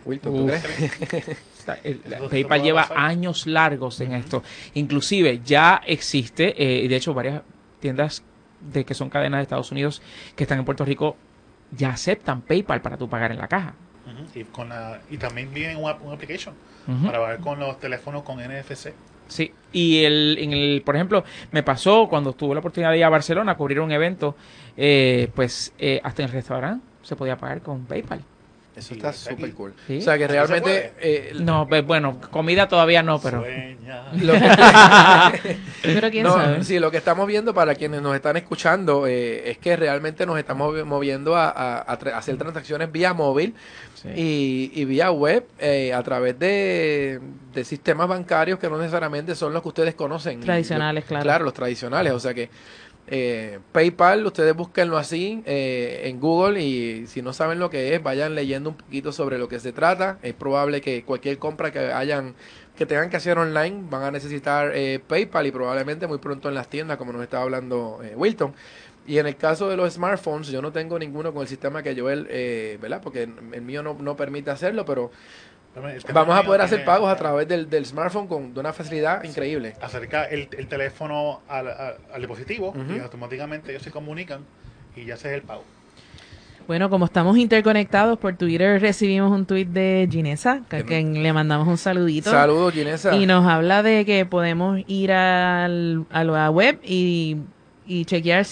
Wilton, 0.05 0.35
¿tú 0.35 0.47
crees? 0.47 1.39
El- 1.85 1.99
PayPal 2.31 2.63
lleva 2.63 2.89
años 2.97 3.47
largos 3.47 4.01
en 4.01 4.13
esto. 4.15 4.43
Inclusive 4.73 5.41
ya 5.45 5.83
existe, 5.87 6.55
eh, 6.57 6.85
y 6.85 6.89
de 6.89 6.97
hecho 6.97 7.13
varias 7.13 7.43
tiendas 7.81 8.23
de 8.73 8.85
que 8.85 8.95
son 8.95 9.11
cadenas 9.11 9.39
de 9.39 9.43
Estados 9.43 9.71
Unidos 9.71 10.01
que 10.35 10.45
están 10.45 10.59
en 10.59 10.65
Puerto 10.65 10.85
Rico 10.85 11.17
ya 11.71 11.91
aceptan 11.91 12.43
PayPal 12.43 12.81
para 12.81 12.97
tú 12.97 13.09
pagar 13.09 13.33
en 13.33 13.39
la 13.39 13.49
caja. 13.49 13.75
Y, 14.35 14.45
con 14.45 14.71
la, 14.71 15.01
y 15.11 15.19
también 15.19 15.53
viene 15.53 15.77
una, 15.77 15.95
una 15.95 16.15
application 16.15 16.55
para 17.05 17.19
ver 17.19 17.41
con 17.41 17.59
los 17.59 17.79
teléfonos 17.79 18.23
con 18.23 18.39
NFC. 18.39 18.93
Sí, 19.29 19.53
y 19.73 20.05
el, 20.05 20.39
en 20.41 20.53
el, 20.55 20.83
por 20.85 20.97
ejemplo, 20.97 21.23
me 21.53 21.63
pasó 21.63 22.09
cuando 22.09 22.33
tuve 22.33 22.55
la 22.55 22.61
oportunidad 22.61 22.93
de 22.93 22.99
ir 22.99 23.05
a 23.05 23.11
Barcelona 23.11 23.53
a 23.53 23.57
cubrir 23.57 23.81
un 23.81 23.93
evento, 23.93 24.35
eh, 24.77 25.31
pues 25.35 25.75
eh, 25.79 26.01
hasta 26.03 26.23
en 26.23 26.29
el 26.29 26.35
restaurante 26.35 26.87
se 27.03 27.15
podía 27.15 27.37
pagar 27.37 27.61
con 27.61 27.85
PayPal. 27.85 28.23
Eso 28.79 28.95
está 28.95 29.13
súper 29.13 29.53
cool. 29.55 29.75
Sí. 29.87 29.99
O 29.99 30.01
sea 30.01 30.17
que 30.19 30.25
¿Eso 30.25 30.33
se 30.33 30.39
realmente... 30.47 30.93
eh, 31.01 31.33
No, 31.41 31.67
pues, 31.69 31.85
bueno, 31.87 32.21
comida 32.31 32.69
todavía 32.69 33.03
no, 33.03 33.21
pero... 33.21 33.41
Sueña. 33.43 34.05
lo 34.21 34.33
que- 34.35 35.59
Pero 35.83 36.11
quién 36.11 36.25
No, 36.25 36.33
sabe. 36.35 36.65
sí, 36.65 36.79
lo 36.79 36.91
que 36.91 36.97
estamos 36.99 37.27
viendo 37.27 37.55
para 37.55 37.75
quienes 37.75 38.03
nos 38.03 38.15
están 38.15 38.37
escuchando 38.37 39.07
eh, 39.07 39.51
es 39.51 39.59
que 39.59 39.77
realmente 39.77 40.27
nos 40.27 40.39
estamos 40.39 40.85
moviendo 40.85 41.37
a, 41.37 41.49
a- 41.49 41.93
a 41.93 41.99
tra- 41.99 42.15
hacer 42.15 42.37
transacciones 42.37 42.91
vía 42.93 43.13
móvil 43.15 43.55
Sí. 43.95 44.09
y, 44.15 44.81
y 44.81 44.85
vía 44.85 45.11
web 45.11 45.45
eh, 45.59 45.93
a 45.93 46.01
través 46.05 46.39
de, 46.39 47.19
de 47.53 47.65
sistemas 47.65 48.07
bancarios 48.07 48.61
que 48.61 48.71
no 48.71 48.79
necesariamente 48.79 49.35
son 49.35 49.53
los 49.53 49.61
que 49.61 49.69
ustedes 49.69 49.95
conocen. 49.97 50.39
Tradicionales, 50.41 51.03
Lo- 51.03 51.09
claro. 51.09 51.23
Claro, 51.25 51.45
los 51.47 51.55
tradicionales. 51.55 52.13
O 52.13 52.21
sea 52.21 52.33
que 52.33 52.49
eh, 53.11 53.59
PayPal, 53.73 54.27
ustedes 54.27 54.55
búsquenlo 54.55 54.99
así 54.99 55.43
eh, 55.47 56.03
en 56.05 56.21
Google 56.21 56.63
y 56.63 57.07
si 57.07 57.23
no 57.23 57.33
saben 57.33 57.59
lo 57.59 57.71
que 57.71 57.95
es, 57.95 58.03
vayan 58.03 58.35
leyendo 58.35 58.71
un 58.71 58.77
poquito 58.77 59.13
sobre 59.13 59.39
lo 59.39 59.49
que 59.49 59.61
se 59.61 59.73
trata. 59.73 60.19
Es 60.23 60.35
probable 60.35 60.81
que 60.81 61.05
cualquier 61.05 61.39
compra 61.39 61.73
que 61.73 61.79
hayan 61.79 62.35
que 62.79 62.87
tengan 62.87 63.11
que 63.11 63.17
hacer 63.17 63.37
online 63.37 63.87
van 63.91 64.05
a 64.05 64.11
necesitar 64.13 64.71
eh, 64.73 65.01
PayPal 65.05 65.49
y 65.49 65.51
probablemente 65.51 66.07
muy 66.07 66.19
pronto 66.19 66.49
en 66.49 66.55
las 66.55 66.69
tiendas, 66.69 66.97
como 66.97 67.13
nos 67.13 67.23
estaba 67.23 67.43
hablando 67.43 67.99
eh, 68.05 68.15
Wilton. 68.15 68.55
Y 69.05 69.19
en 69.19 69.27
el 69.27 69.37
caso 69.37 69.69
de 69.69 69.77
los 69.77 69.95
smartphones, 69.95 70.49
yo 70.49 70.63
no 70.63 70.71
tengo 70.71 70.97
ninguno 70.97 71.33
con 71.33 71.43
el 71.43 71.49
sistema 71.49 71.83
que 71.83 71.99
Joel, 71.99 72.29
eh, 72.31 72.79
¿verdad? 72.81 73.01
Porque 73.03 73.23
el 73.23 73.63
mío 73.63 73.83
no, 73.83 73.95
no 73.95 74.17
permite 74.17 74.51
hacerlo, 74.51 74.85
pero 74.85 75.11
Es 75.87 76.05
que 76.05 76.13
vamos 76.13 76.37
a 76.37 76.43
poder 76.43 76.61
hacer 76.63 76.85
pagos 76.85 77.11
a 77.11 77.17
través 77.17 77.47
del, 77.49 77.69
del 77.71 77.87
smartphone 77.87 78.27
con 78.27 78.55
de 78.55 78.61
una 78.61 78.73
facilidad 78.73 79.23
increíble. 79.25 79.75
Acerca 79.81 80.25
el, 80.25 80.49
el 80.57 80.67
teléfono 80.67 81.41
al, 81.49 81.69
al- 81.69 81.95
al 82.13 82.21
dispositivo 82.21 82.75
y 82.97 82.99
automáticamente 83.01 83.71
ellos 83.71 83.83
se 83.83 83.91
comunican 83.91 84.41
y 84.97 85.05
ya 85.05 85.17
se 85.17 85.29
es 85.29 85.35
el 85.35 85.43
pago. 85.43 85.65
Bueno, 86.67 86.91
como 86.91 87.07
estamos 87.07 87.39
interconectados 87.39 88.19
por 88.19 88.37
Twitter, 88.37 88.79
recibimos 88.81 89.33
un 89.33 89.47
tweet 89.47 89.65
de 89.67 90.07
Ginesa, 90.11 90.63
a 90.71 90.83
quien 90.83 91.23
le 91.23 91.33
mandamos 91.33 91.67
un 91.67 91.79
saludito. 91.79 92.31
Saludos, 92.31 92.75
Ginesa. 92.75 93.17
Y 93.17 93.25
nos 93.25 93.47
habla 93.47 93.83
de 93.83 94.05
que 94.05 94.27
podemos 94.27 94.79
ir 94.87 95.13
al, 95.13 96.05
a 96.11 96.25
la 96.25 96.51
web 96.51 96.79
y, 96.85 97.39
y 97.87 98.05
chequear 98.05 98.45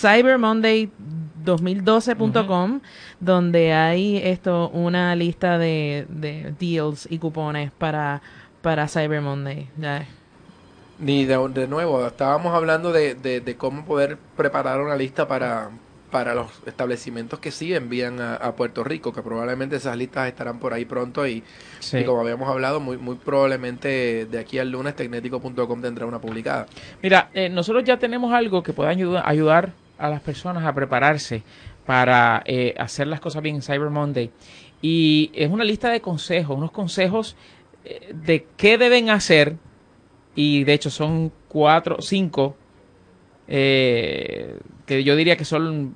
cybermonday2012.com, 1.47 2.80
donde 3.20 3.72
hay 3.72 4.18
esto 4.18 4.68
una 4.70 5.14
lista 5.16 5.59
de, 5.59 6.07
de 6.09 6.55
deals 6.59 7.07
y 7.11 7.18
cupones 7.18 7.70
para, 7.72 8.20
para 8.62 8.88
Cyber 8.88 9.20
Monday. 9.20 9.68
Ya. 9.78 10.07
Ni 10.99 11.24
de, 11.24 11.36
de 11.51 11.68
nuevo, 11.68 12.07
estábamos 12.07 12.55
hablando 12.55 12.92
de, 12.92 13.14
de, 13.14 13.40
de 13.40 13.57
cómo 13.57 13.84
poder 13.84 14.16
preparar 14.36 14.80
una 14.80 14.97
lista 14.97 15.28
para, 15.28 15.68
para 16.11 16.34
los 16.34 16.47
establecimientos 16.64 17.38
que 17.38 17.51
sí 17.51 17.74
envían 17.74 18.18
a, 18.20 18.36
a 18.36 18.55
Puerto 18.57 18.82
Rico, 18.82 19.12
que 19.12 19.20
probablemente 19.20 19.76
esas 19.76 19.94
listas 19.99 20.26
estarán 20.28 20.59
por 20.59 20.72
ahí 20.72 20.86
pronto 20.86 21.26
y, 21.26 21.42
Sí. 21.80 21.99
y 21.99 22.05
como 22.05 22.22
habíamos 22.22 22.49
hablado, 22.49 22.80
muy, 22.80 22.97
muy 22.97 23.16
probablemente 23.16 24.24
de 24.24 24.38
aquí 24.38 24.59
al 24.59 24.70
lunes 24.70 24.97
tecnético.com 24.97 25.82
tendrá 25.82 26.07
una 26.07 26.18
publicada. 26.18 26.66
Mira, 27.03 27.28
eh, 27.34 27.51
nosotros 27.51 27.84
ya 27.84 27.99
tenemos 27.99 28.32
algo 28.32 28.62
que 28.62 28.72
pueda 28.72 28.88
ayuda- 28.90 29.22
ayudar 29.28 29.72
a 29.99 30.09
las 30.09 30.20
personas 30.20 30.64
a 30.64 30.74
prepararse 30.74 31.42
para 31.84 32.42
eh, 32.47 32.74
hacer 32.78 33.07
las 33.07 33.20
cosas 33.20 33.42
bien 33.42 33.57
en 33.57 33.62
Cyber 33.62 33.90
Monday. 33.90 34.30
Y 34.82 35.30
es 35.34 35.51
una 35.51 35.64
lista 35.64 35.90
de 35.90 36.01
consejos, 36.01 36.57
unos 36.57 36.70
consejos 36.70 37.36
eh, 37.84 38.12
de 38.14 38.47
qué 38.57 38.78
deben 38.78 39.11
hacer. 39.11 39.57
Y 40.34 40.64
de 40.64 40.74
hecho 40.74 40.90
son 40.90 41.32
cuatro, 41.49 41.97
cinco, 42.01 42.57
eh, 43.49 44.59
que 44.84 45.03
yo 45.03 45.16
diría 45.16 45.36
que 45.36 45.44
son 45.44 45.94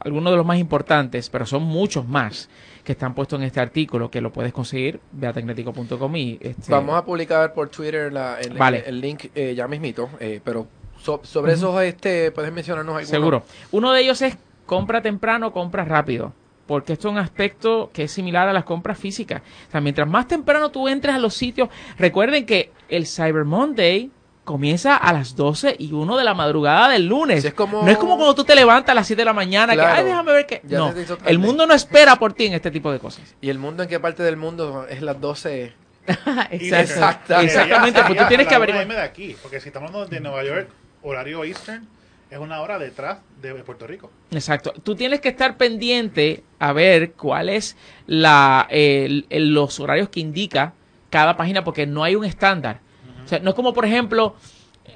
algunos 0.00 0.32
de 0.32 0.36
los 0.36 0.46
más 0.46 0.58
importantes, 0.58 1.30
pero 1.30 1.46
son 1.46 1.62
muchos 1.62 2.06
más 2.06 2.48
que 2.84 2.92
están 2.92 3.14
puestos 3.14 3.40
en 3.40 3.46
este 3.46 3.58
artículo, 3.60 4.10
que 4.10 4.20
lo 4.20 4.32
puedes 4.32 4.52
conseguir, 4.52 5.00
ve 5.10 5.26
a 5.26 5.32
tecnético.com 5.32 6.16
y... 6.16 6.38
este, 6.40 6.70
Vamos 6.70 6.94
a 6.94 7.04
publicar 7.04 7.52
por 7.52 7.68
Twitter 7.68 8.12
la, 8.12 8.38
el, 8.40 8.52
Vale. 8.56 8.84
el 8.86 9.00
link 9.00 9.26
eh, 9.34 9.54
ya 9.56 9.66
mismito, 9.66 10.08
eh, 10.20 10.40
pero 10.42 10.68
so- 11.02 11.20
sobre 11.24 11.52
esos, 11.54 11.80
este, 11.82 12.30
puedes 12.32 12.52
mencionarnos 12.52 12.92
algunos. 12.94 13.10
Seguro. 13.10 13.42
Uno 13.72 13.92
de 13.92 14.00
ellos 14.02 14.20
es 14.22 14.36
compra 14.66 15.00
temprano, 15.02 15.52
compra 15.52 15.84
rápido. 15.84 16.32
Porque 16.66 16.94
esto 16.94 17.06
es 17.08 17.12
un 17.12 17.18
aspecto 17.18 17.90
que 17.92 18.04
es 18.04 18.10
similar 18.12 18.48
a 18.48 18.52
las 18.52 18.64
compras 18.64 18.98
físicas. 18.98 19.40
O 19.68 19.70
sea, 19.70 19.80
mientras 19.80 20.08
más 20.08 20.26
temprano 20.26 20.70
tú 20.72 20.88
entres 20.88 21.14
a 21.14 21.18
los 21.18 21.32
sitios, 21.34 21.68
recuerden 21.96 22.44
que 22.44 22.72
el 22.88 23.06
Cyber 23.06 23.44
Monday 23.44 24.10
comienza 24.42 24.96
a 24.96 25.12
las 25.12 25.36
12 25.36 25.76
y 25.78 25.92
1 25.92 26.16
de 26.16 26.24
la 26.24 26.34
madrugada 26.34 26.88
del 26.88 27.06
lunes. 27.06 27.42
Sí, 27.42 27.48
es 27.48 27.54
como- 27.54 27.82
No 27.82 27.88
es 27.90 27.96
como 27.98 28.16
cuando 28.16 28.34
tú 28.34 28.42
te 28.44 28.54
levantas 28.56 28.90
a 28.90 28.94
las 28.94 29.06
7 29.06 29.20
de 29.22 29.26
la 29.26 29.32
mañana, 29.32 29.74
Claro. 29.74 29.92
que, 29.94 29.98
ay, 30.00 30.04
déjame 30.06 30.32
ver 30.32 30.46
qué. 30.46 30.60
Ya 30.64 30.78
no, 30.78 30.92
el 31.24 31.38
mundo 31.38 31.66
no 31.66 31.74
espera 31.74 32.16
por 32.16 32.32
ti 32.32 32.46
en 32.46 32.54
este 32.54 32.70
tipo 32.72 32.90
de 32.90 32.98
cosas. 32.98 33.34
¿Y 33.40 33.48
el 33.50 33.58
mundo 33.60 33.84
en 33.84 33.88
qué 33.88 34.00
parte 34.00 34.22
del 34.24 34.36
mundo 34.36 34.86
es 34.88 35.02
las 35.02 35.20
12? 35.20 35.72
Y 36.52 36.66
Exacto. 36.68 37.34
Exacta- 37.34 37.42
Exactamente, 37.42 38.00
pues 38.06 38.18
tú 38.18 38.24
tienes 38.28 38.46
que 38.48 38.54
averiguar. 38.56 38.84
1 38.86 38.94
de 38.94 39.02
aquí, 39.02 39.36
porque 39.42 39.60
si 39.60 39.68
estamos 39.68 39.90
hablando 39.90 40.08
de 40.12 40.20
Nueva 40.20 40.42
York, 40.44 40.68
horario 41.08 41.44
Eastern, 41.44 41.86
es 42.30 42.38
una 42.38 42.60
hora 42.60 42.78
detrás 42.78 43.18
de 43.40 43.54
Puerto 43.54 43.86
Rico. 43.86 44.10
Exacto. 44.32 44.72
Tú 44.82 44.96
tienes 44.96 45.20
que 45.20 45.28
estar 45.28 45.56
pendiente 45.56 46.42
a 46.58 46.72
ver 46.72 47.12
cuál 47.12 47.48
es 47.48 47.76
la, 48.06 48.66
el- 48.70 49.26
el- 49.30 49.54
los 49.54 49.78
horarios 49.78 50.08
que 50.08 50.20
indica 50.20 50.72
cada 51.10 51.36
página 51.36 51.62
porque 51.62 51.86
no 51.86 52.02
hay 52.02 52.16
un 52.16 52.24
estándar. 52.24 52.80
O 53.24 53.28
sea, 53.28 53.38
no 53.38 53.50
es 53.50 53.56
como, 53.56 53.72
por 53.72 53.84
ejemplo, 53.84 54.36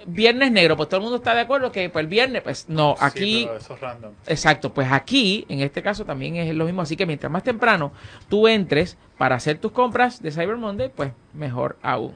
viernes 0.07 0.51
negro, 0.53 0.77
pues 0.77 0.89
todo 0.89 0.99
el 0.99 1.03
mundo 1.05 1.17
está 1.19 1.35
de 1.35 1.41
acuerdo 1.41 1.71
que 1.73 1.89
pues, 1.91 2.03
el 2.03 2.09
viernes, 2.09 2.43
pues 2.43 2.69
no, 2.69 2.95
Sí, 2.99 3.05
aquí... 3.05 3.43
pero 3.47 3.59
eso 3.59 3.75
es 3.75 3.81
random. 3.81 4.13
Exacto, 4.27 4.73
pues 4.73 4.91
aquí, 4.91 5.45
en 5.49 5.61
este 5.61 5.83
caso 5.83 6.05
también 6.05 6.37
es 6.37 6.55
lo 6.55 6.65
mismo, 6.65 6.83
así 6.83 6.97
que 6.97 7.07
mientras 7.07 7.31
más 7.31 7.43
temprano 7.43 7.93
tú 8.29 8.49
entres 8.49 8.97
para 9.19 9.37
hacer 9.37 9.59
tus 9.59 9.73
compras 9.73 10.23
de 10.23 10.31
Cyber 10.33 10.57
Monday, 10.57 10.91
pues 10.95 11.13
mejor 11.35 11.77
aún. 11.83 12.15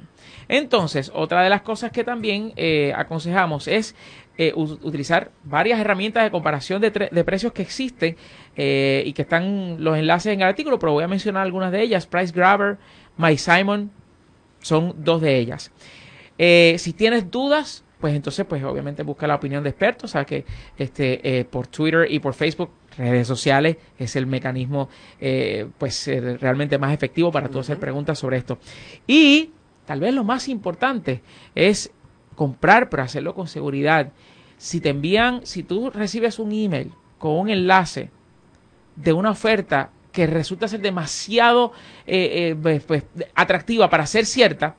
Entonces, 0.49 1.11
otra 1.14 1.43
de 1.43 1.51
las 1.51 1.62
cosas 1.62 1.93
que 1.93 2.05
también 2.05 2.53
eh, 2.57 2.93
aconsejamos 2.97 3.68
es 3.68 3.95
eh, 4.37 4.53
utilizar 4.57 5.31
varias 5.45 5.79
herramientas 5.79 6.25
de 6.25 6.31
comparación 6.31 6.81
de, 6.81 6.93
tre- 6.93 7.11
de 7.11 7.25
precios 7.25 7.53
que 7.53 7.62
existen 7.62 8.16
eh, 8.57 9.03
y 9.07 9.12
que 9.12 9.22
están 9.22 9.83
los 9.85 9.97
enlaces 9.97 10.33
en 10.33 10.41
el 10.41 10.49
artículo, 10.49 10.79
pero 10.79 10.93
voy 10.93 11.05
a 11.05 11.09
mencionar 11.09 11.43
algunas 11.43 11.70
de 11.70 11.83
ellas. 11.83 12.07
Price 12.07 12.33
Grabber, 12.35 12.79
MySimon, 13.16 13.91
son 14.61 14.95
dos 15.05 15.20
de 15.20 15.37
ellas. 15.39 15.70
Eh, 16.39 16.76
si 16.78 16.93
tienes 16.93 17.30
dudas, 17.30 17.85
pues 18.05 18.14
entonces, 18.14 18.45
pues 18.45 18.62
obviamente 18.62 19.03
busca 19.03 19.26
la 19.26 19.37
opinión 19.37 19.62
de 19.62 19.70
expertos. 19.70 20.11
Sabes 20.11 20.26
que 20.26 20.45
este, 20.76 21.39
eh, 21.39 21.47
por 21.47 21.68
Twitter 21.68 22.07
y 22.11 22.18
por 22.18 22.35
Facebook, 22.35 22.68
redes 22.99 23.26
sociales, 23.26 23.78
es 23.99 24.14
el 24.14 24.26
mecanismo 24.26 24.91
eh, 25.18 25.66
pues 25.78 26.07
eh, 26.09 26.37
realmente 26.37 26.76
más 26.76 26.93
efectivo 26.93 27.32
para 27.32 27.49
tú 27.49 27.61
hacer 27.61 27.78
preguntas 27.78 28.18
sobre 28.18 28.37
esto. 28.37 28.59
Y 29.07 29.53
tal 29.87 30.01
vez 30.01 30.12
lo 30.12 30.22
más 30.22 30.49
importante 30.49 31.22
es 31.55 31.93
comprar, 32.35 32.91
pero 32.91 33.03
hacerlo 33.03 33.35
con 33.35 33.49
seguridad. 33.49 34.12
Si 34.59 34.82
te 34.82 34.91
envían, 34.91 35.47
si 35.47 35.62
tú 35.62 35.89
recibes 35.89 36.39
un 36.39 36.53
email 36.53 36.93
con 37.16 37.32
un 37.39 37.49
enlace 37.49 38.11
de 38.97 39.14
una 39.14 39.30
oferta 39.30 39.93
que 40.12 40.26
resulta 40.26 40.68
ser 40.68 40.82
demasiado 40.82 41.72
pues, 42.05 42.85
pues, 42.85 43.05
atractiva 43.35 43.89
para 43.89 44.05
ser 44.05 44.26
cierta, 44.26 44.76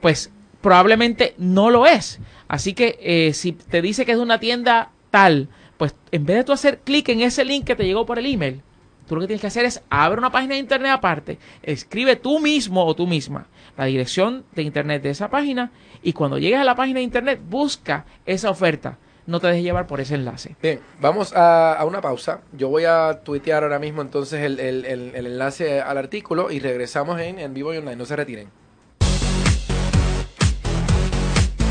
pues 0.00 0.32
probablemente 0.68 1.34
no 1.38 1.70
lo 1.70 1.86
es. 1.86 2.20
Así 2.46 2.74
que 2.74 2.98
eh, 3.00 3.32
si 3.32 3.52
te 3.52 3.80
dice 3.82 4.04
que 4.04 4.12
es 4.12 4.18
de 4.18 4.22
una 4.24 4.38
tienda 4.40 4.90
tal, 5.10 5.48
pues 5.76 5.94
en 6.12 6.26
vez 6.26 6.36
de 6.36 6.44
tú 6.44 6.52
hacer 6.52 6.80
clic 6.80 7.08
en 7.08 7.20
ese 7.22 7.44
link 7.44 7.64
que 7.64 7.74
te 7.76 7.84
llegó 7.84 8.04
por 8.06 8.18
el 8.18 8.26
email, 8.26 8.62
tú 9.06 9.14
lo 9.14 9.20
que 9.22 9.26
tienes 9.28 9.40
que 9.40 9.46
hacer 9.46 9.64
es 9.64 9.82
abre 9.90 10.18
una 10.18 10.30
página 10.30 10.54
de 10.54 10.60
internet 10.60 10.90
aparte, 10.92 11.38
escribe 11.62 12.16
tú 12.16 12.38
mismo 12.40 12.84
o 12.84 12.94
tú 12.94 13.06
misma 13.06 13.46
la 13.76 13.86
dirección 13.86 14.44
de 14.54 14.62
internet 14.62 15.02
de 15.02 15.10
esa 15.10 15.30
página 15.30 15.70
y 16.02 16.12
cuando 16.12 16.36
llegues 16.38 16.58
a 16.58 16.64
la 16.64 16.74
página 16.74 16.98
de 16.98 17.04
internet 17.04 17.40
busca 17.48 18.04
esa 18.26 18.50
oferta. 18.50 18.98
No 19.26 19.40
te 19.40 19.46
dejes 19.46 19.62
llevar 19.62 19.86
por 19.86 20.00
ese 20.00 20.14
enlace. 20.14 20.56
Bien, 20.62 20.80
vamos 21.02 21.34
a, 21.36 21.82
una 21.86 22.00
pausa. 22.00 22.40
Yo 22.54 22.70
voy 22.70 22.84
a 22.86 23.20
tuitear 23.24 23.62
ahora 23.62 23.78
mismo 23.78 24.00
entonces 24.00 24.40
el, 24.42 24.58
el- 24.58 24.86
el- 24.86 25.12
el 25.14 25.26
enlace 25.26 25.82
al 25.82 25.98
artículo 25.98 26.50
y 26.50 26.60
regresamos 26.60 27.20
en, 27.20 27.38
en 27.38 27.52
vivo 27.52 27.74
y 27.74 27.76
online. 27.76 27.96
No 27.96 28.06
se 28.06 28.16
retiren. 28.16 28.48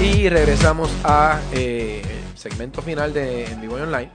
Y 0.08 0.30
regresamos 0.30 0.90
a 1.04 1.42
eh, 1.52 2.02
segmento 2.34 2.82
final 2.82 3.14
de 3.14 3.44
En 3.44 3.60
vivo 3.60 3.76
online. 3.76 4.10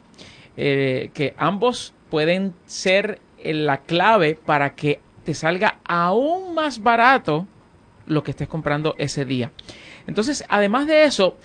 eh, 0.57 1.11
que 1.13 1.33
ambos 1.37 1.93
pueden 2.09 2.53
ser 2.65 3.19
eh, 3.39 3.53
la 3.53 3.77
clave 3.77 4.35
para 4.35 4.75
que 4.75 4.99
te 5.23 5.33
salga 5.33 5.79
aún 5.85 6.53
más 6.53 6.81
barato 6.81 7.47
lo 8.07 8.23
que 8.23 8.31
estés 8.31 8.47
comprando 8.47 8.95
ese 8.97 9.25
día. 9.25 9.51
Entonces, 10.07 10.43
además 10.49 10.87
de 10.87 11.03
eso, 11.03 11.37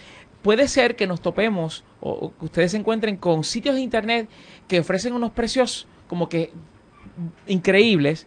puede 0.43 0.69
ser 0.69 0.97
que 0.97 1.07
nos 1.07 1.21
topemos 1.21 1.85
o, 2.01 2.33
que 2.39 2.45
ustedes 2.45 2.71
se 2.71 2.77
encuentren 2.77 3.17
con 3.17 3.45
sitios 3.45 3.75
de 3.75 3.81
internet 3.81 4.29
que 4.69 4.81
ofrecen 4.81 5.13
unos 5.13 5.33
precios 5.33 5.87
como 6.09 6.29
que 6.29 6.53
increíbles 7.47 8.27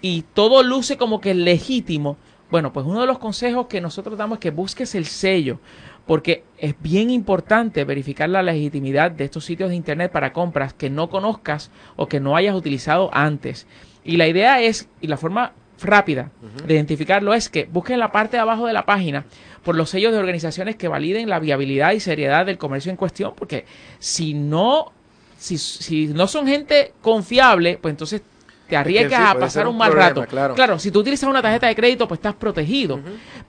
y 0.00 0.22
todo 0.34 0.62
luce 0.62 0.96
como 0.96 1.20
que 1.20 1.34
legítimo. 1.34 2.16
Bueno, 2.50 2.72
pues 2.72 2.86
uno 2.86 3.00
de 3.00 3.08
los 3.08 3.18
consejos 3.18 3.66
que 3.66 3.80
nosotros 3.80 4.16
damos 4.16 4.36
es 4.36 4.40
que 4.40 4.50
busques 4.50 4.94
el 4.94 5.06
sello, 5.06 5.58
porque 6.06 6.44
es 6.58 6.80
bien 6.80 7.10
importante 7.10 7.84
verificar 7.84 8.28
la 8.28 8.44
legitimidad 8.44 9.10
de 9.10 9.24
estos 9.24 9.44
sitios 9.44 9.70
de 9.70 9.76
internet 9.76 10.12
para 10.12 10.32
compras 10.32 10.72
que 10.72 10.88
no 10.88 11.10
conozcas 11.10 11.72
o 11.96 12.06
que 12.06 12.20
no 12.20 12.36
hayas 12.36 12.54
utilizado 12.54 13.10
antes. 13.12 13.66
Y 14.04 14.18
la 14.18 14.28
idea 14.28 14.60
es, 14.60 14.88
y 15.00 15.08
la 15.08 15.16
forma 15.16 15.52
rápida 15.82 16.30
de 16.66 16.74
identificarlo 16.74 17.34
es 17.34 17.48
que 17.48 17.64
busquen 17.64 17.94
en 17.94 18.00
la 18.00 18.12
parte 18.12 18.36
de 18.36 18.40
abajo 18.40 18.66
de 18.66 18.72
la 18.72 18.86
página 18.86 19.24
por 19.62 19.74
los 19.74 19.90
sellos 19.90 20.12
de 20.12 20.18
organizaciones 20.18 20.76
que 20.76 20.88
validen 20.88 21.28
la 21.28 21.40
viabilidad 21.40 21.92
y 21.92 22.00
seriedad 22.00 22.46
del 22.46 22.58
comercio 22.58 22.90
en 22.90 22.96
cuestión, 22.96 23.34
porque 23.36 23.64
si 23.98 24.32
no, 24.32 24.92
si, 25.36 25.58
si 25.58 26.06
no 26.06 26.28
son 26.28 26.46
gente 26.46 26.92
confiable, 27.02 27.78
pues 27.80 27.92
entonces 27.92 28.22
te 28.68 28.76
arriesgas 28.76 29.20
sí, 29.20 29.36
a 29.36 29.38
pasar 29.38 29.68
un 29.68 29.76
mal 29.76 29.90
problema, 29.90 30.08
rato. 30.08 30.26
claro. 30.26 30.54
Claro, 30.54 30.78
si 30.78 30.90
tú 30.90 31.00
utilizas 31.00 31.28
una 31.28 31.42
tarjeta 31.42 31.66
de 31.68 31.74
crédito, 31.74 32.08
pues 32.08 32.18
estás 32.18 32.34
protegido, 32.34 33.00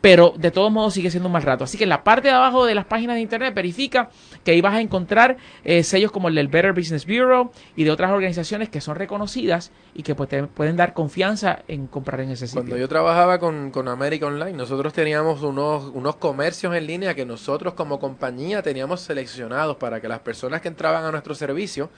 pero 0.01 0.34
de 0.38 0.51
todos 0.51 0.72
modos 0.72 0.93
sigue 0.93 1.09
siendo 1.09 1.28
un 1.28 1.34
mal 1.34 1.43
rato. 1.43 1.63
Así 1.63 1.78
que 1.78 1.84
en 1.84 1.89
la 1.89 2.03
parte 2.03 2.28
de 2.28 2.34
abajo 2.34 2.65
de 2.65 2.76
las 2.76 2.86
páginas 2.86 3.15
de 3.15 3.22
internet 3.22 3.53
verifica 3.53 4.09
que 4.43 4.51
ahí 4.51 4.61
vas 4.61 4.76
a 4.76 4.82
encontrar 4.82 5.38
eh, 5.63 5.84
sellos 5.84 6.11
como 6.11 6.28
el 6.28 6.36
del 6.36 6.47
Better 6.47 6.74
Business 6.74 7.05
Bureau 7.05 7.51
y 7.76 7.84
de 7.84 7.91
otras 7.91 8.11
organizaciones 8.11 8.70
que 8.70 8.82
son 8.82 8.95
reconocidas 8.95 9.72
y 9.93 10.03
que 10.03 10.15
pues, 10.15 10.30
te 10.30 10.43
pueden 10.43 10.76
dar 10.76 10.93
confianza 10.93 11.59
en 11.68 11.88
comprar 11.88 12.22
en 12.22 12.32
ese 12.32 12.47
sitio. 12.47 12.61
Cuando 12.61 12.78
yo 12.78 12.88
trabajaba 12.88 13.39
con, 13.39 13.72
con 13.72 13.88
América 13.88 14.28
Online, 14.28 14.53
nosotros 14.53 14.93
teníamos 14.93 15.41
unos, 15.41 15.91
unos 15.93 16.15
comercios 16.18 16.76
en 16.76 16.88
línea 16.88 17.15
que 17.15 17.26
nosotros 17.26 17.74
como 17.74 17.99
compañía 17.99 18.61
teníamos 18.61 19.01
seleccionados 19.01 19.78
para 19.78 19.99
que 19.99 20.07
las 20.07 20.20
personas 20.20 20.61
que 20.61 20.68
entraban 20.68 21.03
a 21.05 21.11
nuestro 21.11 21.36
servicio 21.36 21.89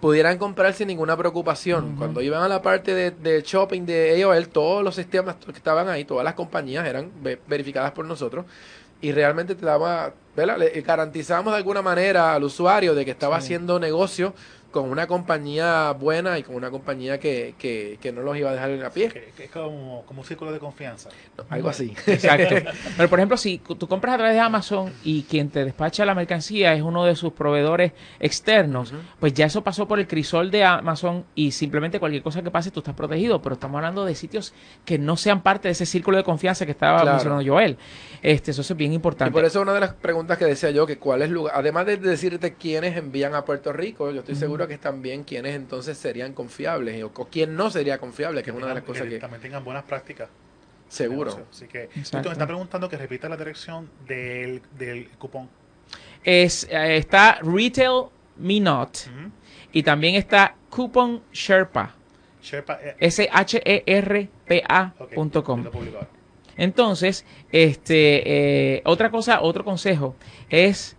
pudieran 0.00 0.38
comprar 0.38 0.74
sin 0.74 0.88
ninguna 0.88 1.16
preocupación. 1.16 1.96
Cuando 1.96 2.20
iban 2.22 2.42
a 2.42 2.48
la 2.48 2.62
parte 2.62 2.94
de, 2.94 3.10
de 3.10 3.42
shopping 3.42 3.82
de 3.84 4.22
AOL, 4.22 4.48
todos 4.48 4.84
los 4.84 4.94
sistemas 4.94 5.36
que 5.44 5.50
estaban 5.52 5.88
ahí, 5.88 6.04
todas 6.04 6.24
las 6.24 6.34
compañías 6.34 6.86
eran 6.86 7.10
ve- 7.20 7.40
verificadas 7.48 7.90
por 7.92 8.04
nosotros 8.04 8.44
y 9.00 9.12
realmente 9.12 9.54
te 9.54 9.64
daba, 9.64 10.12
¿verdad? 10.36 10.58
Le 10.58 10.80
garantizábamos 10.82 11.52
de 11.52 11.58
alguna 11.58 11.82
manera 11.82 12.34
al 12.34 12.44
usuario 12.44 12.94
de 12.94 13.04
que 13.04 13.10
estaba 13.12 13.36
haciendo 13.36 13.78
negocio 13.80 14.34
con 14.70 14.90
una 14.90 15.06
compañía 15.06 15.92
buena 15.92 16.38
y 16.38 16.42
con 16.42 16.54
una 16.54 16.70
compañía 16.70 17.18
que, 17.18 17.54
que, 17.58 17.98
que 18.02 18.12
no 18.12 18.20
los 18.22 18.36
iba 18.36 18.50
a 18.50 18.52
dejar 18.52 18.70
en 18.70 18.80
la 18.80 18.90
pie. 18.90 19.08
Que, 19.08 19.32
que 19.36 19.44
es 19.44 19.50
como, 19.50 20.04
como 20.04 20.20
un 20.20 20.26
círculo 20.26 20.52
de 20.52 20.58
confianza. 20.58 21.08
Algo 21.48 21.70
así. 21.70 21.94
Exacto. 22.06 22.54
Pero 22.96 23.08
por 23.08 23.18
ejemplo, 23.18 23.36
si 23.38 23.58
tú 23.58 23.88
compras 23.88 24.14
a 24.14 24.18
través 24.18 24.34
de 24.34 24.40
Amazon 24.40 24.92
y 25.04 25.22
quien 25.22 25.48
te 25.48 25.64
despacha 25.64 26.04
la 26.04 26.14
mercancía 26.14 26.74
es 26.74 26.82
uno 26.82 27.04
de 27.06 27.16
sus 27.16 27.32
proveedores 27.32 27.92
externos, 28.20 28.92
pues 29.18 29.32
ya 29.32 29.46
eso 29.46 29.62
pasó 29.64 29.88
por 29.88 29.98
el 29.98 30.06
crisol 30.06 30.50
de 30.50 30.64
Amazon 30.64 31.24
y 31.34 31.52
simplemente 31.52 31.98
cualquier 31.98 32.22
cosa 32.22 32.42
que 32.42 32.50
pase 32.50 32.70
tú 32.70 32.80
estás 32.80 32.94
protegido. 32.94 33.40
Pero 33.40 33.54
estamos 33.54 33.76
hablando 33.78 34.04
de 34.04 34.14
sitios 34.14 34.52
que 34.84 34.98
no 34.98 35.16
sean 35.16 35.42
parte 35.42 35.68
de 35.68 35.72
ese 35.72 35.86
círculo 35.86 36.16
de 36.18 36.24
confianza 36.24 36.66
que 36.66 36.72
estaba 36.72 36.98
Claro. 37.00 37.12
mencionando 37.16 37.50
Joel. 37.50 37.78
Este, 38.22 38.50
eso 38.50 38.60
es 38.62 38.76
bien 38.76 38.92
importante. 38.92 39.30
Y 39.30 39.32
por 39.32 39.44
eso 39.44 39.62
una 39.62 39.72
de 39.72 39.80
las 39.80 39.94
preguntas 39.94 40.36
que 40.36 40.44
decía 40.44 40.70
yo, 40.70 40.86
que 40.86 40.98
cuál 40.98 41.22
es 41.22 41.30
lugar, 41.30 41.54
además 41.56 41.86
de 41.86 41.96
decirte 41.96 42.54
quiénes 42.54 42.96
envían 42.96 43.34
a 43.34 43.44
Puerto 43.44 43.72
Rico, 43.72 44.10
yo 44.10 44.20
estoy 44.20 44.34
seguro 44.34 44.57
que 44.66 44.74
es 44.74 44.80
también 44.80 45.22
quiénes 45.24 45.54
entonces 45.54 45.96
serían 45.98 46.32
confiables 46.32 47.02
o, 47.04 47.12
o 47.14 47.28
quién 47.28 47.54
no 47.54 47.70
sería 47.70 47.98
confiable, 47.98 48.42
que 48.42 48.50
es 48.50 48.56
una 48.56 48.66
de 48.68 48.74
las 48.74 48.82
cosas 48.84 49.06
que 49.06 49.18
también 49.18 49.40
tengan 49.42 49.62
buenas 49.64 49.84
prácticas. 49.84 50.28
seguro. 50.88 51.46
Así 51.50 51.66
que 51.66 51.84
Exacto. 51.94 52.28
Me 52.30 52.32
está 52.32 52.46
preguntando 52.46 52.88
que 52.88 52.96
repita 52.96 53.28
la 53.28 53.36
dirección 53.36 53.90
del, 54.06 54.62
del 54.78 55.08
cupón. 55.18 55.48
es, 56.24 56.64
eh, 56.70 56.96
está 56.96 57.38
Retail 57.42 58.06
Me 58.36 58.58
Not 58.60 58.98
y 59.72 59.82
también 59.82 60.14
está 60.14 60.54
Coupon 60.70 61.22
Sherpa. 61.32 61.94
Sherpa, 62.42 62.78
eh, 62.82 62.96
S-H-E-R-P-A.com. 64.28 65.64
publico 65.64 65.96
ahora. 65.96 66.08
Entonces, 66.56 67.24
este, 67.52 68.76
eh, 68.76 68.82
otra 68.84 69.10
cosa, 69.10 69.40
otro 69.42 69.64
consejo 69.64 70.16
es 70.50 70.96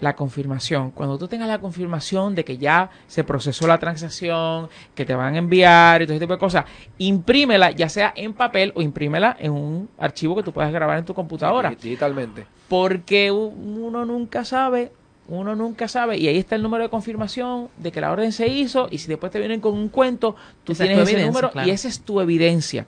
la 0.00 0.14
confirmación. 0.14 0.90
Cuando 0.90 1.18
tú 1.18 1.28
tengas 1.28 1.48
la 1.48 1.58
confirmación 1.58 2.34
de 2.34 2.44
que 2.44 2.58
ya 2.58 2.90
se 3.06 3.24
procesó 3.24 3.66
la 3.66 3.78
transacción, 3.78 4.68
que 4.94 5.04
te 5.04 5.14
van 5.14 5.34
a 5.34 5.38
enviar 5.38 6.02
y 6.02 6.06
todo 6.06 6.14
ese 6.14 6.20
tipo 6.20 6.34
de 6.34 6.38
cosas, 6.38 6.64
imprímela, 6.98 7.70
ya 7.70 7.88
sea 7.88 8.12
en 8.16 8.32
papel 8.32 8.72
o 8.74 8.82
imprímela 8.82 9.36
en 9.38 9.52
un 9.52 9.88
archivo 9.98 10.36
que 10.36 10.42
tú 10.42 10.52
puedas 10.52 10.72
grabar 10.72 10.98
en 10.98 11.04
tu 11.04 11.14
computadora. 11.14 11.70
Digitalmente. 11.70 12.46
Porque 12.68 13.30
uno 13.30 14.04
nunca 14.04 14.44
sabe, 14.44 14.92
uno 15.26 15.56
nunca 15.56 15.88
sabe, 15.88 16.18
y 16.18 16.28
ahí 16.28 16.38
está 16.38 16.54
el 16.54 16.62
número 16.62 16.84
de 16.84 16.90
confirmación 16.90 17.68
de 17.76 17.92
que 17.92 18.00
la 18.00 18.12
orden 18.12 18.32
se 18.32 18.48
hizo, 18.48 18.88
y 18.90 18.98
si 18.98 19.08
después 19.08 19.32
te 19.32 19.38
vienen 19.38 19.60
con 19.60 19.74
un 19.74 19.88
cuento, 19.88 20.36
tú 20.64 20.72
Esa 20.72 20.84
tienes 20.84 21.04
tu 21.04 21.16
ese 21.16 21.26
número 21.26 21.50
claro. 21.50 21.68
y 21.68 21.70
esa 21.70 21.88
es 21.88 22.00
tu 22.00 22.20
evidencia. 22.20 22.86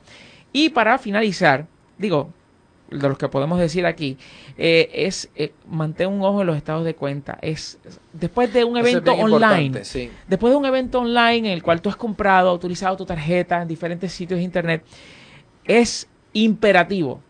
Y 0.52 0.70
para 0.70 0.98
finalizar, 0.98 1.66
digo, 1.98 2.30
de 2.90 3.08
los 3.08 3.18
que 3.18 3.28
podemos 3.28 3.58
decir 3.58 3.86
aquí, 3.86 4.18
eh, 4.58 4.90
es 4.92 5.30
eh, 5.36 5.52
mantén 5.68 6.08
un 6.08 6.22
ojo 6.22 6.40
en 6.40 6.46
los 6.46 6.56
estados 6.56 6.84
de 6.84 6.94
cuenta. 6.94 7.38
Es 7.40 7.78
después 8.12 8.52
de 8.52 8.64
un 8.64 8.76
Eso 8.76 8.88
evento 8.88 9.12
online, 9.12 9.84
sí. 9.84 10.10
después 10.26 10.52
de 10.52 10.56
un 10.56 10.66
evento 10.66 11.00
online 11.00 11.38
en 11.38 11.46
el 11.46 11.62
cual 11.62 11.80
tú 11.80 11.88
has 11.88 11.96
comprado, 11.96 12.52
utilizado 12.52 12.96
tu 12.96 13.06
tarjeta 13.06 13.62
en 13.62 13.68
diferentes 13.68 14.12
sitios 14.12 14.38
de 14.38 14.44
internet, 14.44 14.84
es 15.64 16.08
imperativo 16.32 17.20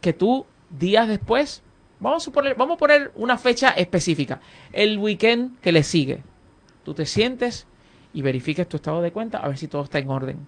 que 0.00 0.12
tú 0.12 0.46
días 0.70 1.08
después, 1.08 1.62
vamos 2.00 2.22
a 2.22 2.24
suponer, 2.24 2.54
vamos 2.54 2.76
a 2.76 2.78
poner 2.78 3.12
una 3.14 3.36
fecha 3.36 3.70
específica, 3.70 4.40
el 4.72 4.98
weekend 4.98 5.60
que 5.60 5.72
le 5.72 5.82
sigue, 5.82 6.22
tú 6.84 6.94
te 6.94 7.06
sientes 7.06 7.66
y 8.12 8.22
verifiques 8.22 8.68
tu 8.68 8.76
estado 8.76 9.02
de 9.02 9.12
cuenta 9.12 9.38
a 9.38 9.48
ver 9.48 9.58
si 9.58 9.68
todo 9.68 9.84
está 9.84 9.98
en 9.98 10.08
orden. 10.08 10.46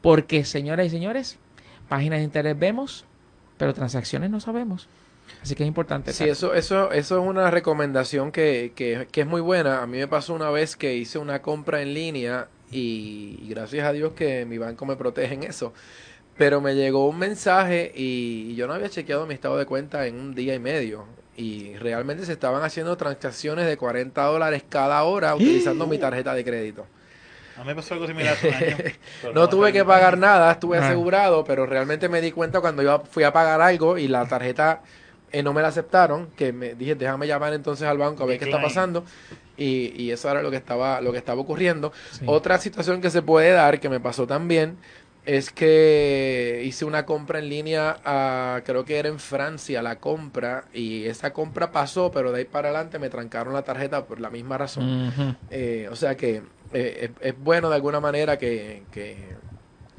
Porque, 0.00 0.44
señoras 0.44 0.86
y 0.86 0.90
señores, 0.90 1.38
páginas 1.88 2.18
de 2.18 2.24
internet 2.24 2.58
vemos, 2.58 3.06
pero 3.58 3.74
transacciones 3.74 4.30
no 4.30 4.40
sabemos. 4.40 4.88
Así 5.42 5.54
que 5.54 5.62
es 5.62 5.68
importante. 5.68 6.12
Sí, 6.12 6.24
eso, 6.24 6.54
eso, 6.54 6.92
eso 6.92 7.18
es 7.18 7.26
una 7.26 7.50
recomendación 7.50 8.32
que, 8.32 8.72
que, 8.74 9.08
que 9.10 9.22
es 9.22 9.26
muy 9.26 9.40
buena. 9.40 9.82
A 9.82 9.86
mí 9.86 9.98
me 9.98 10.08
pasó 10.08 10.34
una 10.34 10.50
vez 10.50 10.76
que 10.76 10.94
hice 10.94 11.18
una 11.18 11.42
compra 11.42 11.82
en 11.82 11.94
línea 11.94 12.48
y, 12.70 13.38
y 13.42 13.48
gracias 13.48 13.86
a 13.86 13.92
Dios 13.92 14.12
que 14.14 14.44
mi 14.44 14.58
banco 14.58 14.86
me 14.86 14.96
protege 14.96 15.34
en 15.34 15.42
eso. 15.44 15.72
Pero 16.36 16.60
me 16.60 16.74
llegó 16.74 17.06
un 17.08 17.18
mensaje 17.18 17.92
y 17.94 18.54
yo 18.56 18.66
no 18.66 18.74
había 18.74 18.88
chequeado 18.88 19.26
mi 19.26 19.34
estado 19.34 19.56
de 19.56 19.66
cuenta 19.66 20.06
en 20.06 20.16
un 20.16 20.34
día 20.34 20.54
y 20.54 20.58
medio. 20.58 21.06
Y 21.36 21.74
realmente 21.76 22.24
se 22.26 22.32
estaban 22.32 22.62
haciendo 22.62 22.96
transacciones 22.96 23.66
de 23.66 23.76
40 23.76 24.22
dólares 24.22 24.64
cada 24.68 25.02
hora 25.04 25.34
utilizando 25.36 25.86
mi 25.86 25.98
tarjeta 25.98 26.34
de 26.34 26.44
crédito. 26.44 26.86
A 27.56 27.60
mí 27.60 27.66
me 27.66 27.74
pasó 27.76 27.94
algo 27.94 28.06
similar 28.06 28.34
hace 28.34 28.48
un 28.48 28.54
año. 28.54 28.76
No 29.34 29.48
tuve 29.48 29.72
que 29.72 29.84
pagar 29.84 30.18
nada, 30.18 30.52
estuve 30.52 30.78
Ah. 30.78 30.86
asegurado, 30.86 31.44
pero 31.44 31.66
realmente 31.66 32.08
me 32.08 32.20
di 32.20 32.32
cuenta 32.32 32.60
cuando 32.60 32.82
yo 32.82 33.02
fui 33.10 33.22
a 33.24 33.32
pagar 33.32 33.60
algo 33.60 33.96
y 33.98 34.08
la 34.08 34.26
tarjeta 34.26 34.82
eh, 35.32 35.42
no 35.42 35.52
me 35.52 35.62
la 35.62 35.68
aceptaron, 35.68 36.28
que 36.36 36.52
me 36.52 36.74
dije, 36.74 36.94
déjame 36.94 37.26
llamar 37.26 37.52
entonces 37.54 37.86
al 37.88 37.98
banco 37.98 38.22
a 38.22 38.26
ver 38.26 38.38
qué 38.38 38.44
está 38.44 38.62
pasando. 38.62 39.04
Y, 39.56 39.92
y 40.00 40.10
eso 40.10 40.28
era 40.30 40.42
lo 40.42 40.50
que 40.50 40.56
estaba, 40.56 41.00
lo 41.00 41.12
que 41.12 41.18
estaba 41.18 41.40
ocurriendo. 41.40 41.92
Sí. 42.12 42.24
Otra 42.26 42.58
situación 42.58 43.00
que 43.00 43.10
se 43.10 43.22
puede 43.22 43.50
dar, 43.52 43.78
que 43.80 43.88
me 43.88 43.98
pasó 44.00 44.26
también, 44.26 44.76
es 45.26 45.50
que 45.50 46.62
hice 46.64 46.84
una 46.84 47.06
compra 47.06 47.38
en 47.38 47.48
línea, 47.48 47.98
a, 48.04 48.60
creo 48.64 48.84
que 48.84 48.98
era 48.98 49.08
en 49.08 49.18
Francia 49.18 49.80
la 49.82 49.96
compra, 49.96 50.64
y 50.74 51.04
esa 51.06 51.32
compra 51.32 51.72
pasó, 51.72 52.10
pero 52.12 52.30
de 52.30 52.40
ahí 52.40 52.44
para 52.44 52.68
adelante 52.68 52.98
me 52.98 53.08
trancaron 53.10 53.54
la 53.54 53.62
tarjeta 53.62 54.04
por 54.04 54.20
la 54.20 54.28
misma 54.30 54.58
razón. 54.58 55.36
Eh, 55.50 55.88
o 55.90 55.96
sea 55.96 56.16
que 56.16 56.42
eh, 56.74 57.12
es, 57.20 57.38
bueno 57.38 57.68
de 57.68 57.76
alguna 57.76 58.00
manera 58.00 58.36
que, 58.36 58.82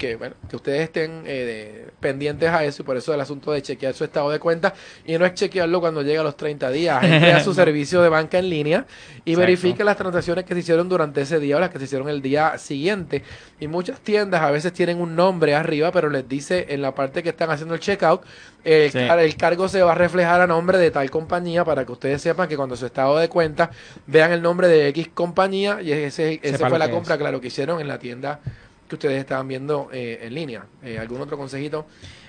que, 0.07 0.15
bueno, 0.15 0.35
que 0.49 0.55
ustedes 0.55 0.81
estén 0.81 1.23
eh, 1.25 1.87
pendientes 1.99 2.49
a 2.49 2.63
eso 2.63 2.81
y 2.81 2.85
por 2.85 2.97
eso 2.97 3.13
el 3.13 3.21
asunto 3.21 3.51
de 3.51 3.61
chequear 3.61 3.93
su 3.93 4.03
estado 4.03 4.29
de 4.29 4.39
cuenta 4.39 4.73
y 5.05 5.17
no 5.17 5.25
es 5.25 5.33
chequearlo 5.33 5.79
cuando 5.79 6.01
llega 6.01 6.21
a 6.21 6.23
los 6.23 6.37
30 6.37 6.69
días, 6.71 7.03
entre 7.03 7.33
a 7.33 7.43
su 7.43 7.53
servicio 7.55 8.01
de 8.01 8.09
banca 8.09 8.37
en 8.39 8.49
línea 8.49 8.85
y 9.25 9.31
Exacto. 9.31 9.39
verifique 9.39 9.83
las 9.83 9.97
transacciones 9.97 10.45
que 10.45 10.53
se 10.53 10.59
hicieron 10.59 10.87
durante 10.89 11.21
ese 11.21 11.39
día 11.39 11.57
o 11.57 11.59
las 11.59 11.69
que 11.69 11.79
se 11.79 11.85
hicieron 11.85 12.09
el 12.09 12.21
día 12.21 12.57
siguiente. 12.57 13.23
Y 13.59 13.67
muchas 13.67 13.99
tiendas 14.01 14.41
a 14.41 14.51
veces 14.51 14.73
tienen 14.73 14.99
un 15.01 15.15
nombre 15.15 15.55
arriba, 15.55 15.91
pero 15.91 16.09
les 16.09 16.27
dice 16.27 16.65
en 16.69 16.81
la 16.81 16.93
parte 16.93 17.23
que 17.23 17.29
están 17.29 17.49
haciendo 17.49 17.73
el 17.73 17.79
checkout, 17.79 18.21
el, 18.63 18.91
Sí. 18.91 18.99
car- 19.07 19.19
el 19.19 19.35
cargo 19.37 19.67
se 19.67 19.81
va 19.81 19.93
a 19.93 19.95
reflejar 19.95 20.41
a 20.41 20.47
nombre 20.47 20.77
de 20.77 20.91
tal 20.91 21.09
compañía 21.09 21.63
para 21.63 21.85
que 21.85 21.91
ustedes 21.91 22.21
sepan 22.21 22.47
que 22.49 22.57
cuando 22.57 22.75
su 22.75 22.85
estado 22.85 23.17
de 23.17 23.29
cuenta 23.29 23.71
vean 24.07 24.31
el 24.31 24.41
nombre 24.41 24.67
de 24.67 24.87
X 24.89 25.09
compañía 25.13 25.81
y 25.81 25.91
ese, 25.91 26.39
ese 26.43 26.57
fue 26.57 26.77
la 26.79 26.89
compra, 26.91 27.15
es. 27.15 27.19
claro, 27.19 27.39
que 27.39 27.47
hicieron 27.47 27.79
en 27.79 27.87
la 27.87 27.97
tienda 27.99 28.39
que 28.87 28.95
ustedes 28.95 29.19
estaban 29.19 29.47
viendo 29.47 29.89
eh, 29.91 30.19
en 30.23 30.33
línea. 30.33 30.65
Eh, 30.83 30.97
¿Algún 30.99 31.21
otro 31.21 31.37
consejito? 31.37 31.85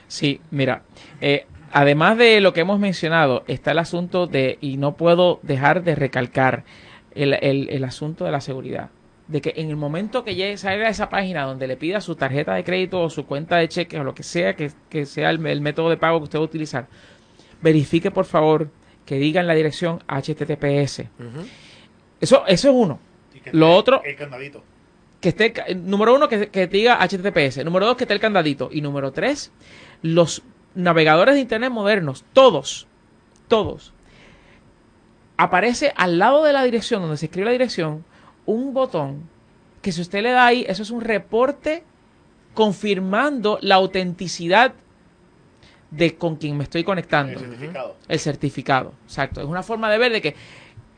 Sí, 0.09 0.41
mira, 0.51 0.83
eh, 1.21 1.47
además 1.73 2.17
de 2.19 2.41
lo 2.41 2.53
que 2.53 2.61
hemos 2.61 2.79
mencionado, 2.79 3.45
está 3.49 3.73
el 3.73 3.79
asunto 3.79 4.27
de, 4.27 4.59
y 4.61 4.77
no 4.77 4.97
puedo 4.97 5.41
dejar 5.43 5.83
de 5.85 5.95
recalcar, 5.95 6.65
el, 7.15 7.35
el- 7.35 7.69
el 7.71 7.85
asunto 7.85 8.25
de 8.25 8.31
la 8.31 8.41
seguridad. 8.41 8.91
De 9.29 9.41
que 9.41 9.55
en 9.57 9.71
el 9.71 9.77
momento 9.77 10.23
que 10.23 10.35
llegue, 10.37 10.57
salga 10.57 10.87
a 10.87 10.91
esa 10.91 11.09
página 11.09 11.43
donde 11.45 11.67
le 11.67 11.77
pida 11.77 12.01
su 12.01 12.15
tarjeta 12.15 12.55
de 12.55 12.63
crédito 12.63 13.01
o 13.03 13.11
su 13.11 13.27
cuenta 13.27 13.57
de 13.57 13.67
cheque 13.69 13.99
o 13.99 14.05
lo 14.05 14.15
que 14.15 14.23
sea 14.23 14.55
que, 14.55 14.71
que 14.89 15.05
sea 15.05 15.31
el, 15.31 15.45
el 15.47 15.61
método 15.61 15.91
de 15.91 15.97
pago 15.97 16.19
que 16.21 16.25
usted 16.25 16.39
va 16.39 16.43
a 16.43 16.45
utilizar, 16.45 16.87
verifique 17.61 18.11
por 18.13 18.25
favor 18.27 18.69
que 19.05 19.17
diga 19.17 19.41
en 19.41 19.47
la 19.49 19.55
dirección 19.55 19.99
HTTPS. 20.07 21.05
Eso, 22.21 22.45
eso 22.47 22.69
es 22.69 22.75
uno. 22.75 22.99
Y 23.35 23.41
que 23.41 23.51
Lo 23.53 23.75
otro- 23.75 24.03
El 24.05 24.15
candadito. 24.17 24.63
Que 25.35 25.45
esté, 25.45 25.75
número 25.75 26.15
uno, 26.15 26.29
que, 26.29 26.51
que 26.51 26.69
te 26.69 26.77
diga 26.77 26.99
HTTPS. 27.05 27.65
Número 27.65 27.87
dos, 27.87 27.97
que 27.97 28.05
esté 28.05 28.15
el 28.15 28.21
candadito. 28.21 28.69
Y 28.71 28.81
número 28.81 29.11
tres, 29.11 29.51
los 30.03 30.43
navegadores 30.77 31.35
de 31.35 31.41
Internet 31.41 31.73
modernos, 31.73 32.25
todos, 32.33 32.87
todos, 33.49 33.93
aparece 35.37 35.93
al 35.97 36.19
lado 36.19 36.45
de 36.45 36.53
la 36.53 36.63
dirección, 36.63 37.03
donde 37.03 37.17
se 37.17 37.27
escribe 37.27 37.47
la 37.47 37.51
dirección, 37.53 38.05
un 38.45 38.73
botón 38.73 39.29
que 39.83 39.91
si 39.91 40.01
usted 40.01 40.23
le 40.23 40.31
da 40.31 40.47
ahí, 40.47 40.65
eso 40.69 40.83
es 40.83 40.91
un 40.91 41.01
reporte 41.01 41.83
confirmando 42.55 43.59
la 43.63 43.75
autenticidad 43.77 44.75
de 45.91 46.17
con 46.17 46.37
quien 46.37 46.57
me 46.57 46.65
estoy 46.65 46.85
conectando. 46.85 47.33
El 47.33 47.39
certificado. 47.41 47.97
El 48.09 48.19
certificado, 48.21 48.93
exacto. 49.05 49.41
Es 49.41 49.47
una 49.47 49.63
forma 49.63 49.91
de 49.91 49.99
ver 49.99 50.13
de 50.13 50.21
que 50.23 50.35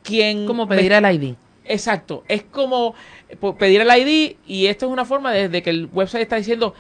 quien... 0.02 0.46
Como 0.46 0.66
me- 0.66 0.76
pedir 0.76 0.92
el 0.92 1.04
ID. 1.14 1.34
Exacto, 1.68 2.24
es 2.28 2.44
como 2.44 2.94
eh, 3.28 3.36
pedir 3.58 3.80
el 3.82 3.88
ID 3.90 4.36
y 4.46 4.66
esto 4.66 4.86
es 4.86 4.92
una 4.92 5.04
forma 5.04 5.32
de, 5.32 5.48
de 5.48 5.62
que 5.62 5.70
el 5.70 5.86
website 5.92 6.22
está 6.22 6.36
diciendo, 6.36 6.74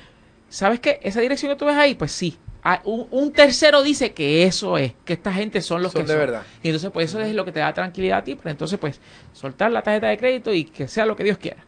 ¿sabes 0.48 0.80
qué? 0.80 1.00
Esa 1.02 1.20
dirección 1.20 1.52
que 1.52 1.56
tú 1.58 1.66
ves 1.66 1.76
ahí, 1.76 1.94
pues 1.94 2.12
sí. 2.12 2.38
Ah, 2.62 2.80
un, 2.84 3.06
un 3.10 3.32
tercero 3.32 3.82
dice 3.82 4.12
que 4.14 4.44
eso 4.44 4.78
es, 4.78 4.94
que 5.04 5.12
esta 5.14 5.32
gente 5.32 5.60
son 5.62 5.82
los 5.82 5.92
Son 5.92 6.02
que 6.02 6.06
de 6.06 6.14
son. 6.14 6.18
verdad. 6.18 6.48
Y 6.62 6.68
entonces, 6.68 6.90
pues 6.90 7.08
eso 7.10 7.20
es 7.20 7.34
lo 7.34 7.44
que 7.44 7.52
te 7.52 7.60
da 7.60 7.72
tranquilidad 7.72 8.18
a 8.18 8.24
ti, 8.24 8.34
pero 8.36 8.50
entonces, 8.50 8.78
pues, 8.78 9.00
soltar 9.32 9.70
la 9.72 9.82
tarjeta 9.82 10.08
de 10.08 10.18
crédito 10.18 10.52
y 10.52 10.64
que 10.64 10.88
sea 10.88 11.06
lo 11.06 11.16
que 11.16 11.24
Dios 11.24 11.38
quiera. 11.38 11.66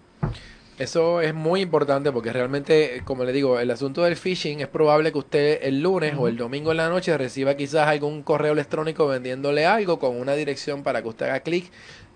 Eso 0.79 1.21
es 1.21 1.35
muy 1.35 1.61
importante 1.61 2.11
porque 2.11 2.33
realmente, 2.33 3.03
como 3.05 3.25
le 3.25 3.33
digo, 3.33 3.61
el 3.61 3.71
asunto 3.71 4.03
del 4.03 4.17
phishing 4.17 4.61
es 4.61 4.69
probable 4.69 5.13
que 5.13 5.19
usted 5.19 5.59
el 5.63 5.83
lunes 5.83 6.15
o 6.17 6.27
el 6.27 6.39
domingo 6.39 6.71
en 6.71 6.79
la 6.79 6.89
noche 6.89 7.19
reciba 7.19 7.55
quizás 7.55 7.87
algún 7.87 8.23
correo 8.23 8.55
electrónico 8.55 9.07
vendiéndole 9.07 9.67
algo 9.67 9.99
con 9.99 10.17
una 10.19 10.33
dirección 10.35 10.83
para 10.83 11.03
que 11.03 11.09
usted 11.09 11.27
haga 11.27 11.41
clic 11.41 11.71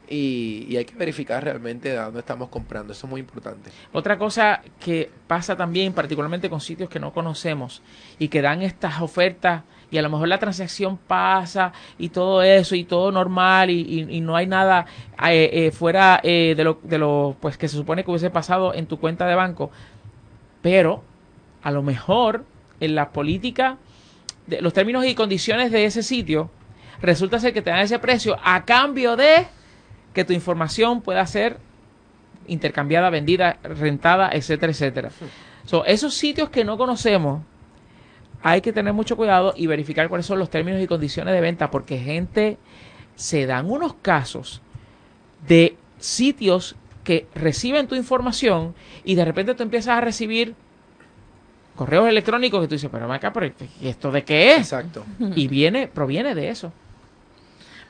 y, 0.08 0.66
y 0.68 0.76
hay 0.76 0.84
que 0.84 0.94
verificar 0.94 1.42
realmente 1.42 1.90
de 1.90 1.96
dónde 1.96 2.20
estamos 2.20 2.48
comprando. 2.48 2.92
Eso 2.92 3.06
es 3.06 3.10
muy 3.10 3.20
importante. 3.20 3.70
Otra 3.92 4.18
cosa 4.18 4.62
que 4.80 5.10
pasa 5.26 5.56
también, 5.56 5.92
particularmente 5.92 6.50
con 6.50 6.60
sitios 6.60 6.88
que 6.88 7.00
no 7.00 7.12
conocemos 7.12 7.82
y 8.18 8.28
que 8.28 8.42
dan 8.42 8.62
estas 8.62 9.00
ofertas 9.00 9.62
y 9.94 9.98
a 9.98 10.02
lo 10.02 10.10
mejor 10.10 10.26
la 10.26 10.38
transacción 10.38 10.96
pasa 10.96 11.72
y 11.98 12.08
todo 12.08 12.42
eso 12.42 12.74
y 12.74 12.82
todo 12.82 13.12
normal 13.12 13.70
y, 13.70 14.20
no 14.20 14.34
hay 14.34 14.46
nada 14.46 14.86
eh, 15.28 15.50
eh, 15.52 15.70
fuera 15.70 16.20
eh, 16.22 16.54
de, 16.56 16.64
lo, 16.64 16.80
de 16.82 16.98
lo 16.98 17.36
pues 17.40 17.56
que 17.56 17.68
se 17.68 17.76
supone 17.76 18.02
que 18.02 18.10
hubiese 18.10 18.30
pasado 18.30 18.74
en 18.74 18.86
tu 18.86 18.98
cuenta 18.98 19.24
de 19.26 19.36
banco, 19.36 19.70
pero 20.62 21.04
a 21.62 21.70
lo 21.70 21.82
mejor 21.82 22.44
en 22.80 22.96
la 22.96 23.10
política, 23.10 23.78
de 24.48 24.60
los 24.60 24.72
términos 24.72 25.06
y 25.06 25.14
condiciones 25.14 25.70
de 25.70 25.84
ese 25.84 26.02
sitio, 26.02 26.50
resulta 27.00 27.38
ser 27.38 27.52
que 27.52 27.62
te 27.62 27.70
dan 27.70 27.80
ese 27.80 28.00
precio 28.00 28.36
a 28.42 28.64
cambio 28.64 29.14
de 29.16 29.46
que 30.14 30.24
tu 30.24 30.32
información 30.32 31.02
pueda 31.02 31.26
ser 31.26 31.58
intercambiada, 32.46 33.10
vendida, 33.10 33.58
rentada, 33.62 34.30
etcétera, 34.32 34.72
etcétera. 34.72 35.10
So, 35.66 35.84
esos 35.84 36.14
sitios 36.14 36.50
que 36.50 36.64
no 36.64 36.78
conocemos, 36.78 37.42
hay 38.42 38.60
que 38.60 38.72
tener 38.72 38.92
mucho 38.92 39.16
cuidado 39.16 39.54
y 39.56 39.66
verificar 39.66 40.08
cuáles 40.08 40.26
son 40.26 40.38
los 40.38 40.50
términos 40.50 40.80
y 40.80 40.86
condiciones 40.86 41.34
de 41.34 41.40
venta, 41.40 41.70
porque 41.70 41.98
gente 41.98 42.58
se 43.16 43.46
dan 43.46 43.70
unos 43.70 43.94
casos 43.94 44.60
de 45.46 45.76
sitios 45.98 46.76
que 47.02 47.26
reciben 47.34 47.86
tu 47.86 47.94
información 47.94 48.74
y 49.04 49.14
de 49.14 49.24
repente 49.24 49.54
tú 49.54 49.62
empiezas 49.62 49.96
a 49.96 50.00
recibir 50.00 50.54
correos 51.74 52.08
electrónicos 52.08 52.60
que 52.60 52.68
tú 52.68 52.74
dices, 52.74 52.90
pero 52.90 53.12
acá, 53.12 53.32
pero 53.32 53.46
¿y 53.80 53.88
esto 53.88 54.12
de 54.12 54.24
qué 54.24 54.52
es? 54.52 54.58
Exacto. 54.58 55.04
Y 55.34 55.48
viene, 55.48 55.88
proviene 55.88 56.34
de 56.34 56.48
eso. 56.48 56.72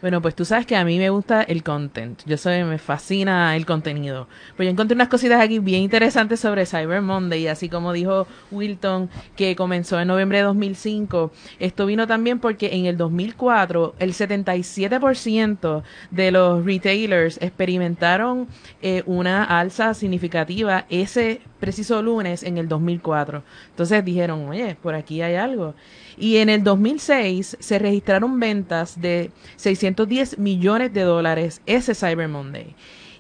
Bueno, 0.05 0.21
pues 0.21 0.35
tú 0.35 0.45
sabes 0.45 0.67
que 0.67 0.77
a 0.77 0.85
mí 0.85 0.99
me 0.99 1.09
gusta 1.09 1.41
el 1.45 1.63
content. 1.63 2.21
Yo 2.27 2.37
soy, 2.37 2.63
me 2.63 2.77
fascina 2.77 3.57
el 3.57 3.65
contenido. 3.65 4.29
Pues 4.55 4.67
yo 4.67 4.71
encontré 4.71 4.95
unas 4.95 5.09
cositas 5.09 5.41
aquí 5.41 5.61
bien 5.61 5.81
interesantes 5.81 6.41
sobre 6.41 6.67
Cyber 6.67 7.01
Monday, 7.01 7.49
así 7.49 7.71
como 7.71 7.91
dijo 7.91 8.27
Wilton, 8.51 9.09
que 9.35 9.57
comenzó 9.57 9.99
en 9.99 10.09
noviembre 10.09 10.37
de 10.37 10.45
2005. 10.45 11.33
Esto 11.59 11.87
vino 11.87 12.07
también 12.07 12.39
porque 12.39 12.75
en 12.75 12.85
el 12.85 12.99
2004 12.99 13.95
el 13.99 14.13
77% 14.13 15.83
de 16.11 16.31
los 16.31 16.67
retailers 16.67 17.39
experimentaron 17.41 18.47
eh, 18.83 19.05
una 19.07 19.43
alza 19.45 19.95
significativa 19.95 20.85
ese 20.91 21.41
preciso 21.59 22.03
lunes 22.03 22.43
en 22.43 22.59
el 22.59 22.69
2004. 22.69 23.43
Entonces 23.71 24.05
dijeron, 24.05 24.51
oye, 24.51 24.77
por 24.83 24.95
aquí 24.95 25.23
hay 25.23 25.37
algo. 25.37 25.75
Y 26.17 26.37
en 26.37 26.49
el 26.49 26.63
2006 26.63 27.57
se 27.61 27.79
registraron 27.79 28.39
ventas 28.39 29.01
de 29.01 29.31
610 29.57 30.39
millones 30.39 30.93
de 30.93 31.03
dólares 31.03 31.61
ese 31.67 31.95
Cyber 31.95 32.29
Monday. 32.29 32.75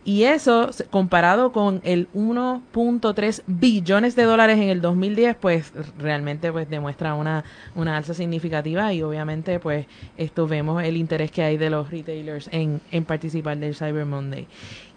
Y 0.07 0.25
eso, 0.25 0.69
comparado 0.91 1.51
con 1.51 1.81
el 1.83 2.09
1.3 2.13 3.43
billones 3.47 4.15
de 4.15 4.25
dólares 4.25 4.59
en 4.59 4.69
el 4.69 4.83
2010, 4.83 5.37
pues 5.37 5.73
realmente 5.99 6.53
pues 6.53 6.69
demuestra 6.69 7.15
una, 7.15 7.43
una 7.75 7.97
alza 7.97 8.13
significativa 8.13 8.93
y 8.93 9.03
obviamente 9.03 9.59
pues 9.61 9.87
esto 10.19 10.47
vemos 10.47 10.83
el 10.83 10.99
interés 10.99 11.31
que 11.31 11.43
hay 11.43 11.57
de 11.57 11.71
los 11.71 11.91
retailers 11.91 12.51
en, 12.53 12.83
en 12.91 13.05
participar 13.07 13.57
del 13.57 13.75
Cyber 13.75 14.05
Monday. 14.05 14.47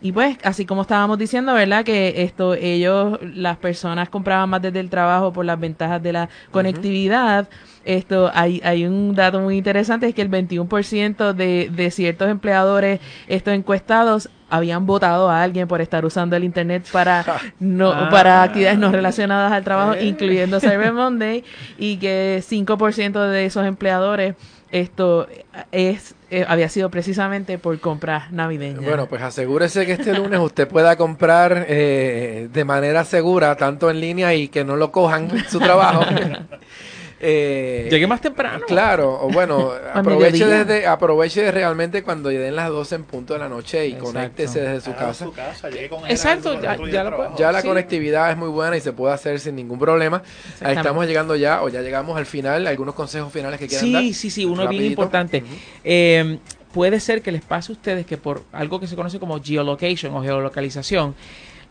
Y 0.02 0.12
pues, 0.12 0.38
así 0.44 0.66
como 0.66 0.82
estábamos 0.82 1.18
diciendo, 1.18 1.54
¿verdad? 1.54 1.84
Que 1.84 2.22
esto, 2.22 2.54
ellos, 2.54 3.18
las 3.22 3.58
personas 3.58 4.10
compraban 4.10 4.50
más 4.50 4.62
desde 4.62 4.80
el 4.80 4.90
trabajo 4.90 5.34
por 5.34 5.46
las 5.46 5.60
ventajas 5.60 6.04
de 6.04 6.14
la 6.14 6.30
conectividad. 6.52 7.48
Esto, 7.88 8.30
hay, 8.34 8.62
hay 8.66 8.86
un 8.86 9.16
dato 9.16 9.40
muy 9.40 9.58
interesante, 9.58 10.08
es 10.08 10.14
que 10.14 10.22
el 10.22 10.30
21% 10.30 11.32
de, 11.34 11.70
de 11.72 11.90
ciertos 11.92 12.30
empleadores, 12.30 13.00
estos 13.30 13.54
encuestados, 13.54 14.30
habían 14.50 14.86
votado 14.86 15.30
a 15.30 15.42
alguien 15.44 15.68
por 15.68 15.80
estar 15.82 16.06
usando 16.06 16.36
el 16.36 16.44
internet 16.44 16.86
para 16.92 17.24
no 17.60 17.92
Ah. 17.92 18.10
para 18.10 18.44
actividades 18.44 18.78
no 18.80 18.92
relacionadas 18.92 19.52
al 19.54 19.64
trabajo, 19.64 19.94
Eh. 19.94 20.06
incluyendo 20.06 20.60
Cyber 20.62 20.92
Monday, 20.92 21.44
y 21.78 21.96
que 21.98 22.44
5% 22.48 23.28
de 23.30 23.46
esos 23.46 23.66
empleadores 23.66 24.36
esto 24.70 25.28
es 25.72 26.14
eh, 26.30 26.44
había 26.46 26.68
sido 26.68 26.90
precisamente 26.92 27.58
por 27.58 27.80
compras 27.80 28.34
navideñas. 28.34 28.84
Bueno, 28.84 29.06
pues 29.08 29.22
asegúrese 29.22 29.86
que 29.86 29.94
este 29.94 30.14
lunes 30.14 30.42
usted 30.42 30.68
pueda 30.68 30.98
comprar 30.98 31.66
eh, 31.70 32.50
de 32.52 32.66
manera 32.66 33.06
segura, 33.06 33.56
tanto 33.56 33.90
en 33.90 34.02
línea 34.02 34.34
y 34.36 34.50
que 34.50 34.66
no 34.66 34.76
lo 34.76 34.92
cojan 34.92 35.30
su 35.48 35.60
trabajo. 35.60 36.02
Eh, 37.20 37.88
Llegué 37.90 38.06
más 38.06 38.22
temprano. 38.22 38.64
Claro, 38.68 39.20
o 39.24 39.30
bueno, 39.30 39.72
aproveche 39.94 40.46
desde, 40.46 40.86
aproveche 40.86 41.52
realmente 41.52 42.04
cuando 42.04 42.30
den 42.30 42.56
las 42.56 42.70
12 42.70 42.96
en 42.96 43.04
punto 43.06 43.34
de 43.34 43.40
la 43.40 43.50
noche 43.50 43.88
y 43.88 43.94
Exacto. 43.94 44.14
conéctese 44.14 44.62
desde 44.62 44.82
su 44.82 44.94
casa. 44.96 45.26
su 45.26 45.32
casa, 45.34 45.70
llegue 45.70 45.90
con 45.90 46.06
Exacto, 46.08 46.62
ya- 46.62 46.74
otro 46.74 46.86
día 46.86 46.94
ya 46.94 47.00
de 47.00 47.04
lo 47.06 47.10
trabajo. 47.16 47.30
puedo- 47.36 47.40
Ya 47.40 47.52
la 47.52 47.62
Sí. 47.62 47.68
conectividad 47.68 48.30
es 48.32 48.38
muy 48.38 48.50
buena 48.50 48.78
y 48.78 48.82
se 48.82 48.94
puede 48.94 49.14
hacer 49.16 49.40
sin 49.40 49.56
ningún 49.56 49.80
problema. 49.80 50.22
Estamos 50.62 51.08
llegando 51.08 51.36
ya, 51.36 51.64
o 51.64 51.70
ya 51.70 51.82
llegamos 51.82 52.18
al 52.18 52.26
final. 52.28 52.68
¿Algunos 52.68 52.94
consejos 52.94 53.34
finales 53.34 53.60
que 53.60 53.68
quieran 53.68 53.94
dar? 53.94 54.02
Sí, 54.04 54.14
sí, 54.14 54.30
sí, 54.30 54.46
uno 54.46 54.68
bien 54.68 54.84
importante. 54.86 55.44
Eh, 55.84 56.38
puede 56.72 57.00
ser 57.00 57.24
que 57.24 57.32
les 57.32 57.42
pase 57.44 57.72
a 57.72 57.74
ustedes 57.74 58.06
que 58.06 58.18
por 58.18 58.44
algo 58.52 58.80
que 58.80 58.86
se 58.86 58.96
conoce 58.96 59.20
como 59.20 59.42
geolocation 59.42 60.14
o 60.14 60.22
geolocalización, 60.22 61.16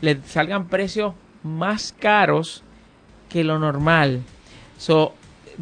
les 0.01 0.19
salgan 0.27 0.67
precios 0.67 1.15
más 1.45 1.95
caros 1.99 2.65
que 3.29 3.45
lo 3.45 3.61
normal. 3.61 4.23
So, 4.79 5.15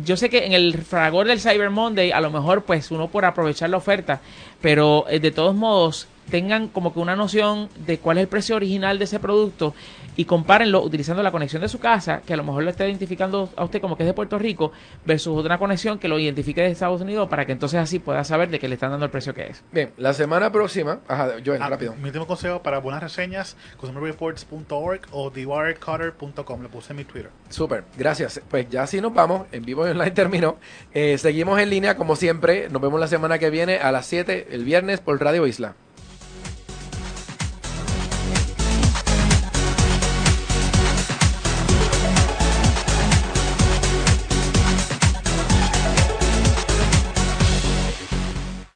yo 0.03 0.17
sé 0.17 0.29
que 0.31 0.47
en 0.47 0.53
el 0.53 0.83
fragor 0.83 1.27
del 1.27 1.41
Cyber 1.41 1.71
Monday, 1.71 2.11
a 2.11 2.21
lo 2.21 2.31
mejor 2.31 2.65
pues 2.65 2.91
uno 2.91 3.09
por 3.09 3.25
aprovechar 3.25 3.71
la 3.71 3.77
oferta, 3.77 4.21
pero 4.61 5.07
eh, 5.09 5.21
de 5.21 5.31
todos 5.31 5.55
modos, 5.55 6.09
tengan 6.31 6.69
como 6.69 6.93
que 6.93 7.01
una 7.01 7.17
noción 7.17 7.69
de 7.87 7.99
cuál 7.99 8.19
es 8.19 8.23
el 8.23 8.29
precio 8.29 8.57
original 8.57 8.99
de 8.99 9.05
ese 9.05 9.21
producto 9.21 9.75
y 10.17 10.25
compárenlo 10.25 10.83
utilizando 10.83 11.23
la 11.23 11.33
conexión 11.33 11.63
de 11.63 11.69
su 11.69 11.81
casa, 11.81 12.23
que 12.25 12.35
a 12.35 12.37
lo 12.37 12.45
mejor 12.45 12.63
lo 12.63 12.71
está 12.71 12.87
identificando 12.87 13.51
a 13.57 13.65
usted 13.65 13.81
como 13.81 13.97
que 13.97 14.05
es 14.05 14.07
de 14.07 14.15
Puerto 14.15 14.39
Rico, 14.39 14.73
versus 15.05 15.37
otra 15.37 15.59
conexión 15.59 15.99
que 15.99 16.09
lo 16.09 16.19
identifique 16.19 16.61
de 16.63 16.69
Estados 16.69 17.01
Unidos 17.01 17.29
para 17.29 17.45
que 17.47 17.53
entonces 17.53 17.81
así 17.81 17.99
pueda 17.99 18.23
saber 18.25 18.49
de 18.49 18.59
que 18.59 18.69
le 18.69 18.75
están 18.75 18.91
dando 18.91 19.07
el 19.07 19.11
precio 19.11 19.35
que 19.35 19.47
es. 19.49 19.63
Bien, 19.73 19.91
la 19.97 20.13
semana 20.13 20.51
próxima, 20.53 21.01
ajá, 21.09 21.33
Joel, 21.45 21.61
Ah, 21.61 21.69
rápido. 21.69 21.95
Mi 21.97 22.05
último 22.07 22.27
consejo 22.27 22.63
para 22.63 22.79
buenas 22.79 23.03
reseñas, 23.03 23.57
consumerreports.org 23.79 25.01
o 25.11 25.31
thewirecutter.com. 25.31 26.63
Lo 26.63 26.69
puse 26.69 26.93
en 26.93 26.97
mi 26.97 27.05
Twitter. 27.05 27.31
Súper, 27.49 27.85
gracias. 27.97 28.41
Pues 28.49 28.69
ya 28.71 28.83
así 28.85 29.01
nos 29.01 29.13
vamos, 29.15 29.47
en 29.53 29.65
vivo 29.65 29.87
y 29.87 29.91
online 29.91 30.11
terminó. 30.13 30.57
Eh, 30.93 31.19
seguimos 31.19 31.59
en 31.61 31.71
línea 31.71 31.97
como 31.97 32.17
siempre, 32.17 32.69
nos 32.71 32.81
vemos 32.81 33.01
la 33.01 33.09
semana 33.09 33.39
que 33.39 33.51
viene 33.51 33.79
a 33.79 33.91
las 33.93 34.07
7 34.07 34.49
el 34.53 34.65
viernes 34.65 35.01
por 35.01 35.21
Radio 35.21 35.47
Isla. 35.47 35.75